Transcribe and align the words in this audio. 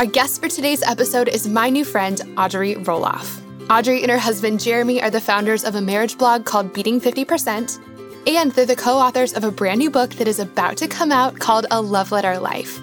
Our 0.00 0.06
guest 0.06 0.40
for 0.40 0.48
today's 0.48 0.82
episode 0.82 1.28
is 1.28 1.46
my 1.46 1.68
new 1.68 1.84
friend, 1.84 2.22
Audrey 2.38 2.74
Roloff. 2.74 3.38
Audrey 3.68 4.00
and 4.00 4.10
her 4.10 4.16
husband, 4.16 4.58
Jeremy, 4.58 5.02
are 5.02 5.10
the 5.10 5.20
founders 5.20 5.62
of 5.62 5.74
a 5.74 5.80
marriage 5.82 6.16
blog 6.16 6.46
called 6.46 6.72
Beating 6.72 6.98
50%, 7.02 7.78
and 8.26 8.50
they're 8.52 8.64
the 8.64 8.74
co 8.74 8.96
authors 8.96 9.34
of 9.34 9.44
a 9.44 9.50
brand 9.50 9.78
new 9.78 9.90
book 9.90 10.12
that 10.12 10.26
is 10.26 10.38
about 10.38 10.78
to 10.78 10.88
come 10.88 11.12
out 11.12 11.38
called 11.38 11.66
A 11.70 11.82
Love 11.82 12.12
Letter 12.12 12.38
Life. 12.38 12.80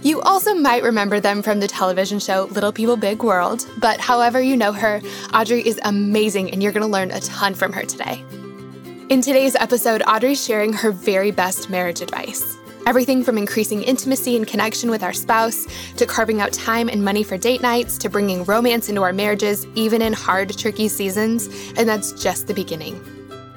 You 0.00 0.22
also 0.22 0.54
might 0.54 0.82
remember 0.82 1.20
them 1.20 1.42
from 1.42 1.60
the 1.60 1.68
television 1.68 2.18
show 2.18 2.44
Little 2.44 2.72
People 2.72 2.96
Big 2.96 3.22
World, 3.22 3.66
but 3.76 4.00
however 4.00 4.40
you 4.40 4.56
know 4.56 4.72
her, 4.72 5.02
Audrey 5.34 5.60
is 5.60 5.78
amazing 5.84 6.52
and 6.52 6.62
you're 6.62 6.72
going 6.72 6.80
to 6.80 6.88
learn 6.90 7.10
a 7.10 7.20
ton 7.20 7.54
from 7.54 7.74
her 7.74 7.82
today. 7.82 8.24
In 9.10 9.20
today's 9.20 9.56
episode, 9.56 10.02
Audrey's 10.08 10.42
sharing 10.42 10.72
her 10.72 10.90
very 10.90 11.32
best 11.32 11.68
marriage 11.68 12.00
advice. 12.00 12.56
Everything 12.86 13.24
from 13.24 13.36
increasing 13.36 13.82
intimacy 13.82 14.36
and 14.36 14.46
connection 14.46 14.90
with 14.90 15.02
our 15.02 15.12
spouse, 15.12 15.66
to 15.96 16.06
carving 16.06 16.40
out 16.40 16.52
time 16.52 16.88
and 16.88 17.04
money 17.04 17.24
for 17.24 17.36
date 17.36 17.60
nights, 17.60 17.98
to 17.98 18.08
bringing 18.08 18.44
romance 18.44 18.88
into 18.88 19.02
our 19.02 19.12
marriages, 19.12 19.66
even 19.74 20.00
in 20.00 20.12
hard, 20.12 20.56
tricky 20.56 20.86
seasons. 20.86 21.48
And 21.76 21.88
that's 21.88 22.12
just 22.12 22.46
the 22.46 22.54
beginning. 22.54 23.04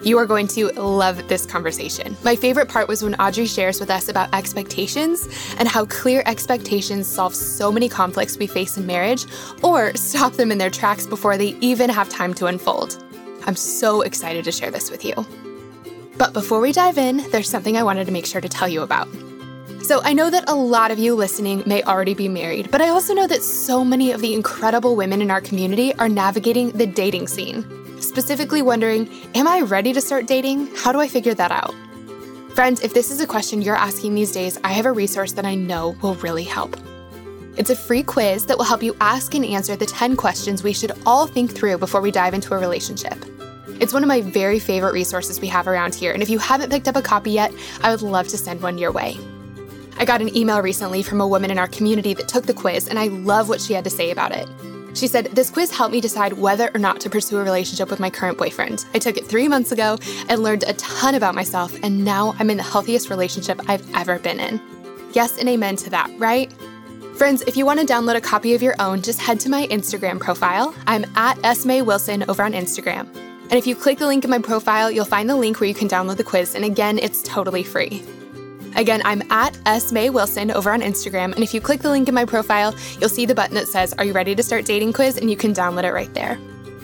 You 0.02 0.18
are 0.18 0.26
going 0.26 0.48
to 0.48 0.72
love 0.72 1.28
this 1.28 1.46
conversation. 1.46 2.18
My 2.24 2.36
favorite 2.36 2.70
part 2.70 2.88
was 2.88 3.04
when 3.04 3.14
Audrey 3.16 3.46
shares 3.46 3.80
with 3.80 3.92
us 3.92 4.10
about 4.10 4.34
expectations 4.34 5.28
and 5.60 5.68
how 5.68 5.86
clear 5.86 6.24
expectations 6.26 7.06
solve 7.06 7.36
so 7.36 7.72
many 7.72 7.88
conflicts 7.88 8.40
we 8.40 8.48
face 8.48 8.78
in 8.78 8.88
marriage 8.88 9.26
or 9.62 9.96
stop 9.96 10.34
them 10.34 10.52
in 10.52 10.58
their 10.58 10.72
tracks 10.72 11.06
before 11.06 11.38
they 11.38 11.50
even 11.62 11.92
have 11.92 12.10
time 12.10 12.34
to 12.34 12.48
unfold. 12.48 12.98
I'm 13.46 13.56
so 13.56 14.02
excited 14.02 14.44
to 14.46 14.52
share 14.52 14.72
this 14.72 14.90
with 14.90 15.06
you. 15.06 15.14
But 16.20 16.34
before 16.34 16.60
we 16.60 16.74
dive 16.74 16.98
in, 16.98 17.18
there's 17.32 17.50
something 17.50 17.78
I 17.78 17.84
wanted 17.84 18.04
to 18.08 18.12
make 18.12 18.26
sure 18.26 18.42
to 18.42 18.50
tell 18.50 18.68
you 18.68 18.82
about. 18.82 19.08
So, 19.82 20.02
I 20.04 20.12
know 20.12 20.30
that 20.30 20.50
a 20.50 20.54
lot 20.54 20.92
of 20.92 21.00
you 21.00 21.16
listening 21.16 21.64
may 21.66 21.82
already 21.84 22.14
be 22.14 22.28
married, 22.28 22.70
but 22.70 22.82
I 22.82 22.90
also 22.90 23.14
know 23.14 23.26
that 23.26 23.42
so 23.42 23.86
many 23.86 24.12
of 24.12 24.20
the 24.20 24.34
incredible 24.34 24.98
women 24.98 25.22
in 25.22 25.32
our 25.32 25.40
community 25.40 25.96
are 25.96 26.10
navigating 26.10 26.72
the 26.72 26.86
dating 26.86 27.30
scene, 27.30 27.66
specifically 28.02 28.62
wondering 28.62 29.10
Am 29.34 29.48
I 29.48 29.62
ready 29.62 29.94
to 29.94 30.02
start 30.02 30.28
dating? 30.28 30.68
How 30.76 30.92
do 30.92 31.00
I 31.00 31.08
figure 31.08 31.34
that 31.36 31.52
out? 31.52 31.74
Friends, 32.54 32.82
if 32.82 32.94
this 32.94 33.12
is 33.12 33.22
a 33.22 33.26
question 33.26 33.62
you're 33.62 33.78
asking 33.78 34.14
these 34.14 34.34
days, 34.34 34.60
I 34.66 34.74
have 34.74 34.86
a 34.86 34.92
resource 34.92 35.32
that 35.34 35.46
I 35.46 35.56
know 35.56 35.96
will 36.02 36.16
really 36.16 36.44
help. 36.44 36.76
It's 37.56 37.70
a 37.70 37.76
free 37.78 38.04
quiz 38.04 38.46
that 38.48 38.58
will 38.58 38.66
help 38.66 38.84
you 38.84 38.94
ask 39.00 39.34
and 39.36 39.46
answer 39.46 39.78
the 39.78 39.86
10 39.86 40.18
questions 40.18 40.64
we 40.64 40.74
should 40.74 40.92
all 41.06 41.28
think 41.28 41.50
through 41.50 41.78
before 41.78 42.02
we 42.02 42.12
dive 42.12 42.34
into 42.34 42.54
a 42.54 42.60
relationship. 42.60 43.16
It's 43.80 43.94
one 43.94 44.04
of 44.04 44.08
my 44.08 44.22
very 44.22 44.60
favorite 44.60 44.94
resources 44.94 45.40
we 45.40 45.48
have 45.48 45.68
around 45.68 45.96
here, 45.96 46.12
and 46.12 46.22
if 46.22 46.30
you 46.30 46.38
haven't 46.38 46.70
picked 46.70 46.90
up 46.90 46.98
a 46.98 47.02
copy 47.02 47.32
yet, 47.32 47.54
I 47.82 47.92
would 47.92 48.02
love 48.02 48.28
to 48.28 48.38
send 48.38 48.62
one 48.62 48.78
your 48.78 48.92
way. 48.92 49.18
I 49.98 50.06
got 50.06 50.22
an 50.22 50.36
email 50.36 50.62
recently 50.62 51.02
from 51.02 51.22
a 51.22 51.28
woman 51.28 51.50
in 51.50 51.58
our 51.58 51.68
community 51.68 52.14
that 52.14 52.28
took 52.28 52.46
the 52.46 52.54
quiz, 52.54 52.88
and 52.88 53.00
I 53.00 53.08
love 53.08 53.48
what 53.48 53.62
she 53.62 53.74
had 53.74 53.86
to 53.86 53.90
say 53.90 54.12
about 54.12 54.34
it. 54.34 54.50
She 54.96 55.08
said, 55.08 55.28
This 55.28 55.50
quiz 55.50 55.72
helped 55.72 55.94
me 55.94 56.02
decide 56.02 56.34
whether 56.34 56.70
or 56.74 56.80
not 56.80 57.00
to 57.02 57.10
pursue 57.10 57.38
a 57.38 57.44
relationship 57.44 57.90
with 57.90 58.02
my 58.02 58.10
current 58.10 58.38
boyfriend. 58.38 58.86
I 58.94 59.00
took 59.00 59.18
it 59.18 59.26
three 59.26 59.48
months 59.48 59.72
ago 59.72 59.98
and 60.28 60.44
learned 60.44 60.64
a 60.64 60.74
ton 60.74 61.16
about 61.16 61.36
myself, 61.36 61.74
and 61.82 62.04
now 62.04 62.36
I'm 62.38 62.50
in 62.50 62.58
the 62.58 62.64
healthiest 62.64 63.10
relationship 63.10 63.62
I've 63.70 63.96
ever 63.96 64.20
been 64.20 64.42
in. 64.42 64.60
Yes, 65.14 65.38
and 65.38 65.48
amen 65.48 65.78
to 65.78 65.90
that, 65.92 66.12
right? 66.18 66.52
Friends, 67.16 67.44
if 67.44 67.56
you 67.56 67.66
want 67.66 67.80
to 67.80 67.86
download 67.86 68.16
a 68.16 68.22
copy 68.22 68.56
of 68.56 68.62
your 68.62 68.76
own, 68.80 69.02
just 69.02 69.22
head 69.22 69.40
to 69.42 69.50
my 69.50 69.68
Instagram 69.68 70.20
profile. 70.20 70.74
I'm 70.86 71.06
at 71.16 71.38
S. 71.46 71.66
May 71.66 71.82
Wilson 71.82 72.24
over 72.30 72.44
on 72.44 72.52
Instagram. 72.54 73.29
And 73.50 73.58
if 73.58 73.66
you 73.66 73.76
click 73.76 73.98
the 73.98 74.06
link 74.06 74.24
in 74.24 74.30
my 74.30 74.40
profile, 74.40 74.92
you'll 74.92 75.06
find 75.06 75.28
the 75.28 75.36
link 75.36 75.60
where 75.60 75.68
you 75.68 75.74
can 75.74 75.88
download 75.88 76.18
the 76.18 76.24
quiz. 76.24 76.54
And 76.54 76.64
again, 76.64 77.00
it's 77.00 77.24
totally 77.24 77.64
free. 77.64 78.04
Again, 78.76 79.02
I'm 79.04 79.24
at 79.32 79.58
S. 79.66 79.92
May 79.92 80.12
Wilson 80.12 80.52
over 80.52 80.72
on 80.72 80.82
Instagram. 80.82 81.34
And 81.34 81.40
if 81.40 81.54
you 81.54 81.60
click 81.60 81.82
the 81.82 81.90
link 81.90 82.08
in 82.08 82.14
my 82.14 82.26
profile, 82.26 82.76
you'll 83.00 83.10
see 83.10 83.26
the 83.26 83.34
button 83.34 83.56
that 83.56 83.68
says, 83.68 83.94
Are 83.94 84.06
you 84.06 84.14
ready 84.14 84.36
to 84.36 84.44
start 84.44 84.66
dating 84.66 84.94
quiz? 84.94 85.18
And 85.18 85.32
you 85.32 85.36
can 85.36 85.54
download 85.54 85.84
it 85.84 85.94
right 85.94 86.14
there. 86.14 86.40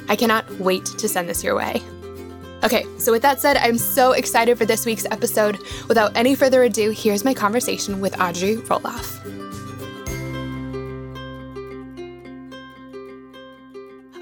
I 0.10 0.16
cannot 0.16 0.50
wait 0.60 0.86
to 0.86 1.08
send 1.08 1.30
this 1.30 1.44
your 1.44 1.56
way. 1.56 1.82
Okay, 2.64 2.86
so 2.98 3.12
with 3.12 3.22
that 3.22 3.40
said, 3.40 3.58
I'm 3.58 3.78
so 3.78 4.14
excited 4.14 4.58
for 4.58 4.66
this 4.66 4.88
week's 4.88 5.06
episode. 5.12 5.60
Without 5.88 6.18
any 6.18 6.34
further 6.34 6.64
ado, 6.64 6.90
here's 6.90 7.24
my 7.24 7.34
conversation 7.34 8.02
with 8.02 8.20
Audrey 8.20 8.56
Roloff. 8.56 9.45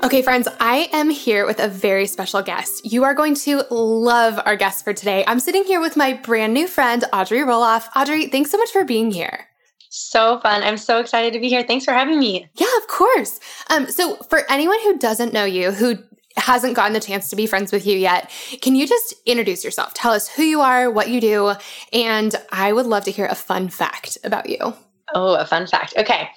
Okay, 0.04 0.22
friends, 0.22 0.50
I 0.60 0.90
am 0.92 1.10
here 1.10 1.46
with 1.46 1.62
a 1.62 1.70
very 1.70 2.08
special 2.08 2.42
guest. 2.42 2.84
You 2.84 3.06
are 3.06 3.14
going 3.14 3.36
to 3.36 3.64
love 3.70 4.38
our 4.46 4.58
guest 4.58 4.84
for 4.84 4.92
today. 4.92 5.24
I'm 5.26 5.40
sitting 5.40 5.64
here 5.64 5.80
with 5.80 5.96
my 5.96 6.12
brand 6.12 6.54
new 6.54 6.68
friend, 6.68 7.06
Audrey 7.14 7.38
Roloff. 7.38 7.88
Audrey, 7.96 8.28
thanks 8.28 8.52
so 8.52 8.58
much 8.58 8.70
for 8.72 8.84
being 8.84 9.12
here. 9.12 9.48
So 9.90 10.42
fun. 10.42 10.62
I'm 10.62 10.76
so 10.76 11.00
excited 11.00 11.32
to 11.32 11.40
be 11.40 11.48
here. 11.48 11.64
Thanks 11.64 11.86
for 11.86 11.94
having 11.94 12.20
me. 12.20 12.50
Yeah, 12.56 12.68
of 12.80 12.88
course. 12.90 13.40
Um, 13.70 13.90
so, 13.90 14.18
for 14.30 14.42
anyone 14.52 14.78
who 14.82 14.98
doesn't 14.98 15.32
know 15.32 15.46
you, 15.46 15.72
who 15.72 15.96
hasn't 16.36 16.76
gotten 16.76 16.92
the 16.92 17.00
chance 17.00 17.30
to 17.30 17.38
be 17.38 17.48
friends 17.48 17.72
with 17.72 17.88
you 17.88 17.98
yet, 17.98 18.30
can 18.62 18.76
you 18.76 18.86
just 18.86 19.16
introduce 19.26 19.64
yourself? 19.64 19.94
Tell 19.94 20.12
us 20.12 20.28
who 20.28 20.44
you 20.44 20.60
are, 20.60 20.92
what 20.92 21.12
you 21.12 21.22
do, 21.22 21.54
and 21.94 22.36
I 22.52 22.74
would 22.74 22.88
love 22.88 23.06
to 23.06 23.12
hear 23.12 23.28
a 23.28 23.36
fun 23.36 23.70
fact 23.70 24.18
about 24.26 24.50
you. 24.50 24.74
Oh, 25.16 25.36
a 25.36 25.46
fun 25.46 25.68
fact. 25.68 25.94
Okay. 25.96 26.28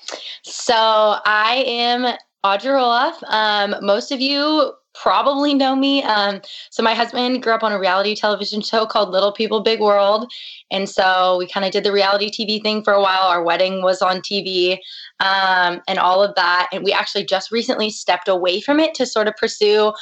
So 0.43 0.75
I 0.77 1.65
am 1.67 2.17
Audrey 2.45 2.71
Roloff. 2.71 3.23
Um, 3.29 3.75
most 3.85 4.13
of 4.13 4.21
you 4.21 4.73
probably 4.95 5.55
know 5.55 5.77
me. 5.77 6.03
Um, 6.05 6.41
so 6.71 6.83
my 6.83 6.95
husband 6.95 7.43
grew 7.43 7.53
up 7.53 7.63
on 7.63 7.73
a 7.73 7.79
reality 7.79 8.15
television 8.15 8.63
show 8.63 8.87
called 8.87 9.11
Little 9.11 9.33
People 9.33 9.61
Big 9.61 9.81
World. 9.81 10.31
And 10.71 10.89
so 10.89 11.37
we 11.39 11.47
kind 11.47 11.67
of 11.67 11.73
did 11.73 11.85
the 11.85 11.93
reality 11.93 12.31
TV 12.31 12.63
thing 12.63 12.83
for 12.83 12.93
a 12.93 13.01
while. 13.01 13.25
Our 13.25 13.43
wedding 13.43 13.83
was 13.83 14.01
on 14.01 14.21
TV 14.21 14.79
um, 15.21 15.83
and 15.87 15.99
all 15.99 16.23
of 16.23 16.35
that. 16.37 16.69
And 16.73 16.85
we 16.85 16.93
actually 16.93 17.25
just 17.25 17.51
recently 17.51 17.91
stepped 17.91 18.29
away 18.29 18.61
from 18.61 18.81
it 18.81 18.95
to 18.95 19.07
sort 19.07 19.29
of 19.29 19.37
pursue 19.37 19.93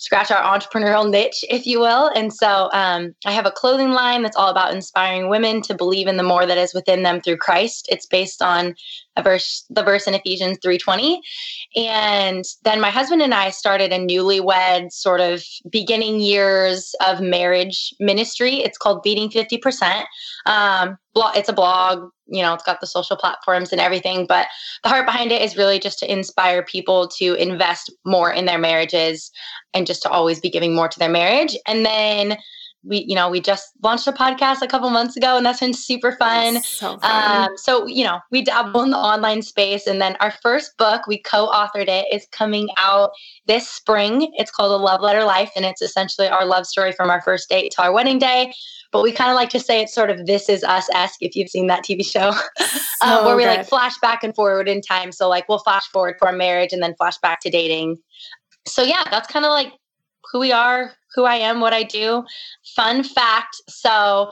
scratch 0.00 0.30
our 0.30 0.42
entrepreneurial 0.42 1.08
niche, 1.08 1.44
if 1.50 1.66
you 1.66 1.78
will. 1.78 2.10
And 2.14 2.32
so 2.32 2.70
um, 2.72 3.14
I 3.26 3.32
have 3.32 3.44
a 3.44 3.50
clothing 3.50 3.90
line 3.90 4.22
that's 4.22 4.36
all 4.36 4.48
about 4.48 4.72
inspiring 4.72 5.28
women 5.28 5.60
to 5.62 5.74
believe 5.74 6.06
in 6.06 6.16
the 6.16 6.22
more 6.22 6.46
that 6.46 6.56
is 6.56 6.72
within 6.72 7.02
them 7.02 7.20
through 7.20 7.36
Christ. 7.36 7.86
It's 7.90 8.06
based 8.06 8.40
on 8.40 8.74
a 9.16 9.22
verse, 9.22 9.64
the 9.70 9.82
verse 9.82 10.06
in 10.06 10.14
Ephesians 10.14 10.58
3:20. 10.64 11.20
And 11.76 12.44
then 12.64 12.80
my 12.80 12.90
husband 12.90 13.22
and 13.22 13.34
I 13.34 13.50
started 13.50 13.92
a 13.92 13.98
newlywed 13.98 14.92
sort 14.92 15.20
of 15.20 15.42
beginning 15.70 16.20
years 16.20 16.94
of 17.06 17.20
marriage 17.20 17.92
ministry. 18.00 18.56
It's 18.56 18.78
called 18.78 19.02
Beating 19.02 19.30
50%. 19.30 20.04
Um, 20.46 20.96
it's 21.34 21.48
a 21.48 21.52
blog, 21.52 22.08
you 22.26 22.42
know, 22.42 22.54
it's 22.54 22.64
got 22.64 22.80
the 22.80 22.86
social 22.86 23.16
platforms 23.16 23.72
and 23.72 23.80
everything, 23.80 24.26
but 24.26 24.46
the 24.82 24.88
heart 24.88 25.06
behind 25.06 25.32
it 25.32 25.42
is 25.42 25.56
really 25.56 25.78
just 25.78 25.98
to 25.98 26.10
inspire 26.10 26.62
people 26.62 27.08
to 27.18 27.34
invest 27.34 27.92
more 28.04 28.32
in 28.32 28.46
their 28.46 28.58
marriages 28.58 29.30
and 29.74 29.86
just 29.86 30.02
to 30.02 30.08
always 30.08 30.40
be 30.40 30.50
giving 30.50 30.74
more 30.74 30.88
to 30.88 30.98
their 30.98 31.10
marriage. 31.10 31.56
And 31.66 31.84
then 31.84 32.38
we 32.82 33.04
you 33.06 33.14
know 33.14 33.28
we 33.28 33.40
just 33.40 33.72
launched 33.82 34.06
a 34.06 34.12
podcast 34.12 34.62
a 34.62 34.66
couple 34.66 34.88
months 34.90 35.16
ago 35.16 35.36
and 35.36 35.44
that's 35.44 35.60
been 35.60 35.74
super 35.74 36.12
fun 36.12 36.62
so, 36.62 36.98
fun. 36.98 37.42
Um, 37.48 37.56
so 37.56 37.86
you 37.86 38.04
know 38.04 38.20
we 38.30 38.42
dabble 38.42 38.82
in 38.82 38.90
the 38.90 38.96
online 38.96 39.42
space 39.42 39.86
and 39.86 40.00
then 40.00 40.16
our 40.20 40.32
first 40.42 40.76
book 40.78 41.06
we 41.06 41.18
co-authored 41.18 41.88
it 41.88 42.06
is 42.12 42.26
coming 42.32 42.68
out 42.78 43.10
this 43.46 43.68
spring 43.68 44.32
it's 44.34 44.50
called 44.50 44.72
a 44.72 44.82
love 44.82 45.00
letter 45.02 45.24
life 45.24 45.50
and 45.56 45.64
it's 45.64 45.82
essentially 45.82 46.28
our 46.28 46.44
love 46.44 46.66
story 46.66 46.92
from 46.92 47.10
our 47.10 47.20
first 47.22 47.48
date 47.48 47.72
to 47.72 47.82
our 47.82 47.92
wedding 47.92 48.18
day 48.18 48.52
but 48.92 49.02
we 49.02 49.12
kind 49.12 49.30
of 49.30 49.36
like 49.36 49.50
to 49.50 49.60
say 49.60 49.80
it's 49.80 49.94
sort 49.94 50.10
of 50.10 50.26
this 50.26 50.48
is 50.48 50.64
us 50.64 50.88
esque 50.92 51.22
if 51.22 51.36
you've 51.36 51.48
seen 51.48 51.68
that 51.68 51.84
TV 51.84 52.04
show, 52.04 52.32
so 52.58 53.06
um, 53.06 53.24
where 53.24 53.36
we 53.36 53.46
like 53.46 53.68
flash 53.68 53.96
back 54.00 54.24
and 54.24 54.34
forward 54.34 54.68
in 54.68 54.80
time. 54.80 55.12
So 55.12 55.28
like 55.28 55.48
we'll 55.48 55.58
flash 55.58 55.86
forward 55.88 56.16
to 56.18 56.26
our 56.26 56.32
marriage 56.32 56.72
and 56.72 56.82
then 56.82 56.94
flash 56.96 57.16
back 57.18 57.40
to 57.42 57.50
dating. 57.50 57.98
So 58.66 58.82
yeah, 58.82 59.04
that's 59.10 59.28
kind 59.28 59.44
of 59.44 59.50
like 59.50 59.72
who 60.30 60.40
we 60.40 60.52
are, 60.52 60.92
who 61.14 61.24
I 61.24 61.36
am, 61.36 61.60
what 61.60 61.72
I 61.72 61.82
do. 61.82 62.24
Fun 62.76 63.02
fact. 63.02 63.56
So 63.68 64.30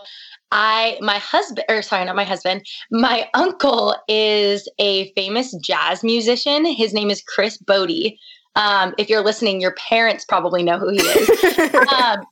I 0.50 0.98
my 1.00 1.18
husband 1.18 1.64
or 1.68 1.82
sorry, 1.82 2.04
not 2.04 2.16
my 2.16 2.24
husband, 2.24 2.64
my 2.90 3.28
uncle 3.34 3.94
is 4.08 4.68
a 4.78 5.12
famous 5.12 5.54
jazz 5.56 6.02
musician. 6.02 6.64
His 6.64 6.94
name 6.94 7.10
is 7.10 7.22
Chris 7.22 7.58
Botti. 7.58 8.16
Um, 8.58 8.92
if 8.98 9.08
you're 9.08 9.22
listening, 9.22 9.60
your 9.60 9.74
parents 9.74 10.24
probably 10.24 10.64
know 10.64 10.78
who 10.78 10.88
he 10.88 10.98
is. 10.98 11.74
um, 11.92 12.24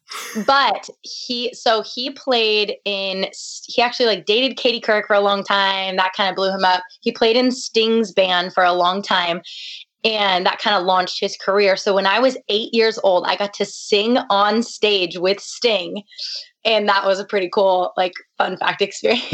but 0.45 0.89
he, 1.03 1.55
so 1.55 1.83
he 1.83 2.11
played 2.11 2.75
in, 2.85 3.29
he 3.67 3.81
actually 3.81 4.07
like 4.07 4.27
dated 4.27 4.57
Katie 4.57 4.81
Couric 4.81 5.07
for 5.07 5.15
a 5.15 5.21
long 5.21 5.45
time. 5.45 5.95
That 5.97 6.15
kind 6.17 6.29
of 6.29 6.35
blew 6.35 6.51
him 6.51 6.65
up. 6.65 6.83
He 7.01 7.13
played 7.13 7.37
in 7.37 7.53
Sting's 7.53 8.11
band 8.11 8.53
for 8.53 8.65
a 8.65 8.73
long 8.73 9.03
time. 9.03 9.41
And 10.05 10.47
that 10.47 10.59
kind 10.59 10.77
of 10.77 10.85
launched 10.85 11.21
his 11.21 11.37
career. 11.37 11.77
So 11.77 11.95
when 11.95 12.07
I 12.07 12.19
was 12.19 12.37
eight 12.49 12.73
years 12.73 12.99
old, 13.03 13.25
I 13.27 13.37
got 13.37 13.53
to 13.55 13.65
sing 13.65 14.19
on 14.31 14.63
stage 14.63 15.19
with 15.19 15.41
Sting. 15.41 16.03
And 16.65 16.89
that 16.89 17.05
was 17.05 17.21
a 17.21 17.25
pretty 17.25 17.49
cool, 17.49 17.93
like, 17.97 18.13
fun 18.39 18.57
fact 18.57 18.83
experience. 18.83 19.25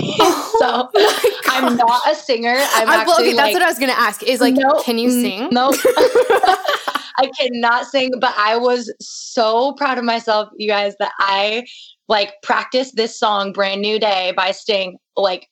Oh 0.64 0.88
so 0.94 1.32
I'm 1.46 1.76
not 1.76 2.02
a 2.08 2.14
singer. 2.14 2.54
I'm 2.56 2.88
I, 2.88 3.04
well, 3.04 3.20
okay, 3.20 3.32
that's 3.32 3.46
like, 3.46 3.54
what 3.54 3.62
I 3.62 3.66
was 3.66 3.80
gonna 3.80 3.92
ask. 3.92 4.22
Is 4.22 4.40
like, 4.40 4.54
nope, 4.54 4.84
can 4.84 4.96
you 4.96 5.10
sing? 5.10 5.48
No. 5.50 5.70
Nope. 5.70 5.80
I 7.18 7.30
cannot 7.38 7.86
sing, 7.86 8.12
but 8.20 8.34
I 8.36 8.56
was 8.56 8.92
so 9.00 9.72
proud 9.72 9.98
of 9.98 10.04
myself, 10.04 10.50
you 10.56 10.68
guys, 10.68 10.94
that 10.98 11.12
I 11.18 11.66
like 12.08 12.34
practiced 12.42 12.96
this 12.96 13.18
song, 13.18 13.52
Brand 13.52 13.80
New 13.80 13.98
Day 13.98 14.32
by 14.36 14.52
Sting, 14.52 14.98
like 15.16 15.48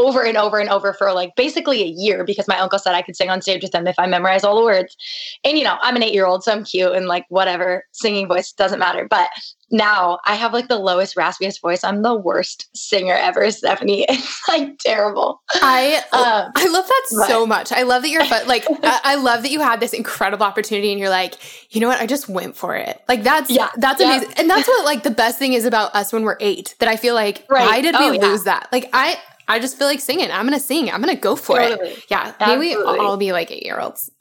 over 0.00 0.24
and 0.24 0.38
over 0.38 0.58
and 0.58 0.70
over 0.70 0.94
for 0.94 1.12
like 1.12 1.36
basically 1.36 1.82
a 1.82 1.86
year 1.86 2.24
because 2.24 2.48
my 2.48 2.58
uncle 2.58 2.78
said 2.78 2.94
I 2.94 3.02
could 3.02 3.16
sing 3.16 3.28
on 3.28 3.42
stage 3.42 3.62
with 3.62 3.74
him 3.74 3.86
if 3.86 3.98
I 3.98 4.06
memorize 4.06 4.44
all 4.44 4.56
the 4.56 4.64
words. 4.64 4.96
And 5.44 5.58
you 5.58 5.64
know, 5.64 5.76
I'm 5.82 5.94
an 5.94 6.02
eight 6.02 6.14
year 6.14 6.26
old, 6.26 6.42
so 6.42 6.52
I'm 6.52 6.64
cute 6.64 6.92
and 6.92 7.06
like 7.06 7.26
whatever, 7.28 7.84
singing 7.92 8.26
voice 8.26 8.50
doesn't 8.50 8.78
matter. 8.78 9.06
But 9.08 9.28
now 9.70 10.18
I 10.24 10.34
have 10.34 10.54
like 10.54 10.68
the 10.68 10.78
lowest, 10.78 11.16
raspiest 11.16 11.60
voice. 11.60 11.84
I'm 11.84 12.02
the 12.02 12.14
worst 12.14 12.68
singer 12.74 13.14
ever, 13.14 13.50
Stephanie. 13.50 14.06
It's 14.20 14.48
like 14.48 14.78
terrible. 14.78 15.40
I 15.54 16.02
um, 16.12 16.52
I 16.56 16.66
love 16.68 16.86
that 16.86 17.06
but. 17.10 17.28
so 17.28 17.46
much. 17.46 17.72
I 17.72 17.82
love 17.82 18.02
that 18.02 18.08
you're 18.08 18.26
like 18.46 18.64
I, 18.82 19.00
I, 19.04 19.14
love 19.16 19.42
that 19.42 19.50
you 19.50 19.60
had 19.60 19.80
this 19.80 19.92
incredible 19.92 20.44
opportunity 20.44 20.90
and 20.90 20.98
you're 20.98 21.10
like, 21.10 21.34
you 21.74 21.80
know 21.80 21.88
what? 21.88 22.00
I 22.00 22.06
just 22.06 22.28
went 22.28 22.56
for 22.56 22.74
it. 22.74 23.00
Like 23.08 23.22
that's 23.22 23.50
yeah, 23.50 23.68
that's 23.76 24.00
yeah. 24.00 24.16
amazing. 24.16 24.34
And 24.38 24.50
that's 24.50 24.66
what 24.66 24.84
like 24.84 25.04
the 25.04 25.10
best 25.10 25.38
thing 25.38 25.52
is 25.52 25.64
about 25.64 25.94
us 25.94 26.12
when 26.12 26.24
we're 26.24 26.38
eight. 26.40 26.74
That 26.80 26.88
I 26.88 26.96
feel 26.96 27.14
like 27.14 27.44
right. 27.48 27.66
why 27.66 27.80
did 27.80 27.94
oh, 27.94 28.10
we 28.10 28.18
yeah. 28.18 28.26
lose 28.26 28.44
that? 28.44 28.68
Like 28.72 28.90
I 28.92 29.18
I 29.50 29.58
just 29.58 29.76
feel 29.76 29.88
like 29.88 30.00
singing. 30.00 30.30
I'm 30.30 30.46
gonna 30.46 30.60
sing. 30.60 30.90
I'm 30.90 31.00
gonna 31.00 31.16
go 31.16 31.34
for 31.34 31.58
totally. 31.58 31.90
it. 31.90 32.04
Yeah, 32.08 32.32
Absolutely. 32.38 32.68
maybe 32.68 32.82
I'll 33.00 33.16
be 33.16 33.32
like 33.32 33.50
eight 33.50 33.64
year 33.64 33.80
olds. 33.80 34.10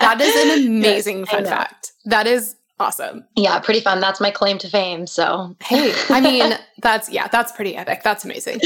That 0.00 0.20
is 0.20 0.58
an 0.58 0.66
amazing 0.66 1.20
yes, 1.20 1.30
fun 1.30 1.44
fact. 1.44 1.92
That 2.04 2.26
is 2.26 2.56
awesome. 2.80 3.24
Yeah, 3.36 3.58
pretty 3.60 3.80
fun. 3.80 4.00
That's 4.00 4.20
my 4.20 4.30
claim 4.30 4.58
to 4.58 4.68
fame. 4.68 5.06
So 5.06 5.56
hey, 5.62 5.94
I 6.10 6.20
mean, 6.22 6.54
that's 6.82 7.08
yeah, 7.10 7.28
that's 7.28 7.52
pretty 7.52 7.76
epic. 7.76 8.02
That's 8.02 8.24
amazing. 8.24 8.60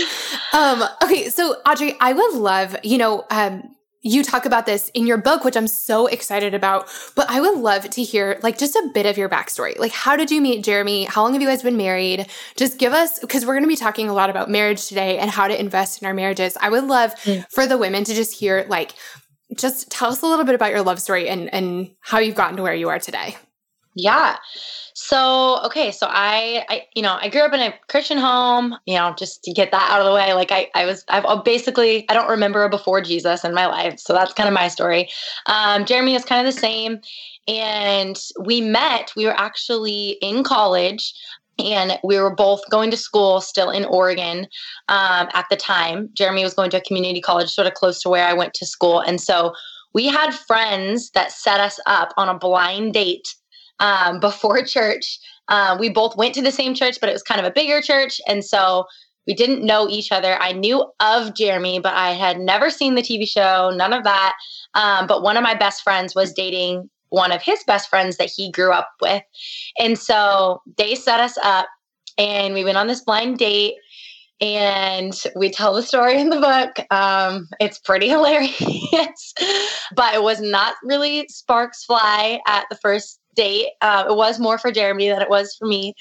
Um, 0.52 0.84
okay, 1.02 1.28
so 1.28 1.56
Audrey, 1.66 1.96
I 2.00 2.12
would 2.12 2.34
love, 2.34 2.76
you 2.82 2.98
know, 2.98 3.24
um, 3.30 3.74
you 4.00 4.22
talk 4.22 4.46
about 4.46 4.64
this 4.64 4.90
in 4.94 5.06
your 5.06 5.18
book, 5.18 5.44
which 5.44 5.56
I'm 5.56 5.66
so 5.66 6.06
excited 6.06 6.54
about. 6.54 6.88
But 7.14 7.28
I 7.28 7.40
would 7.40 7.58
love 7.58 7.90
to 7.90 8.02
hear 8.02 8.38
like 8.42 8.56
just 8.56 8.76
a 8.76 8.90
bit 8.94 9.06
of 9.06 9.18
your 9.18 9.28
backstory. 9.28 9.78
Like, 9.78 9.92
how 9.92 10.16
did 10.16 10.30
you 10.30 10.40
meet 10.40 10.64
Jeremy? 10.64 11.04
How 11.04 11.22
long 11.22 11.32
have 11.32 11.42
you 11.42 11.48
guys 11.48 11.62
been 11.62 11.76
married? 11.76 12.26
Just 12.56 12.78
give 12.78 12.92
us, 12.92 13.18
because 13.18 13.44
we're 13.44 13.54
going 13.54 13.64
to 13.64 13.68
be 13.68 13.76
talking 13.76 14.08
a 14.08 14.14
lot 14.14 14.30
about 14.30 14.48
marriage 14.48 14.86
today 14.86 15.18
and 15.18 15.30
how 15.30 15.48
to 15.48 15.60
invest 15.60 16.00
in 16.00 16.06
our 16.06 16.14
marriages. 16.14 16.56
I 16.60 16.70
would 16.70 16.84
love 16.84 17.14
mm. 17.24 17.44
for 17.50 17.66
the 17.66 17.76
women 17.76 18.04
to 18.04 18.14
just 18.14 18.38
hear, 18.38 18.64
like, 18.68 18.94
just 19.56 19.90
tell 19.90 20.10
us 20.10 20.22
a 20.22 20.26
little 20.26 20.44
bit 20.44 20.54
about 20.54 20.70
your 20.70 20.82
love 20.82 21.00
story 21.00 21.28
and 21.28 21.52
and 21.52 21.90
how 22.00 22.18
you've 22.18 22.34
gotten 22.34 22.56
to 22.58 22.62
where 22.62 22.74
you 22.74 22.90
are 22.90 22.98
today. 22.98 23.36
Yeah. 23.98 24.36
So, 24.94 25.60
okay, 25.64 25.90
so 25.90 26.06
I, 26.08 26.64
I, 26.68 26.86
you 26.94 27.02
know, 27.02 27.18
I 27.20 27.28
grew 27.28 27.42
up 27.42 27.52
in 27.52 27.60
a 27.60 27.74
Christian 27.88 28.16
home, 28.18 28.76
you 28.86 28.94
know, 28.94 29.14
just 29.18 29.42
to 29.44 29.52
get 29.52 29.70
that 29.72 29.90
out 29.90 30.00
of 30.00 30.06
the 30.06 30.14
way. 30.14 30.32
Like 30.34 30.52
I, 30.52 30.68
I 30.74 30.86
was, 30.86 31.04
I've 31.08 31.24
uh, 31.24 31.42
basically, 31.42 32.08
I 32.08 32.14
don't 32.14 32.28
remember 32.28 32.64
a 32.64 32.70
before 32.70 33.00
Jesus 33.00 33.44
in 33.44 33.54
my 33.54 33.66
life. 33.66 33.98
So 33.98 34.12
that's 34.12 34.32
kind 34.32 34.48
of 34.48 34.54
my 34.54 34.68
story. 34.68 35.08
Um, 35.46 35.84
Jeremy 35.84 36.14
is 36.14 36.24
kind 36.24 36.46
of 36.46 36.52
the 36.52 36.60
same. 36.60 37.00
And 37.48 38.18
we 38.44 38.60
met, 38.60 39.12
we 39.16 39.26
were 39.26 39.38
actually 39.38 40.18
in 40.22 40.44
college 40.44 41.12
and 41.58 41.98
we 42.04 42.18
were 42.18 42.34
both 42.34 42.60
going 42.70 42.90
to 42.92 42.96
school 42.96 43.40
still 43.40 43.70
in 43.70 43.84
Oregon 43.84 44.46
um, 44.88 45.28
at 45.32 45.46
the 45.50 45.56
time. 45.56 46.08
Jeremy 46.12 46.44
was 46.44 46.54
going 46.54 46.70
to 46.70 46.76
a 46.76 46.82
community 46.82 47.20
college 47.20 47.50
sort 47.50 47.66
of 47.66 47.74
close 47.74 48.00
to 48.02 48.08
where 48.08 48.26
I 48.26 48.32
went 48.32 48.54
to 48.54 48.66
school. 48.66 49.00
And 49.00 49.20
so 49.20 49.54
we 49.92 50.06
had 50.06 50.32
friends 50.32 51.10
that 51.10 51.32
set 51.32 51.58
us 51.58 51.80
up 51.86 52.12
on 52.16 52.28
a 52.28 52.38
blind 52.38 52.94
date 52.94 53.34
um, 53.80 54.20
before 54.20 54.62
church. 54.64 55.18
Um, 55.48 55.78
we 55.78 55.88
both 55.88 56.16
went 56.16 56.34
to 56.34 56.42
the 56.42 56.52
same 56.52 56.74
church, 56.74 56.98
but 57.00 57.08
it 57.08 57.12
was 57.12 57.22
kind 57.22 57.40
of 57.40 57.46
a 57.46 57.50
bigger 57.50 57.80
church. 57.80 58.20
And 58.26 58.44
so 58.44 58.84
we 59.26 59.34
didn't 59.34 59.64
know 59.64 59.88
each 59.88 60.10
other. 60.10 60.36
I 60.40 60.52
knew 60.52 60.90
of 61.00 61.34
Jeremy, 61.34 61.80
but 61.80 61.94
I 61.94 62.12
had 62.12 62.38
never 62.38 62.70
seen 62.70 62.94
the 62.94 63.02
TV 63.02 63.28
show, 63.28 63.70
none 63.74 63.92
of 63.92 64.04
that. 64.04 64.34
Um, 64.74 65.06
but 65.06 65.22
one 65.22 65.36
of 65.36 65.42
my 65.42 65.54
best 65.54 65.82
friends 65.82 66.14
was 66.14 66.32
dating 66.32 66.88
one 67.10 67.32
of 67.32 67.42
his 67.42 67.62
best 67.66 67.88
friends 67.88 68.16
that 68.16 68.30
he 68.34 68.50
grew 68.50 68.72
up 68.72 68.88
with. 69.00 69.22
And 69.78 69.98
so 69.98 70.60
they 70.76 70.94
set 70.94 71.20
us 71.20 71.36
up 71.42 71.66
and 72.16 72.54
we 72.54 72.64
went 72.64 72.78
on 72.78 72.86
this 72.86 73.02
blind 73.02 73.38
date 73.38 73.74
and 74.40 75.12
we 75.34 75.50
tell 75.50 75.74
the 75.74 75.82
story 75.82 76.20
in 76.20 76.30
the 76.30 76.40
book. 76.40 76.86
Um, 76.90 77.48
it's 77.60 77.78
pretty 77.78 78.08
hilarious, 78.08 79.34
but 79.94 80.14
it 80.14 80.22
was 80.22 80.40
not 80.40 80.74
really 80.82 81.26
sparks 81.28 81.84
fly 81.84 82.40
at 82.46 82.66
the 82.70 82.76
first 82.76 83.20
date. 83.38 83.68
Uh, 83.80 84.04
it 84.10 84.16
was 84.16 84.40
more 84.40 84.58
for 84.58 84.72
Jeremy 84.72 85.08
than 85.08 85.22
it 85.22 85.30
was 85.30 85.54
for 85.56 85.66
me. 85.66 85.94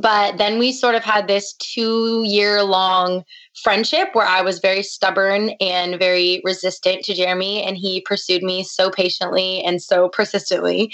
But 0.00 0.38
then 0.38 0.58
we 0.58 0.70
sort 0.72 0.94
of 0.94 1.02
had 1.02 1.26
this 1.26 1.52
two 1.54 2.22
year 2.24 2.62
long 2.62 3.24
friendship 3.62 4.10
where 4.12 4.26
I 4.26 4.40
was 4.40 4.60
very 4.60 4.84
stubborn 4.84 5.50
and 5.60 5.98
very 5.98 6.40
resistant 6.44 7.04
to 7.04 7.14
Jeremy, 7.14 7.62
and 7.64 7.76
he 7.76 8.00
pursued 8.02 8.42
me 8.42 8.62
so 8.62 8.90
patiently 8.90 9.60
and 9.62 9.82
so 9.82 10.08
persistently. 10.08 10.92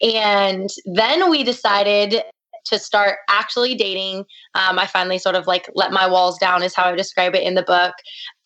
And 0.00 0.70
then 0.86 1.28
we 1.28 1.42
decided 1.42 2.22
to 2.66 2.78
start 2.78 3.18
actually 3.28 3.74
dating. 3.74 4.18
Um, 4.54 4.78
I 4.78 4.86
finally 4.86 5.18
sort 5.18 5.34
of 5.34 5.46
like 5.46 5.68
let 5.74 5.90
my 5.90 6.06
walls 6.06 6.38
down, 6.38 6.62
is 6.62 6.74
how 6.74 6.84
I 6.84 6.94
describe 6.94 7.34
it 7.34 7.42
in 7.42 7.54
the 7.54 7.62
book. 7.62 7.94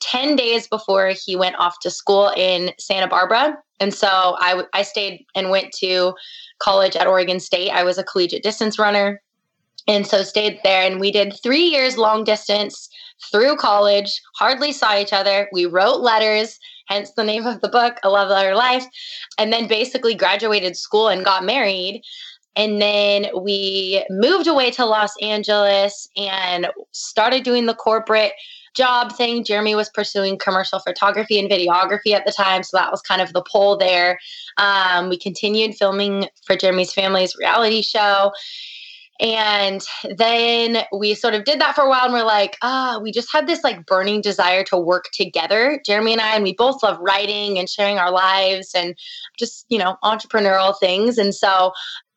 10 0.00 0.36
days 0.36 0.66
before 0.68 1.12
he 1.24 1.36
went 1.36 1.56
off 1.56 1.78
to 1.80 1.90
school 1.90 2.32
in 2.36 2.72
Santa 2.78 3.08
Barbara. 3.08 3.58
And 3.80 3.92
so 3.92 4.36
I, 4.38 4.62
I 4.72 4.82
stayed 4.82 5.26
and 5.34 5.50
went 5.50 5.72
to 5.80 6.14
college 6.62 6.96
at 6.96 7.06
Oregon 7.06 7.40
State. 7.40 7.70
I 7.70 7.82
was 7.82 7.98
a 7.98 8.04
collegiate 8.04 8.42
distance 8.42 8.78
runner. 8.78 9.20
And 9.88 10.06
so 10.06 10.22
stayed 10.22 10.60
there 10.62 10.82
and 10.82 11.00
we 11.00 11.10
did 11.10 11.34
three 11.42 11.64
years 11.64 11.98
long 11.98 12.22
distance 12.22 12.88
through 13.32 13.56
college, 13.56 14.20
hardly 14.36 14.72
saw 14.72 14.96
each 14.96 15.12
other. 15.12 15.48
We 15.52 15.66
wrote 15.66 16.00
letters, 16.00 16.58
hence 16.86 17.12
the 17.12 17.24
name 17.24 17.46
of 17.46 17.60
the 17.60 17.68
book, 17.68 17.98
A 18.04 18.08
Love 18.08 18.28
Letter 18.28 18.54
Life, 18.54 18.86
and 19.38 19.52
then 19.52 19.66
basically 19.66 20.14
graduated 20.14 20.76
school 20.76 21.08
and 21.08 21.24
got 21.24 21.44
married. 21.44 22.02
And 22.54 22.80
then 22.80 23.26
we 23.40 24.04
moved 24.10 24.46
away 24.46 24.70
to 24.72 24.84
Los 24.84 25.12
Angeles 25.22 26.08
and 26.16 26.68
started 26.92 27.44
doing 27.44 27.66
the 27.66 27.74
corporate 27.74 28.32
job 28.74 29.14
thing. 29.14 29.44
Jeremy 29.44 29.74
was 29.74 29.90
pursuing 29.90 30.38
commercial 30.38 30.78
photography 30.78 31.38
and 31.38 31.50
videography 31.50 32.12
at 32.12 32.24
the 32.24 32.32
time. 32.32 32.62
So 32.62 32.76
that 32.76 32.90
was 32.90 33.02
kind 33.02 33.20
of 33.20 33.32
the 33.32 33.42
pull 33.42 33.76
there. 33.76 34.18
Um, 34.56 35.08
we 35.08 35.18
continued 35.18 35.74
filming 35.74 36.28
for 36.46 36.56
Jeremy's 36.56 36.92
family's 36.92 37.36
reality 37.36 37.82
show. 37.82 38.32
And 39.20 39.82
then 40.16 40.84
we 40.92 41.14
sort 41.14 41.34
of 41.34 41.44
did 41.44 41.60
that 41.60 41.76
for 41.76 41.82
a 41.82 41.88
while 41.88 42.06
and 42.06 42.12
we're 42.12 42.24
like, 42.24 42.56
ah, 42.62 42.98
we 43.00 43.12
just 43.12 43.30
had 43.30 43.46
this 43.46 43.62
like 43.62 43.86
burning 43.86 44.20
desire 44.20 44.64
to 44.64 44.76
work 44.76 45.04
together, 45.12 45.80
Jeremy 45.86 46.12
and 46.12 46.20
I, 46.20 46.34
and 46.34 46.42
we 46.42 46.54
both 46.54 46.82
love 46.82 46.98
writing 47.00 47.56
and 47.58 47.68
sharing 47.68 47.98
our 47.98 48.10
lives 48.10 48.72
and 48.74 48.96
just, 49.38 49.64
you 49.68 49.78
know, 49.78 49.96
entrepreneurial 50.02 50.74
things. 50.80 51.18
And 51.18 51.32
so 51.32 51.72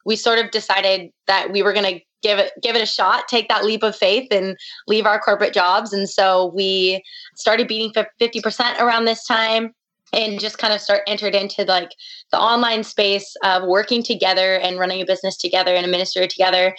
we 0.06 0.16
sort 0.16 0.40
of 0.40 0.50
decided 0.52 1.12
that 1.28 1.52
we 1.52 1.62
were 1.62 1.74
going 1.74 1.96
to 1.96 2.02
give 2.22 2.40
it 2.40 2.52
give 2.62 2.76
it 2.76 2.82
a 2.82 2.86
shot, 2.86 3.28
take 3.28 3.48
that 3.50 3.66
leap 3.66 3.84
of 3.84 3.96
faith, 3.96 4.28
and 4.32 4.58
leave 4.88 5.06
our 5.06 5.20
corporate 5.20 5.54
jobs. 5.54 5.94
And 5.94 6.10
so 6.10 6.52
we 6.56 7.04
started 7.36 7.68
beating 7.68 7.92
fifty 8.20 8.42
percent 8.42 8.80
around 8.80 9.06
this 9.06 9.26
time, 9.26 9.72
and 10.14 10.40
just 10.40 10.58
kind 10.58 10.74
of 10.74 10.82
start 10.82 11.02
entered 11.08 11.36
into 11.36 11.64
like 11.66 11.92
the 12.32 12.40
online 12.40 12.84
space 12.84 13.36
of 13.44 13.64
working 13.64 14.02
together 14.02 14.56
and 14.56 14.80
running 14.80 15.02
a 15.02 15.06
business 15.06 15.38
together 15.38 15.76
and 15.76 15.86
a 15.86 15.90
ministry 15.90 16.28
together. 16.28 16.76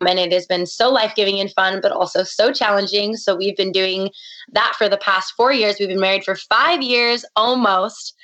Um, 0.00 0.08
and 0.08 0.18
it 0.18 0.32
has 0.32 0.46
been 0.46 0.66
so 0.66 0.90
life 0.90 1.14
giving 1.14 1.38
and 1.40 1.52
fun, 1.52 1.80
but 1.80 1.92
also 1.92 2.24
so 2.24 2.52
challenging. 2.52 3.16
So 3.16 3.36
we've 3.36 3.56
been 3.56 3.72
doing 3.72 4.10
that 4.52 4.74
for 4.76 4.88
the 4.88 4.98
past 4.98 5.34
four 5.36 5.52
years. 5.52 5.76
We've 5.78 5.88
been 5.88 6.00
married 6.00 6.24
for 6.24 6.36
five 6.36 6.82
years 6.82 7.24
almost 7.36 8.14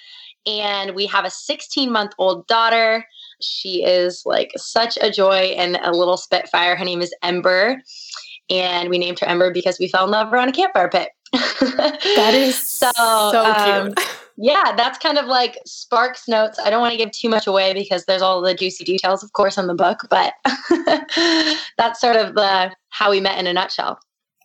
and 0.47 0.95
we 0.95 1.07
have 1.07 1.25
a 1.25 1.31
16 1.31 1.91
month 1.91 2.13
old 2.19 2.47
daughter. 2.47 3.05
She 3.41 3.85
is 3.85 4.23
like 4.25 4.53
such 4.57 4.99
a 5.01 5.11
joy 5.11 5.55
and 5.57 5.77
a 5.83 5.91
little 5.91 6.17
spitfire. 6.17 6.77
Her 6.77 6.85
name 6.85 7.03
is 7.03 7.15
Ember, 7.23 7.83
and 8.51 8.89
we 8.89 8.99
named 8.99 9.19
her 9.21 9.27
Ember 9.27 9.53
because 9.53 9.79
we 9.79 9.89
fell 9.89 10.05
in 10.05 10.11
love 10.11 10.33
around 10.33 10.49
a 10.49 10.53
campfire 10.53 10.89
pit. 10.89 11.11
that 11.33 12.35
is 12.35 12.57
so, 12.57 12.91
so 12.97 13.45
um, 13.45 13.93
cute. 13.95 14.09
yeah, 14.37 14.75
that's 14.77 14.99
kind 14.99 15.19
of 15.19 15.27
like 15.27 15.59
Sparks 15.67 16.29
notes. 16.29 16.59
I 16.63 16.71
don't 16.71 16.81
want 16.81 16.93
to 16.93 16.99
give 16.99 17.11
too 17.11 17.29
much 17.29 17.47
away 17.47 17.75
because 17.75 18.05
there's 18.05 18.23
all 18.23 18.41
the 18.41 18.55
juicy 18.55 18.85
details, 18.85 19.23
of 19.25 19.33
course, 19.33 19.59
in 19.59 19.67
the 19.67 19.75
book, 19.75 20.01
but 20.09 20.35
that's 21.77 22.01
sort 22.01 22.17
of 22.17 22.35
the 22.35 22.73
how 22.91 23.11
we 23.11 23.21
met 23.21 23.39
in 23.39 23.47
a 23.47 23.53
nutshell. 23.53 23.99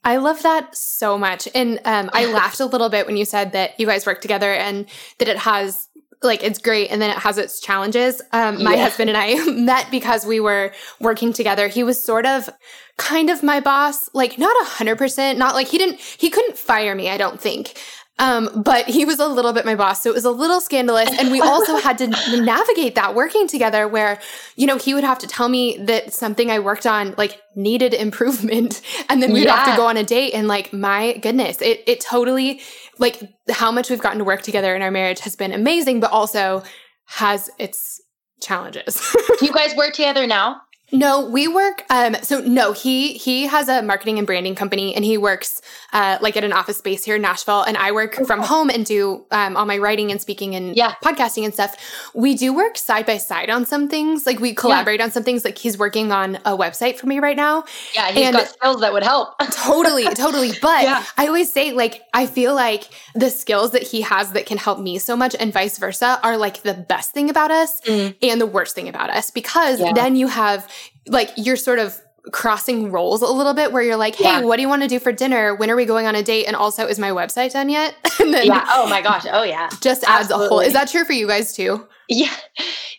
I 0.04 0.18
love 0.18 0.42
that 0.42 0.76
so 0.76 1.18
much. 1.18 1.48
And 1.54 1.80
um, 1.86 2.10
I 2.14 2.26
laughed 2.26 2.60
a 2.60 2.66
little 2.66 2.90
bit 2.90 3.06
when 3.06 3.18
you 3.18 3.26
said 3.26 3.52
that 3.52 3.80
you 3.80 3.86
guys 3.86 4.06
work 4.06 4.20
together 4.20 4.52
and 4.52 4.88
that 5.20 5.28
it 5.28 5.38
has 5.38 5.88
like 6.24 6.44
it's 6.44 6.60
great 6.60 6.90
and 6.92 7.02
then 7.02 7.10
it 7.10 7.18
has 7.18 7.38
its 7.38 7.60
challenges. 7.60 8.22
Um, 8.32 8.64
my 8.64 8.76
yeah. 8.76 8.84
husband 8.84 9.10
and 9.10 9.18
I 9.18 9.44
met 9.52 9.90
because 9.92 10.26
we 10.26 10.40
were 10.40 10.74
working 11.00 11.34
together. 11.34 11.68
He 11.68 11.84
was 11.84 12.02
sort 12.04 12.26
of 12.26 12.50
kind 12.98 13.30
of 13.30 13.42
my 13.42 13.60
boss, 13.60 14.10
like 14.14 14.38
not 14.38 14.56
a 14.62 14.66
hundred 14.66 14.98
percent, 14.98 15.40
not 15.40 15.56
like 15.56 15.68
he 15.68 15.78
didn't, 15.78 16.00
he 16.00 16.30
couldn't 16.30 16.58
fire 16.58 16.94
me, 16.94 17.10
I 17.10 17.18
don't 17.18 17.42
think. 17.42 17.74
Um, 18.20 18.62
but 18.64 18.86
he 18.86 19.04
was 19.04 19.18
a 19.18 19.28
little 19.28 19.52
bit 19.52 19.66
my 19.66 19.74
boss. 19.74 20.04
So 20.04 20.12
it 20.12 20.14
was 20.14 20.26
a 20.26 20.32
little 20.32 20.62
scandalous. 20.62 21.10
And 21.20 21.32
we 21.32 21.42
also 21.42 21.78
had 21.78 21.98
to 21.98 22.08
navigate 22.40 22.94
that 22.94 23.16
working 23.16 23.48
together 23.48 23.88
where, 23.88 24.20
you 24.56 24.68
know, 24.68 24.78
he 24.78 24.94
would 24.94 25.04
have 25.04 25.18
to 25.20 25.28
tell 25.28 25.50
me 25.50 25.78
that 25.78 26.14
something 26.14 26.52
I 26.52 26.60
worked 26.60 26.86
on 26.86 27.16
like 27.18 27.42
needed 27.56 27.94
improvement. 27.94 28.82
And 29.10 29.22
then 29.22 29.34
we'd 29.34 29.46
yeah. 29.46 29.58
have 29.58 29.74
to 29.74 29.76
go 29.76 29.88
on 29.88 29.98
a 29.98 30.04
date. 30.04 30.34
And 30.34 30.48
like, 30.48 30.72
my 30.72 31.18
goodness, 31.18 31.62
it, 31.62 31.84
it 31.86 32.00
totally, 32.00 32.62
like, 33.02 33.22
how 33.50 33.72
much 33.72 33.90
we've 33.90 34.02
gotten 34.02 34.20
to 34.20 34.24
work 34.24 34.42
together 34.44 34.76
in 34.76 34.82
our 34.82 34.92
marriage 34.92 35.20
has 35.20 35.36
been 35.36 35.52
amazing, 35.52 36.00
but 36.00 36.12
also 36.12 36.64
has 37.06 37.50
its 37.60 38.00
challenges. 38.42 39.14
Do 39.40 39.46
you 39.46 39.54
guys 39.54 39.76
work 39.76 39.94
together 39.94 40.26
now? 40.26 40.62
No, 40.92 41.26
we 41.26 41.48
work. 41.48 41.86
Um, 41.90 42.16
so 42.22 42.42
no, 42.42 42.74
he 42.74 43.14
he 43.14 43.48
has 43.48 43.70
a 43.70 43.82
marketing 43.82 44.18
and 44.18 44.28
branding 44.28 44.56
company, 44.56 44.94
and 44.96 45.06
he 45.06 45.18
works 45.18 45.62
uh, 45.94 46.18
like 46.22 46.36
at 46.36 46.44
an 46.44 46.52
office 46.52 46.78
space 46.78 47.06
here 47.06 47.16
in 47.16 47.22
Nashville, 47.22 47.62
and 47.62 47.78
I 47.78 47.92
work 47.92 48.16
okay. 48.16 48.26
from 48.26 48.42
home 48.42 48.70
and 48.70 48.86
do 48.86 49.26
um, 49.32 49.56
all 49.56 49.66
my 49.66 49.78
writing 49.78 50.12
and 50.12 50.20
speaking 50.20 50.56
and 50.56 50.76
yeah. 50.76 50.96
podcasting 51.04 51.46
and 51.46 51.54
stuff. 51.54 51.78
We 52.14 52.36
do 52.36 52.54
work 52.54 52.78
side 52.78 53.06
by 53.06 53.18
side 53.18 53.50
on 53.50 53.66
some 53.66 53.88
things. 53.88 54.26
Like 54.26 54.40
we 54.40 54.54
collaborate 54.54 55.00
yeah. 55.00 55.06
on 55.06 55.12
some 55.12 55.24
things. 55.24 55.46
Like 55.46 55.58
he's 55.58 55.78
working 55.78 56.12
on 56.12 56.36
a 56.38 56.58
website 56.58 56.98
for 56.98 57.08
me 57.08 57.20
right 57.20 57.38
now. 57.38 57.64
Yeah, 57.94 58.12
he's 58.12 58.26
and 58.26 58.36
got 58.36 58.48
skills 58.50 58.82
that 58.82 58.92
would 58.92 59.04
help. 59.04 59.40
totally, 59.52 60.06
totally. 60.14 60.52
But 60.62 60.84
yeah. 60.84 61.04
I 61.18 61.28
always 61.28 61.52
say 61.52 61.72
like 61.72 62.04
I 62.14 62.26
feel 62.26 62.54
like 62.54 62.90
the 63.16 63.30
skills 63.30 63.72
that 63.72 63.84
he 63.84 64.02
has 64.02 64.34
that 64.34 64.46
can 64.46 64.58
help 64.58 64.80
me 64.80 65.00
so 65.00 65.16
much, 65.16 65.36
and 65.40 65.54
vice 65.54 65.78
versa, 65.78 66.20
are 66.22 66.38
like 66.38 66.64
the 66.64 66.74
best 66.74 67.12
thing 67.12 67.30
about 67.30 67.50
us 67.50 67.80
mm. 67.82 68.14
and 68.22 68.42
the 68.42 68.46
worst 68.46 68.76
thing 68.76 68.90
about 68.90 69.10
us 69.10 69.32
because 69.32 69.80
then 69.96 70.16
you 70.16 70.28
have 70.28 70.68
like 71.08 71.32
you're 71.36 71.56
sort 71.56 71.80
of 71.80 72.00
crossing 72.32 72.92
roles 72.92 73.22
a 73.22 73.28
little 73.28 73.54
bit 73.54 73.72
where 73.72 73.82
you're 73.82 73.96
like, 73.96 74.16
hey, 74.16 74.26
yeah. 74.26 74.42
what 74.42 74.58
do 74.58 74.62
you 74.62 74.70
want 74.70 74.84
to 74.84 74.88
do 74.88 75.00
for 75.00 75.12
dinner? 75.12 75.56
When 75.56 75.72
are 75.72 75.76
we 75.76 75.86
going 75.86 76.06
on 76.06 76.16
a 76.16 76.22
date? 76.22 76.46
And 76.46 76.56
also, 76.56 76.86
is 76.86 77.00
my 77.00 77.10
website 77.10 77.54
done 77.54 77.70
yet? 77.70 77.96
and 78.20 78.34
then 78.34 78.46
yeah. 78.46 78.66
Oh 78.70 78.88
my 78.88 79.02
gosh. 79.02 79.26
Oh 79.30 79.44
yeah. 79.44 79.70
Just 79.82 80.04
adds 80.04 80.26
Absolutely. 80.26 80.46
a 80.46 80.50
whole. 80.50 80.60
Is 80.60 80.74
that 80.74 80.90
true 80.90 81.04
for 81.04 81.14
you 81.14 81.28
guys 81.28 81.54
too? 81.54 81.88
Yeah. 82.10 82.36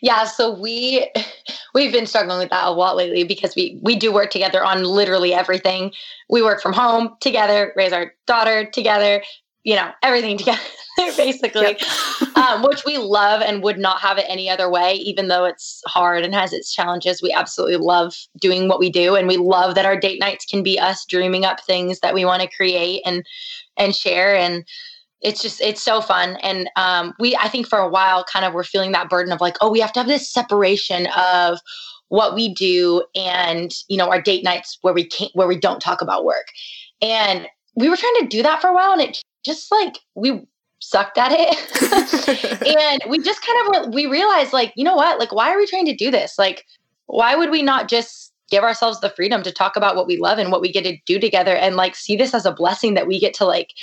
Yeah. 0.01 0.25
So 0.25 0.59
we 0.59 1.09
we've 1.73 1.91
been 1.91 2.05
struggling 2.05 2.39
with 2.39 2.49
that 2.49 2.65
a 2.65 2.71
lot 2.71 2.95
lately 2.97 3.23
because 3.23 3.55
we 3.55 3.79
we 3.81 3.95
do 3.95 4.11
work 4.11 4.31
together 4.31 4.63
on 4.63 4.83
literally 4.83 5.33
everything. 5.33 5.93
We 6.29 6.41
work 6.41 6.61
from 6.61 6.73
home 6.73 7.15
together, 7.21 7.73
raise 7.75 7.93
our 7.93 8.13
daughter 8.27 8.65
together, 8.65 9.23
you 9.63 9.75
know, 9.75 9.91
everything 10.01 10.37
together. 10.39 10.59
basically, 11.17 11.61
yep. 11.61 11.81
um, 12.37 12.63
which 12.63 12.83
we 12.85 12.97
love 12.97 13.41
and 13.41 13.63
would 13.63 13.79
not 13.79 13.99
have 13.99 14.17
it 14.17 14.25
any 14.27 14.49
other 14.49 14.69
way, 14.69 14.93
even 14.95 15.27
though 15.27 15.45
it's 15.45 15.81
hard 15.87 16.23
and 16.23 16.33
has 16.35 16.53
its 16.53 16.73
challenges. 16.73 17.21
We 17.21 17.31
absolutely 17.31 17.77
love 17.77 18.15
doing 18.39 18.67
what 18.67 18.79
we 18.79 18.89
do. 18.89 19.15
And 19.15 19.27
we 19.27 19.37
love 19.37 19.75
that 19.75 19.85
our 19.85 19.99
date 19.99 20.19
nights 20.19 20.45
can 20.45 20.61
be 20.61 20.79
us 20.79 21.05
dreaming 21.05 21.45
up 21.45 21.61
things 21.61 21.99
that 22.01 22.13
we 22.13 22.25
want 22.25 22.41
to 22.41 22.55
create 22.55 23.01
and, 23.05 23.25
and 23.77 23.95
share. 23.95 24.35
And, 24.35 24.65
it's 25.23 25.41
just 25.41 25.61
it's 25.61 25.81
so 25.81 26.01
fun 26.01 26.37
and 26.43 26.69
um, 26.75 27.13
we 27.17 27.35
i 27.37 27.47
think 27.47 27.65
for 27.65 27.79
a 27.79 27.87
while 27.87 28.25
kind 28.25 28.45
of 28.45 28.53
we're 28.53 28.63
feeling 28.63 28.91
that 28.91 29.09
burden 29.09 29.31
of 29.31 29.39
like 29.39 29.55
oh 29.61 29.71
we 29.71 29.79
have 29.79 29.93
to 29.93 29.99
have 30.01 30.07
this 30.07 30.29
separation 30.29 31.07
of 31.17 31.59
what 32.09 32.35
we 32.35 32.53
do 32.53 33.03
and 33.15 33.73
you 33.87 33.97
know 33.97 34.09
our 34.09 34.21
date 34.21 34.43
nights 34.43 34.77
where 34.81 34.93
we 34.93 35.05
can't 35.05 35.31
where 35.33 35.47
we 35.47 35.57
don't 35.57 35.79
talk 35.79 36.01
about 36.01 36.25
work 36.25 36.47
and 37.01 37.47
we 37.75 37.89
were 37.89 37.97
trying 37.97 38.15
to 38.19 38.27
do 38.27 38.43
that 38.43 38.61
for 38.61 38.67
a 38.67 38.73
while 38.73 38.91
and 38.91 39.01
it 39.01 39.23
just 39.43 39.71
like 39.71 39.99
we 40.15 40.45
sucked 40.79 41.17
at 41.17 41.31
it. 41.31 42.61
and 42.77 43.09
we 43.09 43.19
just 43.19 43.41
kind 43.45 43.85
of 43.85 43.93
we 43.93 44.05
realized 44.05 44.53
like, 44.53 44.73
you 44.75 44.83
know 44.83 44.95
what? 44.95 45.19
Like 45.19 45.31
why 45.31 45.53
are 45.53 45.57
we 45.57 45.67
trying 45.67 45.85
to 45.85 45.95
do 45.95 46.11
this? 46.11 46.37
Like 46.37 46.65
why 47.05 47.35
would 47.35 47.51
we 47.51 47.61
not 47.61 47.87
just 47.87 48.33
give 48.49 48.63
ourselves 48.63 48.99
the 48.99 49.09
freedom 49.09 49.41
to 49.43 49.51
talk 49.51 49.75
about 49.75 49.95
what 49.95 50.07
we 50.07 50.17
love 50.17 50.37
and 50.37 50.51
what 50.51 50.61
we 50.61 50.71
get 50.71 50.83
to 50.83 50.97
do 51.05 51.19
together 51.19 51.55
and 51.55 51.75
like 51.75 51.95
see 51.95 52.15
this 52.15 52.33
as 52.33 52.45
a 52.45 52.51
blessing 52.51 52.93
that 52.93 53.07
we 53.07 53.19
get 53.19 53.33
to 53.33 53.45
like, 53.45 53.73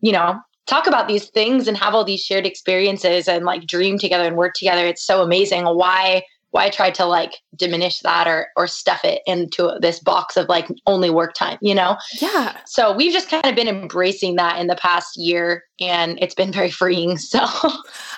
you 0.00 0.12
know, 0.12 0.38
talk 0.66 0.86
about 0.86 1.08
these 1.08 1.28
things 1.30 1.66
and 1.66 1.76
have 1.76 1.94
all 1.94 2.04
these 2.04 2.22
shared 2.22 2.46
experiences 2.46 3.26
and 3.28 3.44
like 3.44 3.66
dream 3.66 3.98
together 3.98 4.24
and 4.24 4.36
work 4.36 4.54
together. 4.54 4.86
It's 4.86 5.04
so 5.04 5.22
amazing. 5.22 5.64
Why 5.64 6.22
why 6.52 6.70
try 6.70 6.90
to 6.90 7.04
like 7.04 7.34
diminish 7.56 8.00
that 8.00 8.28
or 8.28 8.48
or 8.56 8.66
stuff 8.66 9.04
it 9.04 9.22
into 9.26 9.72
this 9.80 9.98
box 9.98 10.36
of 10.36 10.48
like 10.48 10.68
only 10.86 11.10
work 11.10 11.34
time 11.34 11.58
you 11.60 11.74
know? 11.74 11.96
Yeah. 12.20 12.56
So 12.66 12.94
we've 12.94 13.12
just 13.12 13.28
kind 13.28 13.44
of 13.44 13.54
been 13.54 13.68
embracing 13.68 14.36
that 14.36 14.58
in 14.60 14.68
the 14.68 14.76
past 14.76 15.16
year 15.16 15.64
and 15.80 16.18
it's 16.22 16.34
been 16.34 16.52
very 16.52 16.70
freeing 16.70 17.16
so. 17.18 17.40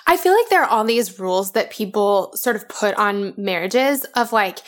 I 0.07 0.17
feel 0.17 0.33
like 0.33 0.49
there 0.49 0.63
are 0.63 0.69
all 0.69 0.83
these 0.83 1.19
rules 1.19 1.53
that 1.53 1.71
people 1.71 2.31
sort 2.35 2.55
of 2.55 2.67
put 2.69 2.95
on 2.95 3.33
marriages 3.37 4.03
of 4.15 4.31
like 4.31 4.59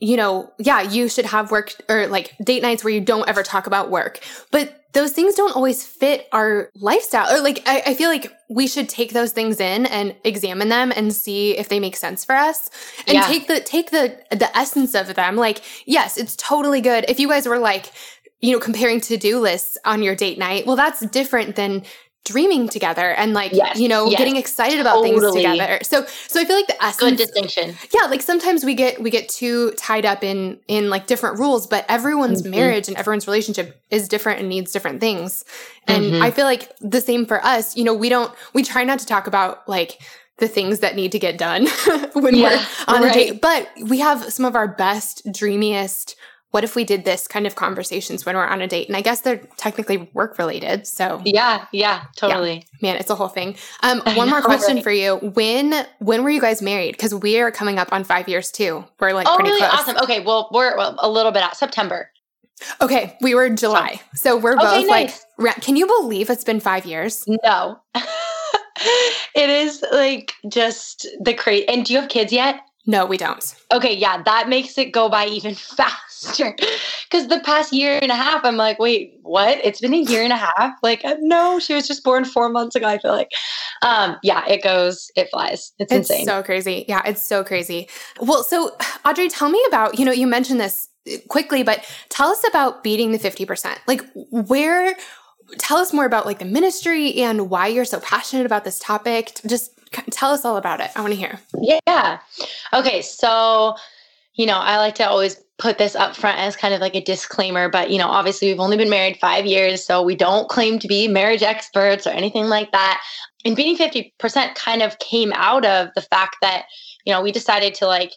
you 0.00 0.16
know, 0.16 0.50
yeah, 0.58 0.80
you 0.80 1.08
should 1.08 1.26
have 1.26 1.50
work 1.50 1.74
or 1.88 2.06
like 2.06 2.34
date 2.42 2.62
nights 2.62 2.82
where 2.82 2.92
you 2.92 3.00
don't 3.02 3.28
ever 3.28 3.42
talk 3.42 3.66
about 3.66 3.90
work. 3.90 4.20
But 4.50 4.76
those 4.92 5.12
things 5.12 5.34
don't 5.34 5.54
always 5.54 5.86
fit 5.86 6.26
our 6.32 6.70
lifestyle. 6.74 7.32
Or 7.32 7.40
like, 7.42 7.62
I, 7.66 7.82
I, 7.86 7.94
feel 7.94 8.08
like 8.08 8.32
we 8.48 8.66
should 8.66 8.88
take 8.88 9.12
those 9.12 9.30
things 9.32 9.60
in 9.60 9.86
and 9.86 10.16
examine 10.24 10.68
them 10.68 10.92
and 10.96 11.12
see 11.14 11.56
if 11.56 11.68
they 11.68 11.78
make 11.78 11.94
sense 11.94 12.24
for 12.24 12.34
us 12.34 12.70
and 13.06 13.14
yeah. 13.14 13.26
take 13.26 13.46
the, 13.46 13.60
take 13.60 13.90
the, 13.90 14.18
the 14.30 14.56
essence 14.56 14.94
of 14.94 15.14
them. 15.14 15.36
Like, 15.36 15.62
yes, 15.86 16.16
it's 16.16 16.34
totally 16.34 16.80
good. 16.80 17.04
If 17.08 17.20
you 17.20 17.28
guys 17.28 17.46
were 17.46 17.60
like, 17.60 17.92
you 18.40 18.52
know, 18.52 18.58
comparing 18.58 19.00
to-do 19.02 19.38
lists 19.38 19.78
on 19.84 20.02
your 20.02 20.16
date 20.16 20.38
night, 20.38 20.66
well, 20.66 20.76
that's 20.76 21.06
different 21.06 21.54
than 21.56 21.84
dreaming 22.24 22.68
together 22.68 23.10
and 23.12 23.32
like 23.32 23.52
yes, 23.52 23.78
you 23.78 23.88
know 23.88 24.06
yes, 24.06 24.18
getting 24.18 24.36
excited 24.36 24.78
about 24.78 25.02
things 25.02 25.22
together 25.32 25.78
so 25.82 26.04
so 26.28 26.38
i 26.38 26.44
feel 26.44 26.54
like 26.54 26.66
the 26.66 26.84
essence 26.84 27.10
good 27.10 27.16
distinction 27.16 27.74
yeah 27.94 28.06
like 28.08 28.20
sometimes 28.20 28.62
we 28.62 28.74
get 28.74 29.00
we 29.00 29.08
get 29.08 29.26
too 29.28 29.70
tied 29.72 30.04
up 30.04 30.22
in 30.22 30.58
in 30.68 30.90
like 30.90 31.06
different 31.06 31.38
rules 31.38 31.66
but 31.66 31.84
everyone's 31.88 32.42
mm-hmm. 32.42 32.50
marriage 32.50 32.88
and 32.88 32.96
everyone's 32.98 33.26
relationship 33.26 33.82
is 33.90 34.06
different 34.06 34.38
and 34.38 34.50
needs 34.50 34.70
different 34.70 35.00
things 35.00 35.46
and 35.86 36.04
mm-hmm. 36.04 36.22
i 36.22 36.30
feel 36.30 36.44
like 36.44 36.70
the 36.80 37.00
same 37.00 37.24
for 37.24 37.42
us 37.44 37.74
you 37.74 37.84
know 37.84 37.94
we 37.94 38.10
don't 38.10 38.32
we 38.52 38.62
try 38.62 38.84
not 38.84 38.98
to 38.98 39.06
talk 39.06 39.26
about 39.26 39.66
like 39.66 39.98
the 40.36 40.48
things 40.48 40.80
that 40.80 40.94
need 40.94 41.12
to 41.12 41.18
get 41.18 41.38
done 41.38 41.66
when 42.12 42.34
yeah, 42.36 42.50
we're 42.86 42.94
on 42.94 43.02
right. 43.02 43.10
a 43.10 43.14
date 43.14 43.40
but 43.40 43.68
we 43.86 43.98
have 43.98 44.30
some 44.30 44.44
of 44.44 44.54
our 44.54 44.68
best 44.68 45.22
dreamiest 45.32 46.16
what 46.50 46.64
if 46.64 46.74
we 46.74 46.84
did 46.84 47.04
this 47.04 47.28
kind 47.28 47.46
of 47.46 47.54
conversations 47.54 48.26
when 48.26 48.36
we're 48.36 48.46
on 48.46 48.60
a 48.60 48.66
date? 48.66 48.88
And 48.88 48.96
I 48.96 49.02
guess 49.02 49.20
they're 49.20 49.38
technically 49.56 50.08
work 50.12 50.38
related. 50.38 50.86
So 50.86 51.20
yeah, 51.24 51.66
yeah, 51.72 52.04
totally. 52.16 52.64
Yeah. 52.80 52.92
Man, 52.92 52.96
it's 52.96 53.10
a 53.10 53.14
whole 53.14 53.28
thing. 53.28 53.56
Um, 53.82 54.00
one 54.14 54.28
more 54.28 54.42
question 54.42 54.76
right. 54.76 54.84
for 54.84 54.90
you. 54.90 55.16
When 55.16 55.86
when 55.98 56.24
were 56.24 56.30
you 56.30 56.40
guys 56.40 56.60
married? 56.60 56.92
Because 56.92 57.14
we 57.14 57.38
are 57.40 57.50
coming 57.50 57.78
up 57.78 57.92
on 57.92 58.04
five 58.04 58.28
years 58.28 58.50
too. 58.50 58.84
We're 58.98 59.12
like 59.12 59.28
oh, 59.28 59.36
pretty 59.36 59.50
really 59.50 59.60
close. 59.60 59.80
awesome. 59.80 59.96
Okay, 60.02 60.20
well, 60.20 60.48
we're 60.52 60.76
well, 60.76 60.96
a 60.98 61.08
little 61.08 61.32
bit 61.32 61.42
out 61.42 61.56
September. 61.56 62.10
Okay, 62.80 63.16
we 63.20 63.34
were 63.34 63.48
July. 63.50 64.00
So 64.14 64.36
we're 64.36 64.54
okay, 64.54 64.62
both 64.62 64.88
nice. 64.88 65.24
like, 65.38 65.60
can 65.62 65.76
you 65.76 65.86
believe 65.86 66.28
it's 66.28 66.44
been 66.44 66.60
five 66.60 66.84
years? 66.84 67.24
No. 67.44 67.80
it 69.34 69.50
is 69.50 69.82
like 69.92 70.34
just 70.48 71.06
the 71.20 71.32
crazy. 71.32 71.66
And 71.68 71.84
do 71.84 71.94
you 71.94 72.00
have 72.00 72.10
kids 72.10 72.32
yet? 72.32 72.60
No, 72.86 73.04
we 73.04 73.16
don't. 73.16 73.54
Okay, 73.72 73.94
yeah, 73.94 74.22
that 74.22 74.48
makes 74.48 74.78
it 74.78 74.92
go 74.92 75.08
by 75.08 75.26
even 75.26 75.54
faster. 75.76 76.54
Because 77.10 77.28
the 77.28 77.40
past 77.40 77.72
year 77.72 77.98
and 78.00 78.10
a 78.10 78.14
half, 78.14 78.44
I'm 78.44 78.56
like, 78.56 78.78
wait, 78.78 79.18
what? 79.22 79.58
It's 79.62 79.80
been 79.80 79.94
a 79.94 79.98
year 79.98 80.22
and 80.22 80.32
a 80.32 80.36
half? 80.36 80.74
Like, 80.82 81.04
uh, 81.04 81.16
no, 81.20 81.58
she 81.58 81.74
was 81.74 81.86
just 81.86 82.02
born 82.02 82.24
four 82.24 82.48
months 82.48 82.76
ago, 82.76 82.86
I 82.86 82.98
feel 82.98 83.12
like. 83.12 83.30
Um, 83.82 84.16
yeah, 84.22 84.46
it 84.48 84.62
goes, 84.62 85.10
it 85.16 85.28
flies. 85.30 85.72
It's, 85.78 85.92
it's 85.92 86.10
insane. 86.10 86.26
so 86.26 86.42
crazy. 86.42 86.84
Yeah, 86.88 87.02
it's 87.04 87.22
so 87.22 87.44
crazy. 87.44 87.88
Well, 88.20 88.42
so 88.42 88.76
Audrey, 89.04 89.28
tell 89.28 89.50
me 89.50 89.62
about, 89.68 89.98
you 89.98 90.04
know, 90.04 90.12
you 90.12 90.26
mentioned 90.26 90.60
this 90.60 90.88
quickly, 91.28 91.62
but 91.62 91.84
tell 92.08 92.28
us 92.28 92.42
about 92.48 92.82
beating 92.82 93.12
the 93.12 93.18
50%. 93.18 93.76
Like, 93.86 94.02
where, 94.30 94.94
tell 95.58 95.78
us 95.78 95.92
more 95.92 96.04
about 96.04 96.26
like 96.26 96.38
the 96.38 96.44
ministry 96.44 97.14
and 97.16 97.50
why 97.50 97.66
you're 97.66 97.84
so 97.84 98.00
passionate 98.00 98.46
about 98.46 98.64
this 98.64 98.78
topic. 98.78 99.32
Just 99.46 99.79
tell 100.10 100.32
us 100.32 100.44
all 100.44 100.56
about 100.56 100.80
it. 100.80 100.90
I 100.96 101.00
want 101.00 101.12
to 101.12 101.18
hear. 101.18 101.38
Yeah. 101.60 102.20
Okay. 102.72 103.02
So, 103.02 103.74
you 104.34 104.46
know, 104.46 104.58
I 104.58 104.76
like 104.78 104.94
to 104.96 105.08
always 105.08 105.42
put 105.58 105.78
this 105.78 105.94
up 105.94 106.16
front 106.16 106.38
as 106.38 106.56
kind 106.56 106.72
of 106.72 106.80
like 106.80 106.94
a 106.94 107.02
disclaimer, 107.02 107.68
but 107.68 107.90
you 107.90 107.98
know, 107.98 108.08
obviously 108.08 108.48
we've 108.48 108.60
only 108.60 108.76
been 108.76 108.88
married 108.88 109.18
five 109.20 109.44
years, 109.44 109.84
so 109.84 110.02
we 110.02 110.14
don't 110.14 110.48
claim 110.48 110.78
to 110.78 110.88
be 110.88 111.06
marriage 111.06 111.42
experts 111.42 112.06
or 112.06 112.10
anything 112.10 112.46
like 112.46 112.72
that. 112.72 113.02
And 113.44 113.56
beating 113.56 113.76
50% 113.76 114.54
kind 114.54 114.82
of 114.82 114.98
came 114.98 115.32
out 115.34 115.64
of 115.64 115.88
the 115.94 116.02
fact 116.02 116.36
that, 116.42 116.64
you 117.04 117.12
know, 117.12 117.22
we 117.22 117.32
decided 117.32 117.74
to 117.74 117.86
like 117.86 118.12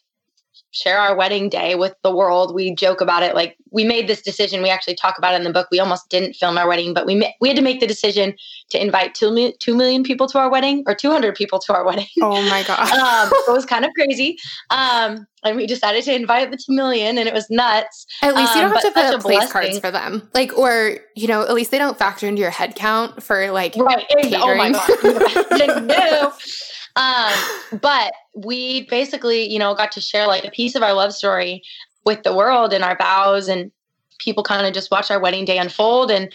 share 0.72 0.98
our 0.98 1.16
wedding 1.16 1.50
day 1.50 1.76
with 1.76 1.96
the 2.04 2.16
world. 2.16 2.54
We 2.54 2.74
joke 2.76 3.02
about 3.02 3.24
it 3.24 3.36
like 3.36 3.58
we 3.74 3.84
made 3.84 4.08
this 4.08 4.22
decision. 4.22 4.62
We 4.62 4.70
actually 4.70 4.96
talk 4.96 5.18
about 5.18 5.34
it 5.34 5.38
in 5.38 5.44
the 5.44 5.52
book. 5.52 5.68
We 5.72 5.80
almost 5.80 6.08
didn't 6.10 6.36
film 6.36 6.58
our 6.58 6.68
wedding, 6.68 6.94
but 6.94 7.06
we 7.06 7.16
ma- 7.16 7.32
we 7.42 7.50
had 7.50 7.58
to 7.58 7.64
make 7.64 7.80
the 7.80 7.88
decision 7.88 8.36
to 8.70 8.82
invite 8.82 9.16
2 9.16 9.32
million, 9.32 9.54
2 9.60 9.76
million 9.76 10.04
people 10.04 10.28
to 10.28 10.40
our 10.40 10.50
wedding 10.50 10.84
or 10.86 10.94
200 10.94 11.36
people 11.36 11.60
to 11.60 11.74
our 11.74 11.84
wedding. 11.84 12.08
Oh 12.22 12.42
my 12.50 12.64
god. 12.68 12.92
um, 12.92 13.34
it 13.48 13.52
was 13.52 13.66
kind 13.66 13.84
of 13.84 13.92
crazy. 13.96 14.38
Um, 14.70 15.26
and 15.44 15.58
we 15.58 15.68
decided 15.68 16.06
to 16.06 16.16
invite 16.16 16.52
the 16.52 16.58
2 16.58 16.74
million 16.74 17.18
and 17.18 17.28
it 17.28 17.34
was 17.34 17.50
nuts. 17.50 18.06
At 18.22 18.36
least 18.36 18.56
you 18.56 18.62
don't 18.62 18.70
um, 18.70 18.76
have 18.76 18.84
to 18.84 18.92
put 18.92 19.06
up 19.06 19.22
place 19.22 19.52
cards 19.52 19.80
for 19.80 19.92
them. 19.92 20.30
Like 20.34 20.58
or, 20.58 21.00
you 21.16 21.28
know, 21.28 21.42
at 21.42 21.54
least 21.54 21.72
they 21.72 21.80
don't 21.80 21.98
factor 21.98 22.28
into 22.28 22.42
your 22.42 22.52
head 22.52 22.76
count 22.76 23.24
for 23.24 23.52
like 23.52 23.76
right. 23.76 24.06
catering. 24.10 24.36
Oh 24.36 24.56
my 24.56 24.72
god. 24.72 25.88
no. 25.88 26.34
Um, 26.96 27.34
but 27.82 28.14
we 28.36 28.86
basically, 28.88 29.52
you 29.52 29.58
know, 29.58 29.74
got 29.74 29.92
to 29.94 30.00
share 30.00 30.28
like 30.28 30.46
a 30.46 30.52
piece 30.52 30.76
of 30.76 30.84
our 30.84 30.94
love 30.94 31.12
story 31.12 31.64
with 32.06 32.24
the 32.24 32.36
world 32.36 32.74
and 32.74 32.84
our 32.84 32.98
vows 32.98 33.48
and 33.48 33.72
people 34.20 34.44
kind 34.44 34.66
of 34.66 34.74
just 34.74 34.92
watched 34.92 35.12
our 35.12 35.20
wedding 35.20 35.46
day 35.46 35.58
unfold 35.58 36.12
and 36.12 36.34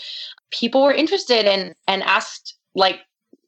people 0.50 0.82
were 0.82 0.92
interested 0.92 1.44
and 1.46 1.74
and 1.86 2.02
asked 2.02 2.54
like 2.74 3.00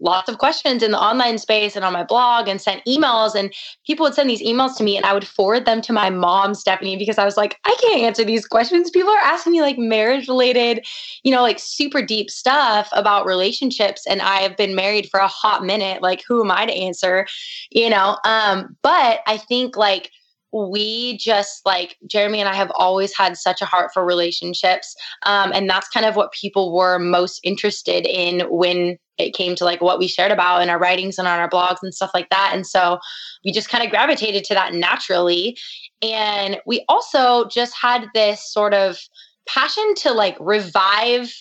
lots 0.02 0.30
of 0.30 0.38
questions 0.38 0.82
in 0.82 0.92
the 0.92 0.98
online 0.98 1.36
space 1.36 1.76
and 1.76 1.84
on 1.84 1.92
my 1.92 2.02
blog 2.02 2.48
and 2.48 2.60
sent 2.60 2.82
emails 2.86 3.34
and 3.34 3.52
people 3.86 4.04
would 4.04 4.14
send 4.14 4.30
these 4.30 4.42
emails 4.42 4.74
to 4.76 4.82
me 4.82 4.96
and 4.96 5.04
I 5.04 5.12
would 5.12 5.26
forward 5.26 5.66
them 5.66 5.82
to 5.82 5.92
my 5.92 6.08
mom 6.08 6.54
Stephanie 6.54 6.96
because 6.96 7.18
I 7.18 7.24
was 7.24 7.36
like 7.36 7.58
I 7.64 7.76
can't 7.82 8.02
answer 8.02 8.24
these 8.24 8.46
questions. 8.46 8.90
People 8.90 9.10
are 9.10 9.18
asking 9.18 9.52
me 9.52 9.60
like 9.60 9.78
marriage 9.78 10.26
related 10.26 10.86
you 11.22 11.30
know 11.30 11.42
like 11.42 11.58
super 11.58 12.00
deep 12.00 12.30
stuff 12.30 12.88
about 12.92 13.26
relationships 13.26 14.06
and 14.06 14.22
I 14.22 14.36
have 14.36 14.56
been 14.56 14.74
married 14.74 15.08
for 15.10 15.20
a 15.20 15.28
hot 15.28 15.64
minute. 15.64 16.02
Like 16.02 16.24
who 16.26 16.42
am 16.42 16.50
I 16.50 16.66
to 16.66 16.72
answer? 16.72 17.26
You 17.70 17.90
know 17.90 18.16
um 18.24 18.76
but 18.82 19.20
I 19.26 19.36
think 19.36 19.76
like 19.76 20.10
we 20.52 21.16
just 21.18 21.64
like 21.64 21.96
Jeremy 22.06 22.40
and 22.40 22.48
I 22.48 22.54
have 22.54 22.72
always 22.74 23.16
had 23.16 23.36
such 23.36 23.62
a 23.62 23.66
heart 23.66 23.90
for 23.92 24.04
relationships. 24.04 24.94
Um, 25.24 25.52
and 25.54 25.68
that's 25.68 25.88
kind 25.88 26.06
of 26.06 26.16
what 26.16 26.32
people 26.32 26.72
were 26.74 26.98
most 26.98 27.40
interested 27.44 28.06
in 28.06 28.40
when 28.50 28.98
it 29.18 29.34
came 29.34 29.54
to 29.56 29.64
like 29.64 29.80
what 29.80 29.98
we 29.98 30.08
shared 30.08 30.32
about 30.32 30.62
in 30.62 30.70
our 30.70 30.78
writings 30.78 31.18
and 31.18 31.28
on 31.28 31.38
our 31.38 31.48
blogs 31.48 31.78
and 31.82 31.94
stuff 31.94 32.10
like 32.14 32.30
that. 32.30 32.52
And 32.54 32.66
so 32.66 32.98
we 33.44 33.52
just 33.52 33.68
kind 33.68 33.84
of 33.84 33.90
gravitated 33.90 34.44
to 34.44 34.54
that 34.54 34.74
naturally. 34.74 35.56
And 36.02 36.58
we 36.66 36.84
also 36.88 37.46
just 37.48 37.74
had 37.80 38.06
this 38.14 38.52
sort 38.52 38.74
of 38.74 38.98
passion 39.46 39.94
to 39.96 40.12
like 40.12 40.36
revive 40.40 41.32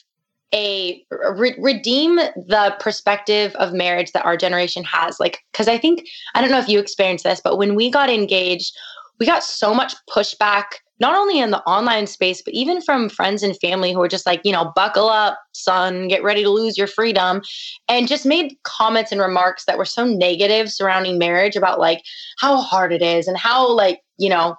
a 0.54 1.04
re- 1.12 1.56
redeem 1.60 2.16
the 2.16 2.76
perspective 2.80 3.56
of 3.56 3.72
marriage 3.72 4.12
that 4.14 4.26
our 4.26 4.36
generation 4.36 4.84
has 4.84 5.20
like 5.20 5.44
because 5.52 5.68
i 5.68 5.78
think 5.78 6.08
i 6.34 6.42
don't 6.42 6.50
know 6.50 6.58
if 6.58 6.68
you 6.68 6.80
experienced 6.80 7.24
this 7.24 7.40
but 7.44 7.58
when 7.58 7.76
we 7.76 7.92
got 7.92 8.10
engaged 8.10 8.76
we 9.20 9.26
got 9.26 9.44
so 9.44 9.74
much 9.74 9.94
pushback 10.10 10.66
not 11.00 11.16
only 11.16 11.40
in 11.40 11.52
the 11.52 11.62
online 11.64 12.08
space, 12.08 12.42
but 12.42 12.54
even 12.54 12.82
from 12.82 13.10
friends 13.10 13.42
and 13.42 13.58
family 13.60 13.94
who 13.94 14.00
were 14.00 14.10
just 14.10 14.26
like, 14.26 14.42
you 14.44 14.52
know, 14.52 14.72
buckle 14.76 15.08
up, 15.10 15.40
son, 15.54 16.10
get 16.10 16.24
ready 16.24 16.44
to 16.44 16.50
lose 16.50 16.78
your 16.78 16.88
freedom, 16.88 17.42
and 17.88 18.08
just 18.08 18.26
made 18.26 18.58
comments 18.64 19.12
and 19.12 19.22
remarks 19.22 19.66
that 19.66 19.78
were 19.78 19.86
so 19.86 20.06
negative 20.06 20.70
surrounding 20.72 21.18
marriage 21.18 21.56
about 21.56 21.80
like 21.80 22.02
how 22.38 22.58
hard 22.58 22.92
it 22.92 23.02
is 23.02 23.28
and 23.28 23.38
how 23.38 23.70
like, 23.72 24.02
you 24.18 24.30
know, 24.30 24.56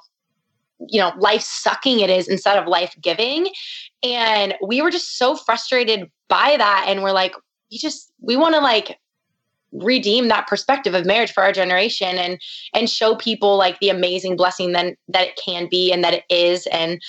you 0.89 0.99
know, 0.99 1.13
life 1.19 1.43
sucking 1.43 2.01
it 2.01 2.09
is 2.09 2.27
instead 2.27 2.57
of 2.57 2.67
life 2.67 2.95
giving. 3.03 3.51
And 4.03 4.55
we 4.67 4.81
were 4.81 4.91
just 4.91 5.19
so 5.19 5.37
frustrated 5.37 6.11
by 6.29 6.57
that. 6.57 6.87
And 6.89 7.03
we're 7.03 7.13
like, 7.13 7.35
we 7.71 7.77
just, 7.77 8.11
we 8.19 8.39
want 8.39 8.55
to 8.55 8.63
like 8.63 8.99
redeem 9.73 10.29
that 10.29 10.47
perspective 10.47 10.95
of 10.95 11.07
marriage 11.07 11.33
for 11.33 11.43
our 11.43 11.53
generation 11.53 12.17
and 12.17 12.41
and 12.75 12.91
show 12.91 13.15
people 13.15 13.57
like 13.57 13.79
the 13.81 13.89
amazing 13.89 14.37
blessing 14.37 14.73
then 14.73 14.97
that 15.09 15.29
it 15.29 15.41
can 15.43 15.69
be 15.71 15.93
and 15.93 16.03
that 16.03 16.15
it 16.15 16.25
is. 16.29 16.67
And 16.69 17.01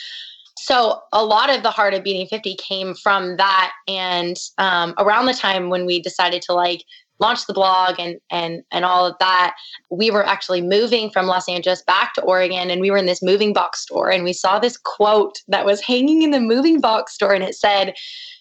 so 0.58 1.00
a 1.12 1.26
lot 1.26 1.54
of 1.54 1.64
the 1.64 1.72
heart 1.72 1.94
of 1.94 2.04
beating 2.04 2.28
50 2.28 2.56
came 2.56 2.94
from 2.94 3.38
that. 3.38 3.72
And 3.88 4.38
um, 4.60 4.94
around 5.00 5.26
the 5.26 5.34
time 5.34 5.70
when 5.70 5.86
we 5.86 6.02
decided 6.02 6.44
to 6.44 6.54
like 6.54 6.84
launch 7.22 7.46
the 7.46 7.54
blog 7.54 7.96
and 8.00 8.20
and 8.30 8.62
and 8.72 8.84
all 8.84 9.06
of 9.06 9.16
that 9.20 9.56
we 9.90 10.12
were 10.12 10.26
actually 10.26 10.62
moving 10.62 11.10
from 11.12 11.28
los 11.28 11.48
angeles 11.48 11.84
back 11.84 12.14
to 12.14 12.22
oregon 12.24 12.70
and 12.70 12.82
we 12.82 12.92
were 12.92 12.98
in 12.98 13.06
this 13.06 13.22
moving 13.22 13.54
box 13.54 13.82
store 13.82 14.12
and 14.12 14.24
we 14.24 14.34
saw 14.34 14.60
this 14.60 14.78
quote 14.78 15.40
that 15.48 15.66
was 15.66 15.82
hanging 15.82 16.24
in 16.24 16.32
the 16.32 16.42
moving 16.42 16.82
box 16.82 17.14
store 17.14 17.34
and 17.34 17.44
it 17.44 17.56
said 17.56 17.94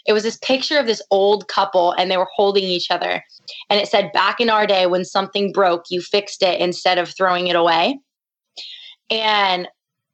it 0.06 0.12
was 0.12 0.22
this 0.22 0.38
picture 0.38 0.78
of 0.78 0.86
this 0.86 1.02
old 1.10 1.48
couple 1.48 1.92
and 1.92 2.10
they 2.10 2.16
were 2.16 2.28
holding 2.34 2.64
each 2.64 2.90
other. 2.90 3.22
And 3.68 3.80
it 3.80 3.88
said, 3.88 4.12
Back 4.12 4.40
in 4.40 4.50
our 4.50 4.66
day, 4.66 4.86
when 4.86 5.04
something 5.04 5.52
broke, 5.52 5.84
you 5.90 6.00
fixed 6.00 6.42
it 6.42 6.60
instead 6.60 6.98
of 6.98 7.14
throwing 7.14 7.48
it 7.48 7.56
away. 7.56 7.98
And 9.10 9.68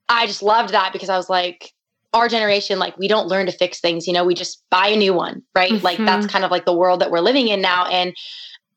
I 0.08 0.26
just 0.26 0.42
loved 0.42 0.70
that 0.72 0.92
because 0.92 1.08
I 1.08 1.16
was 1.16 1.30
like, 1.30 1.72
our 2.12 2.28
generation, 2.28 2.78
like, 2.78 2.96
we 2.96 3.08
don't 3.08 3.28
learn 3.28 3.46
to 3.46 3.52
fix 3.52 3.80
things. 3.80 4.06
You 4.06 4.12
know, 4.12 4.24
we 4.24 4.34
just 4.34 4.62
buy 4.70 4.88
a 4.88 4.96
new 4.96 5.12
one, 5.12 5.42
right? 5.54 5.72
Mm-hmm. 5.72 5.84
Like, 5.84 5.98
that's 5.98 6.26
kind 6.26 6.44
of 6.44 6.50
like 6.50 6.64
the 6.64 6.76
world 6.76 7.00
that 7.00 7.10
we're 7.10 7.20
living 7.20 7.48
in 7.48 7.60
now. 7.60 7.86
And 7.86 8.14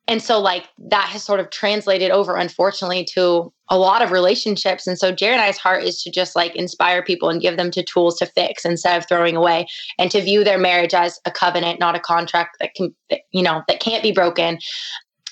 and 0.09 0.23
so 0.23 0.39
like 0.39 0.67
that 0.89 1.05
has 1.05 1.23
sort 1.23 1.39
of 1.39 1.51
translated 1.51 2.09
over 2.09 2.35
unfortunately 2.35 3.05
to 3.13 3.53
a 3.69 3.77
lot 3.77 4.01
of 4.01 4.12
relationships. 4.12 4.88
And 4.88 4.97
so 4.97 5.12
jared 5.12 5.36
and 5.36 5.43
i's 5.43 5.60
heart 5.60 5.84
is 5.84 6.01
to 6.01 6.10
just 6.10 6.36
like 6.36 6.55
inspire 6.55 7.03
people 7.03 7.29
and 7.29 7.39
give 7.39 7.57
them 7.57 7.69
to 7.71 7.84
tools 7.84 8.17
to 8.17 8.25
fix 8.25 8.65
instead 8.65 8.97
of 8.97 9.07
throwing 9.07 9.36
away 9.36 9.67
and 9.99 10.10
to 10.10 10.19
view 10.19 10.43
their 10.43 10.57
marriage 10.57 10.95
as 10.95 11.19
a 11.25 11.31
covenant 11.31 11.79
not 11.79 11.95
a 11.95 11.99
contract 11.99 12.57
that 12.60 12.73
can 12.73 12.93
you 13.31 13.43
know 13.43 13.62
that 13.67 13.79
can't 13.79 14.01
be 14.01 14.12
broken. 14.12 14.57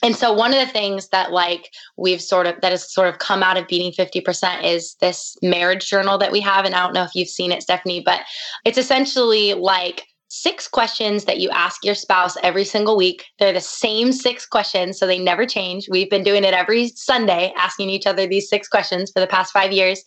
And 0.04 0.16
so 0.16 0.32
one 0.32 0.54
of 0.54 0.60
the 0.60 0.72
things 0.72 1.08
that 1.08 1.32
like 1.32 1.72
we've 1.98 2.22
sort 2.22 2.46
of 2.46 2.62
that 2.62 2.72
has 2.72 2.94
sort 2.94 3.08
of 3.08 3.18
come 3.18 3.42
out 3.42 3.58
of 3.58 3.68
beating 3.68 3.92
50% 3.92 4.64
is 4.64 4.96
this 5.02 5.36
marriage 5.42 5.90
journal 5.90 6.20
that 6.20 6.32
we 6.32 6.40
have. 6.42 6.66
And 6.66 6.76
i 6.76 6.84
don't 6.84 6.94
know 6.94 7.04
if 7.04 7.16
you've 7.16 7.30
seen 7.30 7.52
it 7.52 7.64
stephanie 7.64 8.04
but 8.06 8.22
it's 8.64 8.78
essentially 8.78 9.56
like 9.56 10.04
six 10.30 10.68
questions 10.68 11.26
that 11.26 11.40
you 11.40 11.50
ask 11.52 11.84
your 11.84 11.96
spouse 11.96 12.36
every 12.44 12.66
single 12.66 12.98
week. 12.98 13.26
They're 13.40 13.54
the 13.54 13.62
same 13.62 14.12
six 14.12 14.46
questions, 14.46 15.00
so 15.00 15.08
they 15.08 15.20
never 15.20 15.46
change. 15.46 15.88
We've 15.90 16.10
been 16.10 16.24
doing 16.24 16.44
it 16.44 16.54
every 16.54 16.90
Sunday, 16.90 17.54
asking 17.58 17.90
each 17.90 18.06
other 18.06 18.28
these 18.28 18.50
six 18.50 18.68
questions 18.68 19.12
for 19.12 19.20
the 19.20 19.28
past 19.28 19.54
five 19.54 19.72
years. 19.72 20.04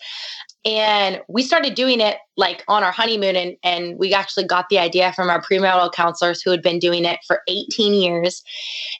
And 0.64 1.22
we 1.28 1.42
started 1.42 1.74
doing 1.74 2.00
it 2.00 2.18
like 2.36 2.64
on 2.68 2.82
our 2.82 2.90
honeymoon 2.90 3.36
and, 3.36 3.56
and 3.62 3.98
we 3.98 4.14
actually 4.14 4.44
got 4.44 4.68
the 4.70 4.78
idea 4.78 5.12
from 5.12 5.28
our 5.28 5.42
premarital 5.42 5.92
counselors 5.92 6.40
who 6.40 6.50
had 6.50 6.62
been 6.62 6.78
doing 6.78 7.04
it 7.04 7.20
for 7.26 7.42
18 7.48 7.92
years. 7.92 8.42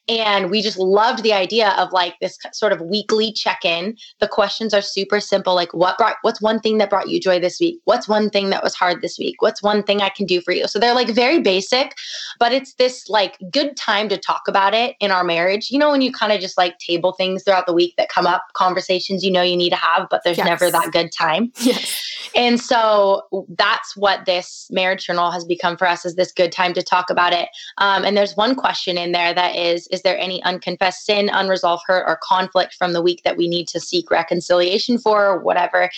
And 0.09 0.51
we 0.51 0.61
just 0.63 0.79
loved 0.79 1.23
the 1.23 1.33
idea 1.33 1.71
of 1.79 1.91
like 1.91 2.15
this 2.21 2.39
sort 2.53 2.73
of 2.73 2.83
weekly 2.83 3.33
check-in. 3.33 3.97
The 4.21 4.29
questions 4.29 4.75
are 4.75 4.83
super 4.83 5.21
simple 5.21 5.55
like 5.55 5.73
what 5.73 5.97
brought 5.97 6.17
what's 6.23 6.41
one 6.41 6.61
thing 6.61 6.79
that 6.79 6.91
brought 6.91 7.09
you 7.09 7.19
joy 7.19 7.41
this 7.41 7.59
week? 7.59 7.81
What's 7.85 8.09
one 8.09 8.31
thing 8.31 8.51
that 8.51 8.63
was 8.63 8.75
hard 8.75 9.01
this 9.01 9.19
week? 9.19 9.41
What's 9.41 9.63
one 9.63 9.83
thing 9.83 10.03
i 10.03 10.11
can 10.11 10.27
do 10.27 10.41
for 10.41 10.53
you? 10.53 10.69
So 10.69 10.79
they're 10.79 10.95
like 10.95 11.09
very 11.09 11.41
basic 11.41 11.95
but 12.39 12.53
it's 12.53 12.75
this 12.75 13.09
like 13.09 13.39
good 13.51 13.77
time 13.77 14.09
to 14.11 14.19
talk 14.19 14.43
about 14.49 14.75
it 14.75 14.97
in 15.01 15.11
our 15.11 15.25
marriage. 15.25 15.71
You 15.71 15.79
know 15.79 15.91
when 15.91 16.03
you 16.03 16.13
kind 16.13 16.33
of 16.33 16.41
just 16.41 16.59
like 16.59 16.79
table 16.79 17.13
things 17.13 17.43
throughout 17.43 17.67
the 17.67 17.73
week 17.73 17.95
that 17.97 18.09
come 18.09 18.27
up 18.27 18.45
conversations 18.53 19.25
you 19.25 19.31
know 19.31 19.43
you 19.43 19.57
need 19.57 19.71
to 19.71 19.77
have 19.77 20.09
but 20.11 20.23
there's 20.25 20.39
yes. 20.39 20.47
never 20.47 20.71
that 20.71 20.91
good 20.93 21.11
time 21.13 21.50
yes 21.61 22.11
and 22.35 22.61
so 22.61 23.23
that's 23.49 23.97
what 23.97 24.25
this 24.25 24.69
marriage 24.71 25.07
journal 25.07 25.31
has 25.31 25.45
become 25.45 25.77
for 25.77 25.89
us 25.89 26.05
is 26.05 26.15
this 26.15 26.33
good 26.33 26.53
time 26.53 26.73
to 26.75 26.83
talk 26.83 27.11
about 27.11 27.33
it. 27.33 27.49
Um, 27.79 28.05
and 28.05 28.17
there's 28.17 28.37
one 28.37 28.55
question 28.55 28.97
in 28.97 29.13
there 29.13 29.35
that 29.35 29.57
is, 29.57 29.87
is 29.89 30.03
there 30.03 30.19
any 30.19 30.43
unconfessed 30.45 31.05
sin, 31.05 31.31
unresolved 31.33 31.83
hurt, 31.87 32.05
or 32.07 32.19
conflict 32.23 32.75
from 32.75 32.93
the 32.93 33.03
week 33.03 33.23
that 33.25 33.37
we 33.37 33.49
need 33.49 33.67
to 33.69 33.81
seek 33.81 34.11
reconciliation 34.11 34.99
for 34.99 35.27
or 35.27 35.41
whatever? 35.41 35.91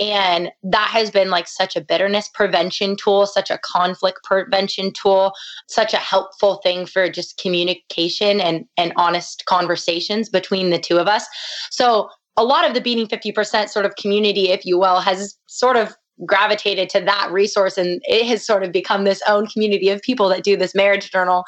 And 0.00 0.50
that 0.62 0.88
has 0.92 1.10
been 1.10 1.30
like 1.30 1.48
such 1.48 1.76
a 1.76 1.80
bitterness 1.80 2.28
prevention 2.28 2.96
tool, 2.96 3.26
such 3.26 3.50
a 3.50 3.58
conflict 3.58 4.20
prevention 4.24 4.92
tool, 4.92 5.32
such 5.66 5.92
a 5.92 5.98
helpful 5.98 6.56
thing 6.56 6.86
for 6.86 7.08
just 7.10 7.38
communication 7.38 8.40
and, 8.40 8.66
and 8.76 8.92
honest 8.96 9.44
conversations 9.46 10.28
between 10.28 10.70
the 10.70 10.78
two 10.78 10.98
of 10.98 11.08
us. 11.08 11.26
So 11.70 12.08
a 12.36 12.44
lot 12.44 12.66
of 12.66 12.74
the 12.74 12.80
beating 12.80 13.06
50% 13.06 13.68
sort 13.68 13.86
of 13.86 13.94
community, 13.96 14.50
if 14.50 14.64
you 14.64 14.78
will, 14.78 15.00
has 15.00 15.36
sort 15.46 15.76
of 15.76 15.94
gravitated 16.26 16.88
to 16.88 17.00
that 17.00 17.30
resource 17.32 17.76
and 17.76 18.00
it 18.04 18.26
has 18.26 18.46
sort 18.46 18.62
of 18.62 18.72
become 18.72 19.04
this 19.04 19.20
own 19.26 19.46
community 19.48 19.88
of 19.88 20.00
people 20.02 20.28
that 20.28 20.44
do 20.44 20.56
this 20.56 20.74
marriage 20.74 21.10
journal. 21.10 21.44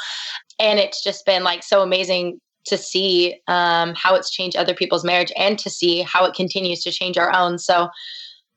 And 0.59 0.79
it's 0.79 1.03
just 1.03 1.25
been 1.25 1.45
like 1.45 1.63
so 1.63 1.83
amazing 1.83 2.41
to 2.67 2.77
see 2.77 3.41
um, 3.47 3.95
how 3.95 4.15
it's 4.15 4.31
changed 4.31 4.57
other 4.57 4.75
people's 4.75 5.05
marriage 5.05 5.33
and 5.37 5.59
to 5.61 5.71
see 5.71 6.03
how 6.03 6.25
it 6.25 6.35
continues 6.35 6.83
to 6.83 6.91
change 6.91 7.17
our 7.17 7.35
own. 7.35 7.59
So 7.59 7.89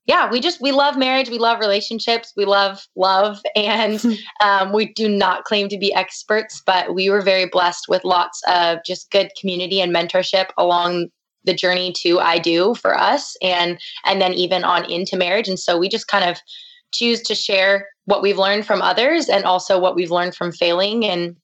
yeah 0.09 0.29
we 0.29 0.39
just 0.39 0.59
we 0.59 0.71
love 0.71 0.97
marriage 0.97 1.29
we 1.29 1.37
love 1.37 1.59
relationships 1.59 2.33
we 2.35 2.43
love 2.43 2.85
love 2.95 3.39
and 3.55 4.03
um, 4.43 4.73
we 4.73 4.91
do 4.93 5.07
not 5.07 5.43
claim 5.43 5.69
to 5.69 5.77
be 5.77 5.93
experts 5.93 6.61
but 6.65 6.95
we 6.95 7.09
were 7.09 7.21
very 7.21 7.45
blessed 7.45 7.85
with 7.87 8.03
lots 8.03 8.41
of 8.47 8.79
just 8.85 9.11
good 9.11 9.29
community 9.39 9.79
and 9.79 9.95
mentorship 9.95 10.47
along 10.57 11.09
the 11.45 11.53
journey 11.53 11.93
to 11.99 12.19
I 12.19 12.37
do 12.37 12.75
for 12.75 12.97
us 12.97 13.35
and 13.41 13.79
and 14.05 14.21
then 14.21 14.33
even 14.33 14.63
on 14.63 14.89
into 14.89 15.17
marriage. 15.17 15.47
And 15.47 15.59
so 15.59 15.77
we 15.77 15.89
just 15.89 16.07
kind 16.07 16.29
of 16.29 16.37
choose 16.91 17.21
to 17.23 17.35
share 17.35 17.87
what 18.05 18.21
we've 18.21 18.37
learned 18.37 18.65
from 18.65 18.81
others 18.81 19.29
and 19.29 19.45
also 19.45 19.79
what 19.79 19.95
we've 19.95 20.11
learned 20.11 20.35
from 20.35 20.51
failing 20.51 21.05
and 21.05 21.35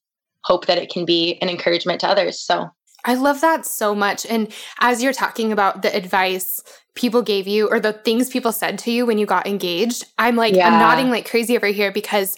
hope 0.43 0.65
that 0.65 0.77
it 0.77 0.89
can 0.89 1.05
be 1.05 1.37
an 1.41 1.49
encouragement 1.49 2.01
to 2.01 2.07
others. 2.07 2.39
So 2.39 2.69
I 3.05 3.13
love 3.13 3.41
that 3.41 3.65
so 3.65 3.93
much. 3.93 4.25
And 4.25 4.51
as 4.79 5.01
you're 5.03 5.13
talking 5.13 5.51
about 5.51 5.83
the 5.83 5.95
advice 5.95 6.63
people 6.95 7.21
gave 7.21 7.45
you 7.47 7.69
or 7.69 7.79
the 7.79 7.93
things 7.93 8.29
people 8.29 8.51
said 8.51 8.79
to 8.79 8.91
you 8.91 9.05
when 9.05 9.17
you 9.17 9.25
got 9.25 9.45
engaged, 9.45 10.05
I'm 10.17 10.35
like, 10.35 10.55
yeah. 10.55 10.67
I'm 10.67 10.79
nodding 10.79 11.09
like 11.09 11.29
crazy 11.29 11.55
over 11.55 11.67
here 11.67 11.91
because 11.91 12.37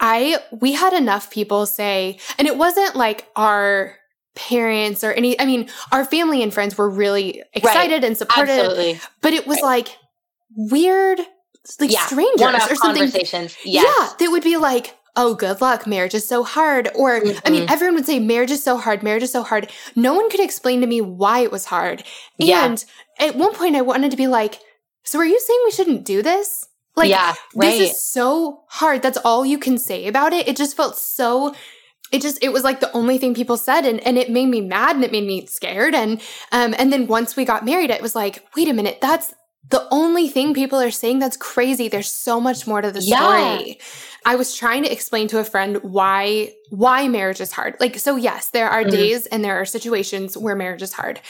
I, 0.00 0.38
we 0.50 0.72
had 0.72 0.92
enough 0.92 1.30
people 1.30 1.66
say, 1.66 2.18
and 2.38 2.48
it 2.48 2.56
wasn't 2.56 2.96
like 2.96 3.28
our 3.36 3.97
parents 4.38 5.04
or 5.04 5.12
any, 5.12 5.38
I 5.38 5.44
mean, 5.44 5.68
our 5.92 6.04
family 6.04 6.42
and 6.42 6.54
friends 6.54 6.78
were 6.78 6.88
really 6.88 7.42
excited 7.52 7.96
right. 7.96 8.04
and 8.04 8.16
supportive. 8.16 8.48
Absolutely. 8.48 9.00
But 9.20 9.34
it 9.34 9.46
was 9.46 9.56
right. 9.56 9.64
like 9.64 9.96
weird, 10.56 11.18
like 11.80 11.90
yeah. 11.90 12.06
strangers 12.06 12.70
or 12.70 12.76
something. 12.76 13.02
Conversations. 13.02 13.56
Yes. 13.64 13.84
Yeah. 13.84 14.16
That 14.18 14.30
would 14.30 14.44
be 14.44 14.56
like, 14.56 14.96
oh, 15.16 15.34
good 15.34 15.60
luck. 15.60 15.86
Marriage 15.86 16.14
is 16.14 16.26
so 16.26 16.44
hard. 16.44 16.88
Or, 16.94 17.20
mm-hmm. 17.20 17.38
I 17.44 17.50
mean, 17.50 17.64
mm-hmm. 17.64 17.72
everyone 17.72 17.96
would 17.96 18.06
say, 18.06 18.20
marriage 18.20 18.52
is 18.52 18.62
so 18.62 18.78
hard. 18.78 19.02
Marriage 19.02 19.24
is 19.24 19.32
so 19.32 19.42
hard. 19.42 19.70
No 19.96 20.14
one 20.14 20.30
could 20.30 20.40
explain 20.40 20.80
to 20.80 20.86
me 20.86 21.00
why 21.00 21.40
it 21.40 21.50
was 21.50 21.66
hard. 21.66 22.04
Yeah. 22.38 22.64
And 22.64 22.84
at 23.18 23.34
one 23.34 23.52
point, 23.54 23.74
I 23.74 23.82
wanted 23.82 24.12
to 24.12 24.16
be 24.16 24.28
like, 24.28 24.60
so 25.02 25.18
are 25.18 25.26
you 25.26 25.40
saying 25.40 25.60
we 25.64 25.72
shouldn't 25.72 26.04
do 26.04 26.22
this? 26.22 26.66
Like, 26.96 27.10
yeah, 27.10 27.34
right. 27.54 27.78
this 27.78 27.92
is 27.92 28.02
so 28.02 28.64
hard. 28.68 29.02
That's 29.02 29.18
all 29.18 29.46
you 29.46 29.58
can 29.58 29.78
say 29.78 30.08
about 30.08 30.32
it. 30.32 30.48
It 30.48 30.56
just 30.56 30.76
felt 30.76 30.96
so 30.96 31.54
it 32.12 32.22
just 32.22 32.42
it 32.42 32.52
was 32.52 32.64
like 32.64 32.80
the 32.80 32.92
only 32.92 33.18
thing 33.18 33.34
people 33.34 33.56
said 33.56 33.84
and, 33.84 34.00
and 34.00 34.18
it 34.18 34.30
made 34.30 34.48
me 34.48 34.60
mad 34.60 34.96
and 34.96 35.04
it 35.04 35.12
made 35.12 35.26
me 35.26 35.46
scared 35.46 35.94
and 35.94 36.20
um 36.52 36.74
and 36.78 36.92
then 36.92 37.06
once 37.06 37.36
we 37.36 37.44
got 37.44 37.64
married 37.64 37.90
it 37.90 38.02
was 38.02 38.14
like 38.14 38.44
wait 38.56 38.68
a 38.68 38.72
minute 38.72 38.98
that's 39.00 39.34
the 39.70 39.86
only 39.90 40.28
thing 40.28 40.54
people 40.54 40.80
are 40.80 40.90
saying 40.90 41.18
that's 41.18 41.36
crazy. 41.36 41.88
There's 41.88 42.10
so 42.10 42.40
much 42.40 42.66
more 42.66 42.80
to 42.80 42.90
the 42.90 43.02
story. 43.02 43.78
I 44.24 44.36
was 44.36 44.56
trying 44.56 44.82
to 44.84 44.92
explain 44.92 45.28
to 45.28 45.38
a 45.38 45.44
friend 45.44 45.78
why 45.82 46.54
why 46.70 47.08
marriage 47.08 47.40
is 47.40 47.52
hard. 47.52 47.76
Like 47.80 47.98
so 47.98 48.16
yes 48.16 48.50
there 48.50 48.68
are 48.68 48.82
mm-hmm. 48.82 48.90
days 48.90 49.26
and 49.26 49.44
there 49.44 49.60
are 49.60 49.64
situations 49.64 50.36
where 50.36 50.56
marriage 50.56 50.82
is 50.82 50.92
hard. 50.92 51.20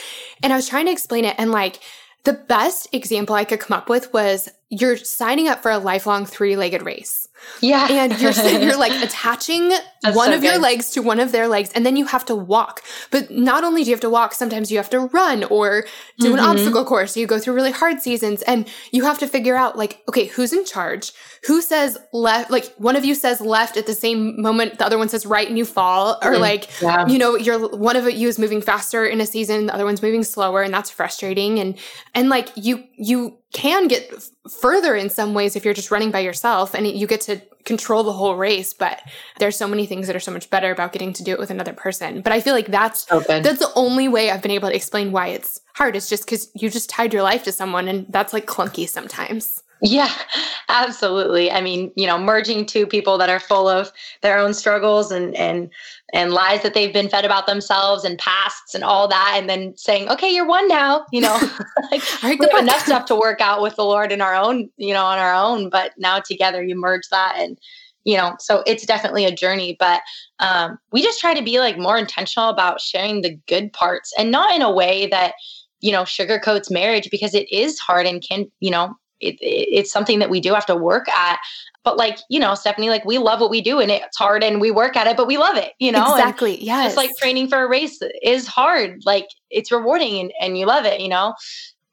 And 0.43 0.53
i 0.53 0.57
was 0.57 0.69
trying 0.69 0.87
to 0.87 0.93
explain 0.93 1.25
it 1.25 1.35
and 1.39 1.51
like 1.51 1.81
the 2.25 2.33
best 2.33 2.89
example 2.93 3.35
i 3.35 3.45
could 3.45 3.61
come 3.61 3.77
up 3.77 3.89
with 3.89 4.13
was 4.13 4.49
you're 4.69 4.97
signing 4.97 5.49
up 5.49 5.63
for 5.63 5.71
a 5.71 5.79
lifelong 5.79 6.27
three-legged 6.27 6.83
race 6.83 7.28
yeah. 7.61 7.89
And 7.91 8.21
you're 8.21 8.33
you're 8.33 8.77
like 8.77 8.93
attaching 9.03 9.69
That's 9.69 10.17
one 10.17 10.29
so 10.29 10.35
of 10.35 10.41
good. 10.41 10.53
your 10.53 10.59
legs 10.59 10.91
to 10.91 11.03
one 11.03 11.21
of 11.21 11.33
their 11.33 11.49
legs 11.49 11.71
and 11.75 11.85
then 11.85 11.97
you 11.97 12.07
have 12.07 12.25
to 12.27 12.35
walk. 12.35 12.83
But 13.11 13.31
not 13.31 13.65
only 13.65 13.85
do 13.85 13.91
you 13.91 13.95
have 13.95 14.01
to 14.03 14.11
walk, 14.11 14.35
sometimes 14.35 14.71
you 14.71 14.79
have 14.79 14.91
to 14.91 15.01
run 15.01 15.45
or 15.45 15.85
do 16.19 16.29
mm-hmm. 16.29 16.39
an 16.39 16.41
obstacle 16.41 16.85
course. 16.85 17.17
You 17.17 17.27
go 17.27 17.39
through 17.39 17.55
really 17.55 17.71
hard 17.71 18.01
seasons 18.01 18.43
and 18.43 18.69
you 18.93 19.05
have 19.05 19.19
to 19.19 19.27
figure 19.27 19.57
out 19.57 19.77
like 19.77 20.03
okay, 20.09 20.27
who's 20.27 20.53
in 20.53 20.65
charge? 20.65 21.13
Who 21.47 21.61
says 21.61 21.99
left 22.13 22.51
like 22.51 22.75
one 22.77 22.97
of 22.97 23.05
you 23.05 23.15
says 23.15 23.41
left 23.41 23.77
at 23.77 23.87
the 23.87 23.95
same 23.95 24.41
moment 24.41 24.79
the 24.79 24.87
other 24.87 24.99
one 24.99 25.09
says 25.09 25.27
right 25.27 25.49
and 25.49 25.59
you 25.59 25.65
fall 25.65 26.19
or 26.23 26.33
mm-hmm. 26.33 26.43
like 26.43 26.81
yeah. 26.81 27.07
you 27.07 27.19
know, 27.19 27.37
you're 27.37 27.69
one 27.77 27.97
of 27.97 28.09
you 28.11 28.29
is 28.29 28.39
moving 28.39 28.63
faster 28.63 29.05
in 29.07 29.21
a 29.21 29.27
season, 29.27 29.67
the 29.67 29.75
other 29.75 29.85
one's 29.85 30.03
moving 30.03 30.23
slower 30.23 30.63
and 30.63 30.73
that's 30.73 30.91
frustrating 30.91 31.59
and 31.59 31.79
and 32.15 32.29
like 32.29 32.49
you 32.57 32.85
you 32.99 33.39
can 33.53 33.87
get 33.87 34.13
further 34.61 34.97
in 34.97 35.09
some 35.09 35.33
ways 35.33 35.55
if 35.55 35.65
you're 35.65 35.73
just 35.73 35.91
running 35.91 36.11
by 36.11 36.19
yourself 36.19 36.75
and 36.75 36.87
you 36.87 37.07
get 37.07 37.21
to 37.23 37.41
control 37.65 38.03
the 38.03 38.13
whole 38.13 38.35
race 38.35 38.73
but 38.73 39.01
there's 39.39 39.57
so 39.57 39.69
many 39.69 39.87
things 39.87 40.07
that 40.07 40.17
are 40.17 40.21
so 40.21 40.33
much 40.33 40.51
better 40.51 40.73
about 40.73 40.93
getting 40.93 41.13
to 41.13 41.23
do 41.23 41.33
it 41.33 41.39
with 41.39 41.51
another 41.51 41.73
person 41.73 42.21
but 42.23 42.33
i 42.33 42.41
feel 42.41 42.55
like 42.55 42.67
that's 42.69 43.11
okay. 43.13 43.41
that's 43.41 43.59
the 43.59 43.73
only 43.75 44.09
way 44.09 44.31
i've 44.31 44.43
been 44.43 44.51
able 44.51 44.69
to 44.69 44.75
explain 44.75 45.13
why 45.13 45.29
it's 45.29 45.61
hard 45.75 45.95
it's 45.95 46.09
just 46.09 46.25
because 46.25 46.51
you 46.55 46.71
just 46.71 46.91
tied 46.91 47.13
your 47.13 47.23
life 47.23 47.45
to 47.45 47.53
someone 47.53 47.87
and 47.87 48.07
that's 48.09 48.33
like 48.33 48.47
clunky 48.47 48.89
sometimes 48.89 49.63
yeah, 49.83 50.13
absolutely. 50.69 51.51
I 51.51 51.61
mean, 51.61 51.93
you 51.95 52.07
know, 52.07 52.19
merging 52.19 52.67
two 52.67 52.87
people 52.87 53.17
that 53.19 53.29
are 53.29 53.39
full 53.39 53.69
of 53.69 53.93
their 54.23 54.39
own 54.39 54.53
struggles 54.55 55.13
and 55.13 55.35
and 55.37 55.71
and 56.13 56.33
lies 56.33 56.63
that 56.63 56.75
they've 56.75 56.93
been 56.93 57.09
fed 57.09 57.25
about 57.25 57.47
themselves 57.47 58.05
and 58.05 58.19
pasts 58.19 58.75
and 58.75 58.83
all 58.83 59.07
that, 59.09 59.35
and 59.37 59.49
then 59.49 59.77
saying, 59.77 60.09
"Okay, 60.09 60.35
you're 60.35 60.47
one 60.47 60.67
now." 60.69 61.07
You 61.13 61.21
know, 61.21 61.35
like 61.93 62.03
right, 62.23 62.39
we 62.39 62.49
have 62.51 62.63
enough 62.63 62.85
stuff 62.85 63.05
to 63.07 63.15
work 63.15 63.41
out 63.41 63.63
with 63.63 63.77
the 63.77 63.85
Lord 63.85 64.11
in 64.11 64.21
our 64.21 64.35
own, 64.35 64.69
you 64.77 64.93
know, 64.93 65.05
on 65.05 65.19
our 65.19 65.35
own, 65.35 65.71
but 65.71 65.93
now 65.97 66.19
together 66.19 66.63
you 66.63 66.75
merge 66.75 67.09
that 67.11 67.37
and 67.39 67.59
you 68.05 68.17
know 68.17 68.35
so 68.39 68.63
it's 68.65 68.87
definitely 68.87 69.25
a 69.25 69.35
journey 69.35 69.77
but 69.79 70.01
um, 70.39 70.79
we 70.93 71.03
just 71.03 71.21
try 71.21 71.35
to 71.35 71.43
be 71.43 71.59
like 71.59 71.77
more 71.77 71.99
intentional 71.99 72.49
about 72.49 72.81
sharing 72.81 73.23
the 73.23 73.37
good 73.49 73.73
parts 73.73 74.15
and 74.17 74.31
not 74.31 74.55
in 74.55 74.63
a 74.63 74.73
way 74.73 75.09
that 75.09 75.35
you 75.81 75.91
know 75.91 76.03
sugarcoats 76.03 76.71
marriage 76.71 77.11
because 77.11 77.35
it 77.35 77.51
is 77.53 77.79
hard 77.79 78.07
and 78.07 78.25
can 78.27 78.47
you 78.61 78.71
know 78.71 78.95
it, 79.21 79.35
it, 79.41 79.69
it's 79.71 79.93
something 79.93 80.19
that 80.19 80.31
we 80.31 80.41
do 80.41 80.55
have 80.55 80.67
to 80.67 80.77
work 80.77 81.09
at. 81.09 81.39
But 81.85 81.97
like 81.97 82.19
you 82.29 82.39
know 82.39 82.55
stephanie 82.55 82.91
like 82.91 83.05
we 83.07 83.17
love 83.17 83.41
what 83.41 83.51
we 83.51 83.63
do 83.63 83.81
and 83.81 83.91
it's 83.91 84.17
hard 84.19 84.45
and 84.45 84.61
we 84.61 84.71
work 84.71 84.95
at 84.95 85.07
it 85.07 85.17
but 85.17 85.27
we 85.27 85.39
love 85.39 85.57
it 85.57 85.73
you 85.79 85.91
know? 85.91 86.15
Exactly 86.15 86.63
yeah 86.63 86.87
it's 86.87 86.97
like 86.97 87.17
training 87.17 87.49
for 87.49 87.63
a 87.63 87.69
race 87.69 87.99
is 88.23 88.47
hard. 88.47 89.01
Like 89.07 89.27
it's 89.49 89.73
rewarding 89.73 90.21
and, 90.21 90.33
and 90.41 90.59
you 90.59 90.67
love 90.67 90.85
it 90.85 91.01
you 91.01 91.09
know? 91.09 91.35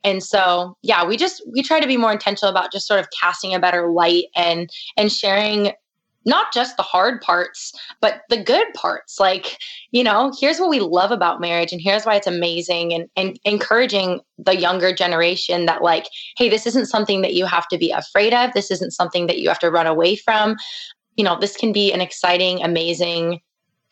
And 0.04 0.22
so 0.22 0.76
yeah 0.82 1.06
we 1.06 1.16
just 1.16 1.42
we 1.54 1.64
try 1.64 1.80
to 1.80 1.88
be 1.88 1.96
more 1.96 2.12
intentional 2.12 2.52
about 2.52 2.74
just 2.74 2.88
sort 2.88 3.00
of 3.00 3.08
casting 3.18 3.54
a 3.54 3.60
better 3.60 3.90
light 3.90 4.26
and 4.36 4.70
and 4.98 5.12
sharing 5.12 5.72
not 6.26 6.54
just 6.54 6.78
the 6.78 6.84
hard 6.84 7.22
parts, 7.22 7.74
but 8.02 8.22
the 8.30 8.42
good 8.42 8.68
parts. 8.74 9.20
Like, 9.20 9.58
you 9.92 10.04
know, 10.04 10.34
here's 10.40 10.60
what 10.60 10.70
we 10.70 10.80
love 10.80 11.12
about 11.12 11.40
marriage 11.40 11.72
and 11.72 11.82
here's 11.82 12.06
why 12.06 12.16
it's 12.16 12.28
amazing 12.28 12.94
and, 12.94 13.08
and 13.16 13.40
encouraging 13.46 14.22
the 14.38 14.56
younger 14.56 14.94
generation 14.94 15.66
that, 15.66 15.82
like, 15.82 16.06
hey, 16.38 16.50
this 16.50 16.66
isn't 16.66 16.88
something 16.88 17.22
that 17.22 17.34
you 17.34 17.46
have 17.46 17.68
to 17.70 17.78
be 17.78 17.92
afraid 17.92 18.34
of. 18.34 18.54
This 18.54 18.72
isn't 18.72 18.92
something 18.92 19.28
that 19.28 19.40
you 19.40 19.50
have 19.50 19.60
to 19.60 19.72
run 19.72 19.88
away 19.88 20.16
from. 20.16 20.56
You 21.16 21.24
know, 21.24 21.40
this 21.40 21.56
can 21.56 21.72
be 21.72 21.94
an 21.94 22.02
exciting, 22.02 22.62
amazing, 22.62 23.40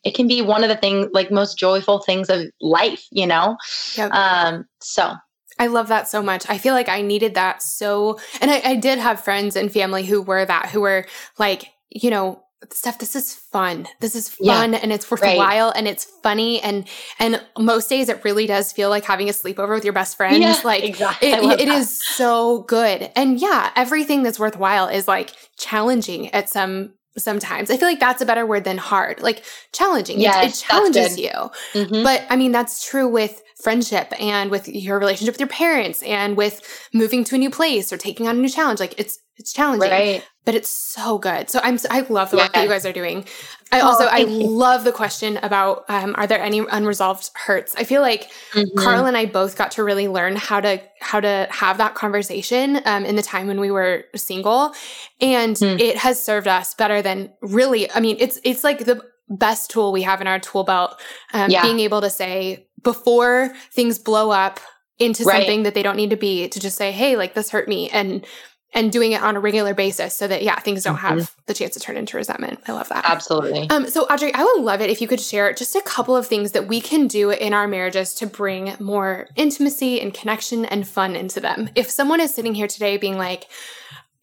it 0.04 0.16
can 0.16 0.28
be 0.28 0.42
one 0.42 0.64
of 0.64 0.70
the 0.70 0.76
things 0.76 1.08
like 1.14 1.32
most 1.32 1.58
joyful 1.58 2.00
things 2.00 2.30
of 2.30 2.46
life, 2.62 3.06
you 3.12 3.26
know? 3.26 3.58
Yep. 3.96 4.12
Um, 4.12 4.66
so 4.82 5.14
I 5.60 5.68
love 5.68 5.88
that 5.88 6.08
so 6.08 6.22
much. 6.22 6.50
I 6.50 6.58
feel 6.58 6.74
like 6.74 6.90
I 6.90 7.02
needed 7.02 7.36
that 7.36 7.62
so, 7.62 8.20
and 8.42 8.52
I, 8.52 8.62
I, 8.66 8.76
did 8.76 9.00
have 9.00 9.24
friends 9.24 9.56
and 9.56 9.72
family 9.72 10.04
who 10.04 10.22
were 10.22 10.46
that, 10.46 10.70
who 10.70 10.82
were 10.82 11.06
like, 11.38 11.72
you 11.94 12.10
know, 12.10 12.44
stuff 12.72 12.98
this 13.00 13.16
is 13.16 13.34
fun. 13.34 13.88
This 14.00 14.16
is 14.16 14.30
fun 14.30 14.74
yeah, 14.74 14.80
and 14.82 14.92
it's 14.92 15.10
worthwhile 15.10 15.68
right. 15.68 15.78
and 15.78 15.88
it's 15.88 16.06
funny 16.24 16.62
and 16.62 16.88
and 17.20 17.42
most 17.58 17.90
days 17.90 18.10
it 18.10 18.24
really 18.24 18.48
does 18.48 18.72
feel 18.72 18.90
like 18.90 19.04
having 19.04 19.30
a 19.30 19.34
sleepover 19.34 19.76
with 19.76 19.84
your 19.84 19.94
best 19.94 20.18
friends 20.18 20.40
yeah, 20.40 20.56
like 20.64 20.84
exactly. 20.84 21.30
it, 21.30 21.60
it 21.60 21.68
is 21.68 22.02
so 22.04 22.64
good. 22.64 23.12
And 23.16 23.40
yeah 23.40 23.72
everything 23.76 24.24
that's 24.24 24.40
worthwhile 24.40 24.88
is 24.88 25.08
like 25.08 25.36
challenging 25.58 26.30
at 26.32 26.50
some 26.50 26.94
sometimes. 27.18 27.70
I 27.70 27.78
feel 27.78 27.88
like 27.88 28.00
that's 28.00 28.22
a 28.22 28.26
better 28.26 28.46
word 28.46 28.64
than 28.64 28.78
hard 28.78 29.22
like 29.22 29.44
challenging. 29.72 30.20
Yes, 30.20 30.46
it, 30.46 30.50
it 30.50 30.66
challenges 30.66 31.18
you. 31.18 31.32
Mm-hmm. 31.74 32.04
but 32.04 32.26
i 32.30 32.36
mean 32.36 32.52
that's 32.52 32.88
true 32.88 33.08
with 33.08 33.42
friendship 33.64 34.14
and 34.20 34.52
with 34.52 34.68
your 34.68 35.00
relationship 35.00 35.34
with 35.34 35.40
your 35.40 35.50
parents 35.50 36.04
and 36.04 36.36
with 36.36 36.62
moving 36.94 37.24
to 37.24 37.36
a 37.36 37.38
new 37.38 37.50
place 37.50 37.94
or 37.94 37.98
taking 37.98 38.28
on 38.28 38.38
a 38.38 38.40
new 38.40 38.50
challenge. 38.50 38.80
Like 38.80 38.94
it's 39.00 39.20
it's 39.38 39.52
challenging, 39.52 39.90
right. 39.90 40.28
but 40.46 40.54
it's 40.54 40.70
so 40.70 41.18
good. 41.18 41.50
So 41.50 41.60
I'm 41.64 41.80
I 41.90 42.02
love 42.02 42.30
the 42.30 42.38
work 42.38 42.54
that 42.54 42.64
you 42.64 42.70
guys 42.70 42.86
are 42.86 42.94
doing. 42.94 43.26
I 43.72 43.82
oh, 43.82 43.88
also 43.88 44.06
I 44.06 44.20
you. 44.20 44.48
love 44.48 44.84
the 44.84 44.92
question 44.92 45.38
about 45.38 45.86
um, 45.90 46.14
are 46.18 46.28
there 46.28 46.40
any 46.40 46.60
unresolved 46.60 47.32
hurts? 47.34 47.74
I 47.76 47.84
feel 47.84 48.02
like 48.02 48.30
mm-hmm. 48.52 48.78
Carl 48.78 49.06
and 49.06 49.18
I 49.18 49.26
both 49.26 49.58
got 49.58 49.72
to 49.72 49.84
really 49.84 50.08
learn 50.08 50.36
how 50.36 50.62
to 50.62 50.80
how 51.02 51.20
to 51.20 51.48
have 51.50 51.80
that 51.80 51.96
conversation 51.96 52.80
um, 52.86 53.06
in 53.06 53.16
the 53.16 53.24
time 53.24 53.48
when 53.48 53.60
we 53.60 53.72
were 53.72 54.06
single, 54.16 54.74
and 55.20 55.56
mm. 55.56 55.80
it 55.80 55.98
has 55.98 56.24
served 56.24 56.48
us 56.48 56.76
better 56.76 57.02
than 57.02 57.32
really. 57.42 57.92
I 57.92 58.00
mean, 58.00 58.18
it's 58.20 58.40
it's 58.44 58.64
like 58.64 58.86
the 58.86 59.02
best 59.30 59.72
tool 59.72 59.92
we 59.92 60.04
have 60.04 60.22
in 60.22 60.28
our 60.28 60.40
tool 60.40 60.64
belt. 60.64 61.02
Um, 61.34 61.50
yeah. 61.50 61.64
Being 61.64 61.80
able 61.80 62.02
to 62.02 62.10
say 62.10 62.68
before 62.84 63.54
things 63.72 63.98
blow 63.98 64.30
up 64.30 64.60
into 65.00 65.24
right. 65.24 65.38
something 65.38 65.64
that 65.64 65.74
they 65.74 65.82
don't 65.82 65.98
need 65.98 66.12
to 66.12 66.16
be, 66.16 66.48
to 66.50 66.60
just 66.60 66.78
say, 66.78 66.92
"Hey, 66.92 67.16
like 67.16 67.34
this 67.34 67.50
hurt 67.50 67.68
me," 67.68 67.90
and 67.90 68.26
and 68.74 68.92
doing 68.92 69.12
it 69.12 69.22
on 69.22 69.36
a 69.36 69.40
regular 69.40 69.74
basis 69.74 70.16
so 70.16 70.28
that 70.28 70.44
yeah 70.44 70.60
things 70.60 70.84
don't 70.84 70.98
mm-hmm. 70.98 71.20
have 71.20 71.36
the 71.46 71.54
chance 71.54 71.74
to 71.74 71.80
turn 71.80 71.98
into 71.98 72.18
resentment. 72.18 72.60
I 72.68 72.74
love 72.74 72.90
that. 72.90 73.06
Absolutely. 73.06 73.70
Um 73.70 73.88
so 73.88 74.04
audrey 74.04 74.34
i 74.34 74.44
would 74.44 74.62
love 74.64 74.82
it 74.82 74.90
if 74.90 75.02
you 75.02 75.08
could 75.08 75.22
share 75.22 75.54
just 75.54 75.76
a 75.76 75.82
couple 75.82 76.16
of 76.16 76.28
things 76.28 76.52
that 76.52 76.68
we 76.68 76.82
can 76.82 77.08
do 77.08 77.30
in 77.32 77.54
our 77.54 77.68
marriages 77.68 78.14
to 78.16 78.28
bring 78.28 78.76
more 78.80 79.28
intimacy 79.36 80.02
and 80.02 80.14
connection 80.14 80.66
and 80.66 80.88
fun 80.88 81.16
into 81.16 81.40
them. 81.40 81.70
If 81.76 81.90
someone 81.90 82.20
is 82.20 82.34
sitting 82.34 82.56
here 82.56 82.68
today 82.68 82.98
being 82.98 83.18
like 83.18 83.46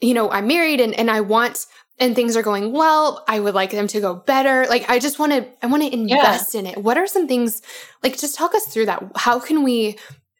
you 0.01 0.15
know 0.15 0.31
i'm 0.31 0.47
married 0.47 0.81
and, 0.81 0.95
and 0.95 1.11
i 1.11 1.21
want 1.21 1.67
and 2.01 2.17
things 2.17 2.35
are 2.35 2.43
going 2.43 2.73
well. 2.73 3.23
I 3.29 3.41
would 3.41 3.55
like 3.55 3.73
them 3.73 3.87
to 3.89 4.01
go 4.01 4.15
better. 4.15 4.67
Like 4.69 4.89
i 4.89 4.99
just 4.99 5.19
want 5.19 5.33
to 5.33 5.47
i 5.63 5.67
want 5.67 5.83
to 5.83 5.93
invest 5.93 6.55
yeah. 6.55 6.61
in 6.61 6.67
it. 6.67 6.79
What 6.79 6.97
are 6.97 7.07
some 7.07 7.29
things 7.29 7.63
like 8.03 8.19
just 8.19 8.35
talk 8.35 8.55
us 8.55 8.67
through 8.67 8.87
that. 8.87 9.05
How 9.15 9.39
can 9.39 9.63
we 9.63 9.99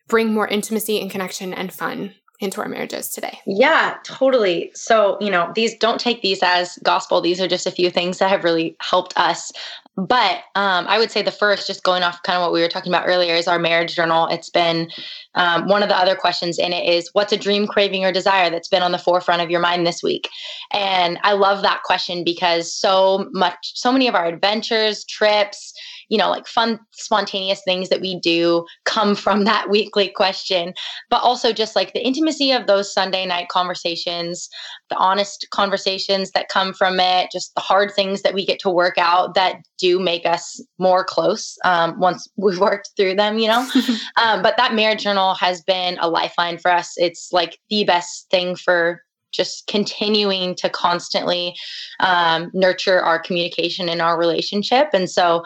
bring 0.09 0.33
more 0.33 0.49
intimacy 0.49 1.01
and 1.01 1.11
connection 1.11 1.55
and 1.55 1.73
fun 1.73 2.15
into 2.41 2.61
our 2.61 2.69
marriages 2.69 3.11
today. 3.11 3.39
Yeah, 3.47 3.97
totally. 4.03 4.71
So, 4.75 5.19
you 5.21 5.31
know, 5.31 5.53
these 5.55 5.77
don't 5.77 6.01
take 6.01 6.23
these 6.23 6.43
as 6.43 6.79
gospel. 6.83 7.21
These 7.21 7.41
are 7.41 7.49
just 7.49 7.67
a 7.67 7.71
few 7.71 7.91
things 7.91 8.19
that 8.19 8.31
have 8.31 8.45
really 8.45 8.77
helped 8.81 9.13
us. 9.17 9.53
But 9.97 10.45
um, 10.55 10.87
I 10.89 10.99
would 10.99 11.11
say 11.11 11.21
the 11.21 11.31
first, 11.31 11.67
just 11.67 11.83
going 11.83 12.03
off 12.03 12.23
kind 12.23 12.37
of 12.37 12.43
what 12.43 12.53
we 12.53 12.63
were 12.63 12.69
talking 12.69 12.91
about 12.91 13.07
earlier, 13.07 13.35
is 13.35 13.47
our 13.47 13.59
marriage 13.59 13.95
journal. 13.95 14.27
It's 14.29 14.49
been 14.49 14.91
um, 15.35 15.69
one 15.69 15.83
of 15.83 15.91
the 15.91 15.97
other 15.97 16.15
questions 16.15 16.59
in 16.59 16.73
it 16.73 16.89
is 16.89 17.11
what's 17.13 17.33
a 17.33 17.37
dream, 17.37 17.67
craving, 17.67 18.05
or 18.05 18.13
desire 18.13 18.49
that's 18.49 18.69
been 18.69 18.83
on 18.83 18.93
the 18.93 18.99
forefront 18.99 19.43
of 19.43 19.51
your 19.51 19.61
mind 19.61 19.87
this 19.87 20.03
week? 20.03 20.31
And 20.73 21.19
I 21.23 21.33
love 21.33 21.61
that 21.63 21.83
question 21.83 22.25
because 22.25 22.73
so 22.73 23.29
much, 23.33 23.73
so 23.75 23.93
many 23.93 24.09
of 24.09 24.15
our 24.15 24.27
adventures, 24.27 25.05
trips, 25.05 25.75
you 26.11 26.19
know, 26.19 26.29
like 26.29 26.47
fun, 26.47 26.79
spontaneous 26.91 27.63
things 27.65 27.89
that 27.89 28.01
we 28.01 28.19
do 28.21 28.67
come 28.85 29.15
from 29.15 29.45
that 29.45 29.71
weekly 29.71 30.09
question, 30.09 30.75
but 31.09 31.23
also 31.23 31.53
just 31.53 31.75
like 31.75 31.95
the 31.95 32.05
intimacy 32.05 32.53
of 32.53 32.67
those 32.67 32.93
Sunday 32.93 33.25
night 33.25 33.49
conversations, 33.49 34.51
the 34.91 34.97
honest 34.97 35.47
conversations 35.51 36.33
that 36.33 36.49
come 36.49 36.75
from 36.75 37.01
it, 37.01 37.31
just 37.33 37.55
the 37.55 37.61
hard 37.61 37.93
things 37.95 38.23
that 38.23 38.35
we 38.35 38.45
get 38.45 38.59
to 38.59 38.69
work 38.69 38.99
out 38.99 39.35
that 39.35 39.57
do 39.79 39.99
make 39.99 40.27
us 40.27 40.63
more 40.79 41.05
close 41.05 41.57
um, 41.65 41.99
once 41.99 42.29
we've 42.37 42.61
worked 42.61 42.91
through 42.97 43.15
them, 43.15 43.39
you 43.39 43.49
know? 43.49 43.67
um, 44.23 44.43
but 44.43 44.57
that 44.57 44.75
marriage 44.75 45.05
journal 45.05 45.35
has 45.35 45.63
been 45.63 45.97
a 46.01 46.11
lifeline 46.11 46.59
for 46.59 46.71
us. 46.71 46.95
It's 46.97 47.33
like 47.33 47.59
the 47.71 47.85
best 47.85 48.29
thing 48.31 48.57
for 48.57 49.03
just 49.33 49.69
continuing 49.69 50.57
to 50.57 50.69
constantly 50.69 51.55
um, 52.01 52.51
nurture 52.53 53.01
our 53.01 53.21
communication 53.21 53.89
in 53.89 54.01
our 54.01 54.19
relationship. 54.19 54.89
And 54.93 55.09
so 55.09 55.45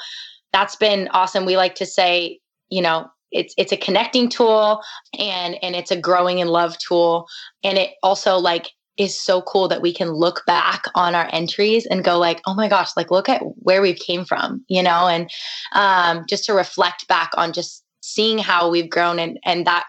that's 0.55 0.77
been 0.77 1.09
awesome. 1.09 1.45
We 1.45 1.57
like 1.57 1.75
to 1.75 1.87
say, 1.87 2.39
you 2.71 2.81
know, 2.81 3.11
it's 3.33 3.53
it's 3.59 3.73
a 3.73 3.77
connecting 3.77 4.29
tool 4.29 4.81
and 5.19 5.57
and 5.63 5.75
it's 5.75 5.91
a 5.91 6.01
growing 6.01 6.39
in 6.39 6.47
love 6.47 6.79
tool 6.79 7.27
and 7.65 7.77
it 7.77 7.91
also 8.05 8.37
like 8.37 8.71
is 8.97 9.21
so 9.21 9.43
cool 9.43 9.67
that 9.67 9.83
we 9.83 9.93
can 9.93 10.13
look 10.13 10.43
back 10.47 10.85
on 10.95 11.17
our 11.17 11.29
entries 11.33 11.85
and 11.87 12.05
go 12.05 12.17
like 12.17 12.41
oh 12.47 12.55
my 12.55 12.69
gosh 12.69 12.91
like 12.97 13.11
look 13.11 13.29
at 13.29 13.43
where 13.57 13.83
we 13.83 13.93
came 13.93 14.25
from 14.25 14.65
you 14.69 14.81
know 14.81 15.09
and 15.09 15.29
um, 15.73 16.25
just 16.29 16.45
to 16.45 16.55
reflect 16.55 17.09
back 17.09 17.31
on 17.37 17.53
just 17.53 17.83
seeing 18.03 18.39
how 18.39 18.71
we've 18.71 18.91
grown 18.91 19.19
and 19.19 19.37
and 19.45 19.67
that 19.67 19.85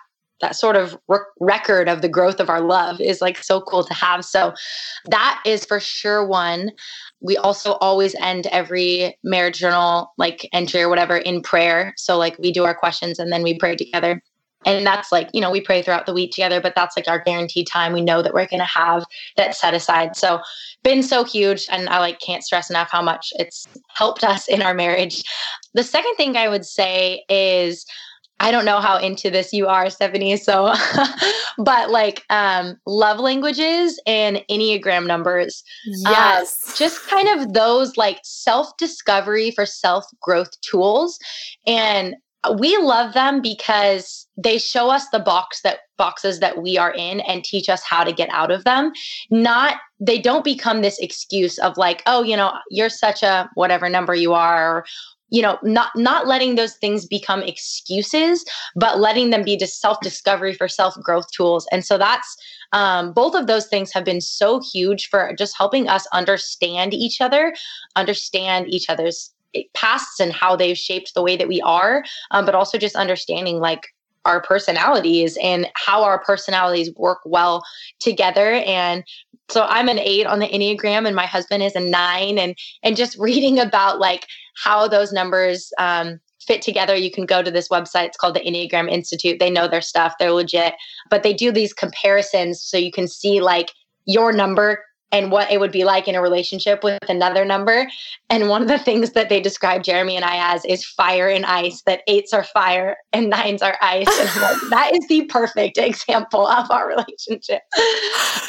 that 0.45 0.55
sort 0.55 0.75
of 0.75 0.95
record 1.39 1.89
of 1.89 2.03
the 2.03 2.07
growth 2.07 2.39
of 2.39 2.51
our 2.51 2.61
love 2.61 3.01
is 3.01 3.19
like 3.19 3.43
so 3.43 3.61
cool 3.61 3.83
to 3.83 3.93
have. 3.95 4.23
So 4.23 4.53
that 5.05 5.41
is 5.43 5.65
for 5.65 5.79
sure 5.79 6.23
one. 6.23 6.69
We 7.19 7.35
also 7.35 7.73
always 7.81 8.13
end 8.15 8.45
every 8.47 9.17
marriage 9.23 9.57
journal 9.57 10.13
like 10.19 10.47
entry 10.53 10.83
or 10.83 10.89
whatever 10.89 11.17
in 11.17 11.41
prayer. 11.41 11.95
So 11.97 12.15
like 12.15 12.37
we 12.37 12.51
do 12.51 12.63
our 12.63 12.75
questions 12.75 13.17
and 13.17 13.31
then 13.31 13.41
we 13.41 13.57
pray 13.57 13.75
together. 13.75 14.21
And 14.67 14.85
that's 14.85 15.11
like 15.11 15.29
you 15.33 15.41
know 15.41 15.49
we 15.49 15.61
pray 15.61 15.81
throughout 15.81 16.05
the 16.05 16.13
week 16.13 16.31
together 16.31 16.61
but 16.61 16.73
that's 16.75 16.95
like 16.95 17.07
our 17.07 17.19
guaranteed 17.19 17.65
time. 17.65 17.91
We 17.91 18.01
know 18.01 18.21
that 18.21 18.33
we're 18.33 18.45
going 18.45 18.59
to 18.59 18.65
have 18.65 19.03
that 19.37 19.55
set 19.55 19.73
aside. 19.73 20.15
So 20.15 20.41
been 20.83 21.01
so 21.01 21.23
huge 21.23 21.65
and 21.71 21.89
i 21.89 21.97
like 21.97 22.19
can't 22.19 22.43
stress 22.43 22.69
enough 22.69 22.89
how 22.91 23.01
much 23.01 23.33
it's 23.39 23.67
helped 23.87 24.23
us 24.23 24.47
in 24.47 24.61
our 24.61 24.75
marriage. 24.75 25.23
The 25.73 25.83
second 25.83 26.15
thing 26.17 26.37
i 26.37 26.47
would 26.47 26.65
say 26.65 27.23
is 27.29 27.87
I 28.39 28.51
don't 28.51 28.65
know 28.65 28.79
how 28.79 28.97
into 28.97 29.29
this 29.29 29.53
you 29.53 29.67
are, 29.67 29.89
Stephanie. 29.89 30.37
So, 30.37 30.73
but 31.57 31.89
like 31.89 32.23
um, 32.29 32.77
love 32.85 33.19
languages 33.19 33.99
and 34.05 34.43
Enneagram 34.49 35.07
numbers. 35.07 35.63
Uh, 36.05 36.11
yes. 36.11 36.69
Uh, 36.69 36.75
just 36.75 37.07
kind 37.07 37.27
of 37.29 37.53
those 37.53 37.97
like 37.97 38.19
self 38.23 38.75
discovery 38.77 39.51
for 39.51 39.65
self 39.65 40.05
growth 40.21 40.59
tools. 40.61 41.17
And 41.65 42.15
we 42.59 42.77
love 42.77 43.13
them 43.13 43.41
because 43.41 44.27
they 44.37 44.57
show 44.57 44.89
us 44.89 45.07
the 45.09 45.19
box 45.19 45.61
that 45.61 45.79
boxes 45.97 46.39
that 46.39 46.61
we 46.61 46.77
are 46.77 46.93
in 46.93 47.21
and 47.21 47.43
teach 47.43 47.69
us 47.69 47.81
how 47.83 48.03
to 48.03 48.11
get 48.11 48.29
out 48.29 48.51
of 48.51 48.63
them 48.65 48.91
not 49.31 49.77
they 49.99 50.19
don't 50.19 50.43
become 50.43 50.81
this 50.81 50.99
excuse 50.99 51.57
of 51.59 51.77
like 51.77 52.03
oh 52.05 52.21
you 52.21 52.35
know 52.35 52.51
you're 52.69 52.89
such 52.89 53.23
a 53.23 53.49
whatever 53.55 53.89
number 53.89 54.13
you 54.13 54.33
are 54.33 54.85
you 55.29 55.41
know 55.41 55.57
not 55.63 55.89
not 55.95 56.27
letting 56.27 56.55
those 56.55 56.75
things 56.75 57.05
become 57.05 57.41
excuses 57.41 58.45
but 58.75 58.99
letting 58.99 59.29
them 59.29 59.43
be 59.43 59.57
just 59.57 59.81
self 59.81 59.99
discovery 60.01 60.53
for 60.53 60.67
self 60.67 60.95
growth 61.01 61.29
tools. 61.31 61.67
And 61.71 61.83
so 61.83 61.97
that's 61.97 62.37
um, 62.73 63.13
both 63.13 63.35
of 63.35 63.47
those 63.47 63.67
things 63.67 63.91
have 63.93 64.03
been 64.05 64.21
so 64.21 64.59
huge 64.59 65.07
for 65.09 65.33
just 65.37 65.57
helping 65.57 65.87
us 65.87 66.07
understand 66.13 66.93
each 66.93 67.21
other 67.21 67.53
understand 67.95 68.67
each 68.67 68.89
other's 68.89 69.31
pasts 69.73 70.19
and 70.19 70.33
how 70.33 70.55
they've 70.55 70.77
shaped 70.77 71.13
the 71.13 71.21
way 71.21 71.37
that 71.37 71.47
we 71.47 71.61
are 71.61 72.03
um, 72.31 72.45
but 72.45 72.55
also 72.55 72.77
just 72.77 72.95
understanding 72.95 73.59
like 73.59 73.87
our 74.25 74.41
personalities 74.41 75.37
and 75.41 75.69
how 75.75 76.03
our 76.03 76.19
personalities 76.19 76.91
work 76.95 77.19
well 77.25 77.63
together. 77.99 78.53
And 78.53 79.03
so 79.49 79.63
i'm 79.69 79.89
an 79.89 79.99
eight 79.99 80.25
on 80.25 80.39
the 80.39 80.47
enneagram 80.47 81.05
and 81.05 81.15
my 81.15 81.25
husband 81.25 81.63
is 81.63 81.75
a 81.75 81.79
nine 81.79 82.37
and 82.37 82.55
and 82.83 82.95
just 82.95 83.17
reading 83.19 83.59
about 83.59 83.99
like 83.99 84.27
how 84.55 84.87
those 84.87 85.11
numbers 85.11 85.71
um, 85.77 86.19
fit 86.45 86.61
together 86.61 86.95
you 86.95 87.11
can 87.11 87.25
go 87.25 87.41
to 87.41 87.51
this 87.51 87.69
website. 87.69 88.07
It's 88.07 88.17
called 88.17 88.35
the 88.35 88.41
enneagram 88.41 88.89
institute. 88.89 89.39
They 89.39 89.49
know 89.49 89.67
their 89.67 89.81
stuff. 89.81 90.13
They're 90.19 90.31
legit. 90.31 90.75
But 91.09 91.23
they 91.23 91.33
do 91.33 91.51
these 91.51 91.73
comparisons 91.73 92.61
so 92.61 92.77
you 92.77 92.91
can 92.91 93.07
see 93.07 93.41
like 93.41 93.71
your 94.05 94.31
number 94.31 94.83
and 95.11 95.31
what 95.31 95.49
it 95.51 95.59
would 95.59 95.71
be 95.71 95.83
like 95.83 96.07
in 96.07 96.15
a 96.15 96.21
relationship 96.21 96.83
with 96.83 96.99
another 97.09 97.45
number. 97.45 97.87
And 98.29 98.49
one 98.49 98.61
of 98.61 98.67
the 98.67 98.79
things 98.79 99.11
that 99.11 99.29
they 99.29 99.39
describe 99.39 99.83
Jeremy 99.83 100.15
and 100.15 100.25
I 100.25 100.53
as 100.53 100.65
is 100.65 100.85
fire 100.85 101.29
and 101.29 101.45
ice, 101.45 101.83
that 101.83 102.01
eights 102.07 102.33
are 102.33 102.43
fire 102.43 102.97
and 103.13 103.29
nines 103.29 103.61
are 103.61 103.77
ice. 103.81 104.07
And 104.19 104.41
like, 104.41 104.57
that 104.71 104.91
is 104.93 105.07
the 105.07 105.25
perfect 105.25 105.77
example 105.77 106.47
of 106.47 106.69
our 106.71 106.87
relationship. 106.87 107.61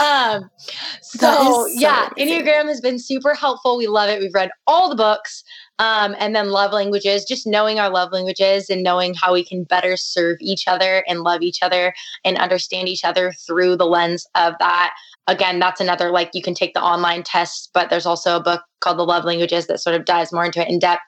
Um, 0.03 0.51
so, 1.03 1.31
so 1.31 1.67
yeah, 1.67 2.09
amazing. 2.17 2.45
Enneagram 2.45 2.67
has 2.67 2.81
been 2.81 2.99
super 2.99 3.35
helpful. 3.35 3.77
We 3.77 3.87
love 3.87 4.09
it. 4.09 4.21
We've 4.21 4.35
read 4.35 4.51
all 4.67 4.89
the 4.89 4.97
books. 4.97 5.45
Um, 5.79 6.17
and 6.19 6.35
then 6.35 6.49
love 6.49 6.73
languages, 6.73 7.27
just 7.27 7.47
knowing 7.47 7.79
our 7.79 7.91
love 7.91 8.11
languages 8.11 8.71
and 8.71 8.83
knowing 8.83 9.13
how 9.13 9.35
we 9.35 9.45
can 9.45 9.65
better 9.65 9.97
serve 9.97 10.39
each 10.41 10.67
other 10.67 11.05
and 11.07 11.21
love 11.21 11.43
each 11.43 11.63
other 11.63 11.93
and 12.25 12.39
understand 12.39 12.89
each 12.89 13.05
other 13.05 13.35
through 13.47 13.77
the 13.77 13.85
lens 13.85 14.27
of 14.35 14.55
that. 14.59 14.95
Again, 15.29 15.59
that's 15.59 15.81
another 15.81 16.11
like 16.11 16.31
you 16.35 16.43
can 16.43 16.55
take 16.55 16.75
the 16.75 16.83
online 16.83 17.23
test, 17.23 17.71
but 17.75 17.91
there's 17.91 18.07
also 18.07 18.37
a 18.37 18.43
book 18.43 18.63
called 18.81 18.99
The 18.99 19.05
Love 19.05 19.25
Languages 19.25 19.67
that 19.67 19.81
sort 19.81 19.97
of 19.97 20.05
dives 20.05 20.33
more 20.33 20.45
into 20.45 20.61
it 20.61 20.69
in 20.69 20.79
depth. 20.79 21.03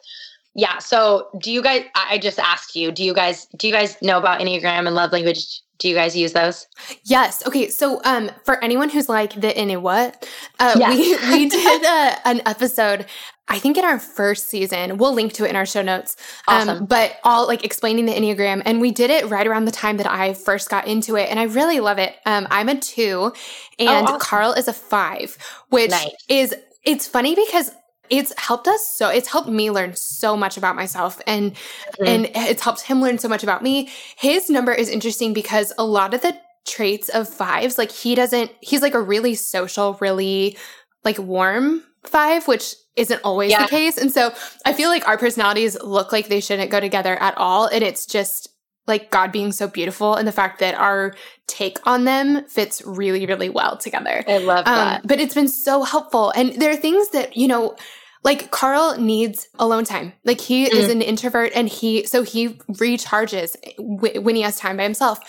Yeah. 0.55 0.79
So 0.79 1.29
do 1.39 1.53
you 1.53 1.63
guys 1.63 1.85
I 1.95 2.19
just 2.19 2.39
asked 2.39 2.75
you, 2.75 2.91
do 2.91 3.05
you 3.05 3.15
guys 3.15 3.47
do 3.57 3.69
you 3.69 3.73
guys 3.73 3.97
know 4.03 4.19
about 4.19 4.41
Enneagram 4.41 4.87
and 4.87 4.95
love 4.95 5.13
language 5.13 5.63
do 5.79 5.89
you 5.89 5.95
guys 5.95 6.17
use 6.17 6.33
those? 6.33 6.67
Yes. 7.05 7.47
Okay. 7.47 7.69
So, 7.69 8.01
um, 8.05 8.31
for 8.45 8.63
anyone 8.63 8.89
who's 8.89 9.09
like 9.09 9.41
the 9.41 9.59
in 9.59 9.81
what, 9.81 10.29
uh, 10.59 10.75
yes. 10.77 10.97
we 11.31 11.31
we 11.31 11.49
did 11.49 11.83
a, 11.85 12.29
an 12.29 12.43
episode. 12.47 13.07
I 13.49 13.59
think 13.59 13.79
in 13.79 13.85
our 13.85 13.99
first 13.99 14.49
season, 14.49 14.99
we'll 14.99 15.15
link 15.15 15.33
to 15.35 15.45
it 15.45 15.51
in 15.51 15.57
our 15.57 15.67
show 15.67 15.83
notes. 15.83 16.17
Um, 16.47 16.69
awesome. 16.69 16.87
but 16.87 17.17
all 17.25 17.47
like 17.47 17.65
explaining 17.65 18.07
the 18.07 18.13
Enneagram, 18.13 18.63
and 18.65 18.81
we 18.81 18.91
did 18.91 19.11
it 19.11 19.29
right 19.29 19.47
around 19.47 19.65
the 19.65 19.73
time 19.73 19.97
that 19.97 20.07
I 20.07 20.35
first 20.35 20.69
got 20.69 20.87
into 20.87 21.17
it, 21.17 21.31
and 21.31 21.41
I 21.41 21.45
really 21.45 21.81
love 21.81 21.99
it. 21.99 22.15
Um, 22.27 22.47
I'm 22.51 22.69
a 22.69 22.79
two, 22.79 23.33
and 23.79 23.89
oh, 23.89 24.15
awesome. 24.15 24.21
Carl 24.21 24.53
is 24.53 24.69
a 24.69 24.73
five, 24.73 25.39
which 25.71 25.91
nice. 25.91 26.11
is 26.29 26.55
it's 26.85 27.07
funny 27.07 27.35
because 27.35 27.73
it's 28.11 28.33
helped 28.39 28.67
us 28.67 28.87
so 28.87 29.11
it's 29.11 29.29
helped 29.29 29.49
me 29.49 29.71
learn 29.71 29.95
so 29.95 30.37
much 30.37 30.57
about 30.57 30.77
myself 30.77 31.21
and 31.27 31.53
mm-hmm. 31.53 32.07
and 32.07 32.31
it's 32.35 32.63
helped 32.63 32.81
him 32.81 33.03
learn 33.03 33.19
so 33.19 33.29
much 33.29 33.43
about 33.43 33.63
me 33.63 33.91
his 34.17 34.49
number 34.49 34.73
is 34.73 34.89
interesting 34.89 35.35
because 35.35 35.73
a 35.77 35.85
lot 35.85 36.15
of 36.15 36.23
the 36.23 36.35
traits 36.67 37.09
of 37.11 37.29
fives 37.29 37.77
like 37.77 37.91
he 37.91 38.15
doesn't 38.15 38.51
he's 38.61 38.83
like 38.83 38.95
a 38.95 39.01
really 39.01 39.35
social 39.35 39.99
really 40.01 40.57
like 41.05 41.19
warm 41.19 41.83
five 42.09 42.49
which 42.49 42.75
isn't 42.97 43.21
always 43.23 43.51
yeah. 43.51 43.63
the 43.63 43.69
case 43.69 43.97
and 43.97 44.11
so 44.13 44.33
i 44.65 44.73
feel 44.73 44.89
like 44.89 45.07
our 45.07 45.19
personalities 45.19 45.81
look 45.83 46.13
like 46.13 46.29
they 46.29 46.41
shouldn't 46.41 46.71
go 46.71 46.81
together 46.81 47.15
at 47.21 47.37
all 47.37 47.67
and 47.67 47.85
it's 47.85 48.07
just 48.07 48.49
like 48.89 49.11
God 49.11 49.31
being 49.31 49.53
so 49.53 49.69
beautiful 49.69 50.15
and 50.15 50.27
the 50.27 50.33
fact 50.33 50.59
that 50.61 50.75
our 50.75 51.15
take 51.47 51.79
on 51.87 52.05
them 52.05 52.45
fits 52.47 52.83
really, 52.85 53.27
really 53.27 53.51
well 53.51 53.77
together. 53.77 54.25
I 54.27 54.39
love 54.39 54.67
um, 54.67 54.75
that. 54.75 55.01
Um, 55.01 55.03
but 55.05 55.21
it's 55.21 55.35
been 55.35 55.49
so 55.49 55.85
helpful. 55.85 56.31
And 56.31 56.55
there 56.55 56.71
are 56.71 56.77
things 56.77 57.11
that, 57.11 57.37
you 57.37 57.47
know, 57.47 57.77
like 58.25 58.51
Carl 58.51 58.99
needs 58.99 59.47
alone 59.59 59.85
time. 59.85 60.13
Like 60.25 60.41
he 60.41 60.67
mm. 60.67 60.73
is 60.73 60.89
an 60.89 61.03
introvert 61.03 61.53
and 61.55 61.69
he, 61.69 62.05
so 62.07 62.23
he 62.23 62.49
recharges 62.73 63.55
w- 63.77 64.21
when 64.21 64.35
he 64.35 64.43
has 64.43 64.59
time 64.59 64.79
by 64.79 64.83
himself. 64.83 65.21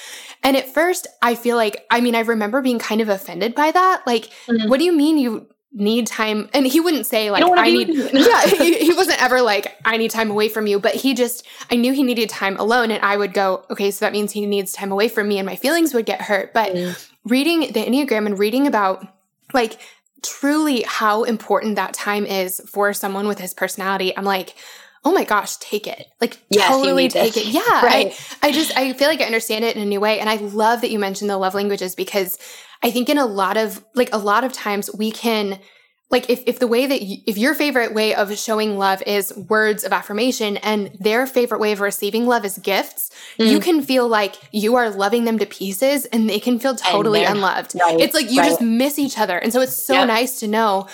And 0.41 0.57
at 0.57 0.73
first, 0.73 1.05
I 1.21 1.35
feel 1.35 1.55
like, 1.55 1.85
I 1.91 2.01
mean, 2.01 2.15
I 2.15 2.21
remember 2.21 2.61
being 2.61 2.79
kind 2.79 3.01
of 3.01 3.09
offended 3.09 3.53
by 3.53 3.71
that. 3.71 4.03
Like, 4.07 4.31
mm. 4.47 4.67
what 4.69 4.79
do 4.79 4.85
you 4.85 4.95
mean 4.95 5.17
you 5.17 5.47
need 5.71 6.07
time 6.07 6.49
and 6.53 6.65
he 6.65 6.79
wouldn't 6.79 7.05
say 7.05 7.29
like 7.29 7.43
i 7.43 7.69
need 7.69 7.89
yeah 8.13 8.45
he, 8.47 8.79
he, 8.79 8.93
wasn't 8.93 9.21
ever 9.21 9.39
like 9.39 9.77
i 9.85 9.97
need 9.97 10.09
time 10.09 10.31
away 10.31 10.49
from 10.49 10.65
you 10.65 10.79
but 10.79 10.95
he 10.95 11.13
just 11.13 11.45
i 11.69 11.75
knew 11.75 11.93
he 11.93 12.01
needed 12.01 12.27
time 12.27 12.57
alone 12.57 12.89
and 12.89 13.03
i 13.03 13.15
would 13.15 13.33
go 13.33 13.63
okay 13.69 13.91
so 13.91 14.03
that 14.03 14.11
means 14.11 14.31
he 14.31 14.45
needs 14.47 14.73
time 14.73 14.91
away 14.91 15.07
from 15.07 15.27
me 15.27 15.37
and 15.37 15.45
my 15.45 15.55
feelings 15.55 15.93
would 15.93 16.07
get 16.07 16.21
hurt 16.21 16.53
but 16.53 16.73
mm. 16.73 17.09
reading 17.25 17.59
the 17.71 17.85
enneagram 17.85 18.25
and 18.25 18.39
reading 18.39 18.65
about 18.65 19.05
like 19.53 19.79
truly 20.23 20.83
how 20.87 21.23
important 21.23 21.75
that 21.75 21.93
time 21.93 22.25
is 22.25 22.59
for 22.67 22.91
someone 22.91 23.27
with 23.27 23.37
his 23.37 23.53
personality 23.53 24.15
i'm 24.17 24.25
like 24.25 24.55
oh 25.05 25.13
my 25.13 25.23
gosh, 25.23 25.55
take 25.57 25.87
it. 25.87 26.07
Like 26.19 26.39
yes, 26.49 26.67
totally 26.67 27.07
take 27.07 27.33
this. 27.33 27.47
it. 27.47 27.53
Yeah. 27.53 27.85
Right. 27.85 28.37
I, 28.41 28.49
I 28.49 28.51
just 28.51 28.75
I 28.77 28.93
feel 28.93 29.07
like 29.07 29.21
I 29.21 29.25
understand 29.25 29.63
it 29.63 29.75
in 29.75 29.81
a 29.81 29.85
new 29.85 29.99
way. 29.99 30.19
And 30.19 30.29
I 30.29 30.35
love 30.35 30.81
that 30.81 30.91
you 30.91 30.99
mentioned 30.99 31.29
the 31.29 31.37
love 31.37 31.53
languages 31.55 31.95
because 31.95 32.37
I 32.81 32.91
think 32.91 33.09
in 33.09 33.17
a 33.17 33.25
lot 33.25 33.57
of 33.57 33.83
like 33.95 34.09
a 34.13 34.17
lot 34.17 34.43
of 34.43 34.53
times 34.53 34.89
we 34.93 35.11
can 35.11 35.59
like 36.09 36.29
if, 36.29 36.43
if 36.47 36.59
the 36.59 36.67
way 36.67 36.87
that 36.87 37.01
you, 37.01 37.17
if 37.27 37.37
your 37.37 37.53
favorite 37.53 37.93
way 37.93 38.15
of 38.15 38.35
showing 38.37 38.77
love 38.77 39.01
is 39.03 39.35
words 39.35 39.83
of 39.83 39.93
affirmation 39.93 40.57
and 40.57 40.91
their 40.99 41.27
favorite 41.27 41.59
way 41.59 41.71
of 41.71 41.81
receiving 41.81 42.25
love 42.25 42.45
is 42.45 42.57
gifts 42.57 43.11
mm. 43.37 43.49
you 43.49 43.59
can 43.59 43.81
feel 43.81 44.07
like 44.07 44.35
you 44.51 44.75
are 44.75 44.89
loving 44.89 45.25
them 45.25 45.37
to 45.39 45.45
pieces 45.45 46.05
and 46.05 46.29
they 46.29 46.39
can 46.39 46.59
feel 46.59 46.75
totally 46.75 47.23
unloved 47.23 47.75
right, 47.79 47.99
it's 47.99 48.13
like 48.13 48.29
you 48.31 48.39
right. 48.39 48.49
just 48.49 48.61
miss 48.61 48.97
each 48.97 49.17
other 49.17 49.37
and 49.37 49.53
so 49.53 49.61
it's 49.61 49.75
so 49.75 49.93
yep. 49.93 50.07
nice 50.07 50.39
to 50.39 50.47
know 50.47 50.87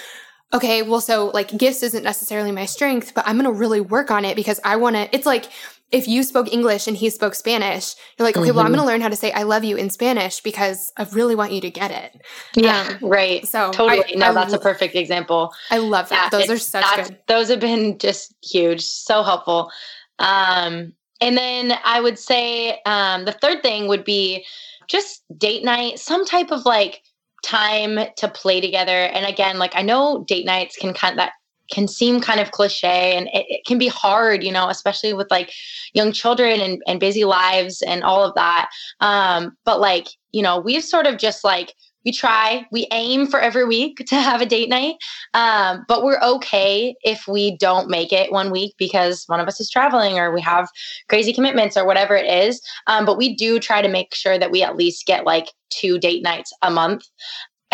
okay 0.53 0.81
well 0.81 1.01
so 1.01 1.27
like 1.27 1.55
gifts 1.57 1.81
isn't 1.83 2.03
necessarily 2.03 2.51
my 2.51 2.65
strength 2.65 3.13
but 3.15 3.25
i'm 3.27 3.37
gonna 3.37 3.51
really 3.51 3.81
work 3.81 4.11
on 4.11 4.25
it 4.25 4.35
because 4.35 4.59
i 4.63 4.75
want 4.75 4.95
to 4.95 5.15
it's 5.15 5.25
like 5.25 5.45
if 5.91 6.07
you 6.07 6.23
spoke 6.23 6.51
English 6.51 6.87
and 6.87 6.97
he 6.97 7.09
spoke 7.09 7.35
Spanish, 7.35 7.95
you're 8.17 8.25
like, 8.25 8.35
okay, 8.35 8.47
mm-hmm. 8.47 8.57
well, 8.57 8.65
I'm 8.65 8.71
going 8.71 8.81
to 8.81 8.87
learn 8.87 9.01
how 9.01 9.07
to 9.07 9.15
say 9.15 9.31
I 9.31 9.43
love 9.43 9.63
you 9.63 9.75
in 9.75 9.89
Spanish 9.89 10.41
because 10.41 10.91
I 10.97 11.03
really 11.11 11.35
want 11.35 11.51
you 11.51 11.61
to 11.61 11.69
get 11.69 11.91
it. 11.91 12.21
Yeah, 12.55 12.97
um, 13.01 13.09
right. 13.09 13.47
So 13.47 13.71
totally. 13.71 14.03
I, 14.13 14.17
no, 14.17 14.29
I, 14.29 14.33
that's 14.33 14.53
I, 14.53 14.57
a 14.57 14.59
perfect 14.59 14.95
example. 14.95 15.53
I 15.69 15.77
love 15.77 16.09
that. 16.09 16.29
Yeah, 16.31 16.39
those 16.39 16.49
are 16.49 16.57
such 16.57 16.95
good. 16.95 17.19
Those 17.27 17.49
have 17.49 17.59
been 17.59 17.97
just 17.99 18.33
huge, 18.43 18.81
so 18.81 19.23
helpful. 19.23 19.71
Um, 20.19 20.93
and 21.21 21.37
then 21.37 21.73
I 21.83 22.01
would 22.01 22.19
say 22.19 22.81
um, 22.85 23.25
the 23.25 23.31
third 23.31 23.61
thing 23.61 23.87
would 23.87 24.03
be 24.03 24.45
just 24.87 25.23
date 25.37 25.63
night, 25.63 25.99
some 25.99 26.25
type 26.25 26.51
of 26.51 26.65
like 26.65 27.01
time 27.43 27.99
to 28.17 28.27
play 28.27 28.59
together. 28.59 28.91
And 29.05 29.25
again, 29.25 29.59
like 29.59 29.75
I 29.75 29.81
know 29.81 30.25
date 30.27 30.45
nights 30.45 30.75
can 30.77 30.93
kind 30.93 31.13
of 31.13 31.17
that 31.17 31.33
can 31.71 31.87
seem 31.87 32.21
kind 32.21 32.39
of 32.39 32.51
cliche 32.51 33.15
and 33.17 33.27
it, 33.27 33.45
it, 33.49 33.65
can 33.65 33.77
be 33.77 33.87
hard, 33.87 34.43
you 34.43 34.51
know, 34.51 34.69
especially 34.69 35.13
with 35.13 35.29
like 35.31 35.51
young 35.93 36.11
children 36.11 36.59
and, 36.61 36.81
and 36.87 36.99
busy 36.99 37.25
lives 37.25 37.81
and 37.81 38.03
all 38.03 38.23
of 38.23 38.35
that. 38.35 38.69
Um, 38.99 39.57
but 39.65 39.79
like, 39.79 40.07
you 40.31 40.41
know, 40.41 40.59
we've 40.59 40.83
sort 40.83 41.07
of 41.07 41.17
just 41.17 41.43
like 41.43 41.73
we 42.05 42.11
try, 42.11 42.65
we 42.71 42.87
aim 42.91 43.25
for 43.25 43.39
every 43.39 43.65
week 43.65 43.97
to 44.07 44.15
have 44.15 44.39
a 44.39 44.45
date 44.45 44.69
night. 44.69 44.95
Um, 45.33 45.83
but 45.87 46.03
we're 46.03 46.21
okay 46.21 46.95
if 47.03 47.27
we 47.27 47.57
don't 47.57 47.89
make 47.89 48.13
it 48.13 48.31
one 48.31 48.51
week 48.51 48.75
because 48.77 49.23
one 49.25 49.39
of 49.39 49.47
us 49.47 49.59
is 49.59 49.69
traveling 49.69 50.19
or 50.19 50.31
we 50.31 50.41
have 50.41 50.69
crazy 51.09 51.33
commitments 51.33 51.75
or 51.75 51.85
whatever 51.85 52.15
it 52.15 52.27
is. 52.27 52.61
Um, 52.87 53.05
but 53.05 53.17
we 53.17 53.35
do 53.35 53.59
try 53.59 53.81
to 53.81 53.89
make 53.89 54.13
sure 54.13 54.37
that 54.37 54.51
we 54.51 54.61
at 54.61 54.77
least 54.77 55.07
get 55.07 55.25
like 55.25 55.47
two 55.71 55.97
date 55.97 56.23
nights 56.23 56.53
a 56.61 56.69
month. 56.69 57.03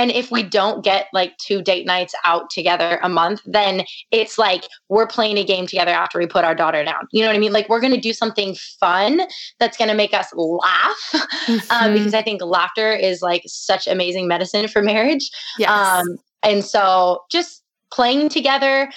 And 0.02 0.10
if 0.10 0.32
we 0.32 0.42
don't 0.42 0.84
get 0.84 1.10
like 1.14 1.38
two 1.38 1.62
date 1.62 1.86
nights 1.86 2.16
out 2.26 2.50
together 2.50 3.00
a 3.04 3.08
month, 3.08 3.42
then 3.46 3.84
it's 4.10 4.40
like 4.40 4.68
we're 4.90 5.06
playing 5.06 5.38
a 5.38 5.44
game 5.44 5.68
together 5.68 5.92
after 5.92 6.18
we 6.18 6.26
put 6.26 6.44
our 6.44 6.56
daughter 6.56 6.84
down. 6.84 7.08
You 7.12 7.22
know 7.22 7.28
what 7.28 7.36
I 7.36 7.40
mean? 7.40 7.54
Like 7.54 7.70
we're 7.70 7.80
going 7.80 7.94
to 7.94 8.02
do 8.02 8.12
something 8.12 8.56
fun 8.80 9.22
that's 9.60 9.78
going 9.78 9.90
to 9.90 9.94
make 9.94 10.16
us 10.16 10.28
laugh 10.34 10.98
um, 11.14 11.22
mm-hmm. 11.22 11.72
um, 11.72 11.94
because 11.94 12.16
I 12.16 12.24
think 12.24 12.42
laughter 12.42 12.92
is 12.92 13.22
like 13.22 13.44
such 13.46 13.86
amazing 13.86 14.28
medicine 14.28 14.68
for 14.68 14.82
marriage. 14.82 15.30
Yes. 15.60 15.70
Um, 15.70 16.18
and 16.42 16.66
so 16.66 17.22
just 17.30 17.62
playing 17.92 18.30
together, 18.30 18.92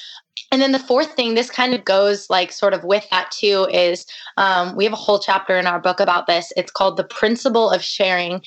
and 0.50 0.62
then 0.62 0.72
the 0.72 0.78
fourth 0.78 1.14
thing, 1.14 1.34
this 1.34 1.50
kind 1.50 1.74
of 1.74 1.84
goes 1.84 2.30
like 2.30 2.52
sort 2.52 2.74
of 2.74 2.84
with 2.84 3.04
that 3.10 3.30
too, 3.32 3.66
is 3.72 4.06
um, 4.36 4.76
we 4.76 4.84
have 4.84 4.92
a 4.92 4.96
whole 4.96 5.18
chapter 5.18 5.58
in 5.58 5.66
our 5.66 5.80
book 5.80 5.98
about 5.98 6.26
this. 6.26 6.52
It's 6.56 6.70
called 6.70 6.96
The 6.96 7.04
Principle 7.04 7.70
of 7.70 7.82
Sharing. 7.82 8.40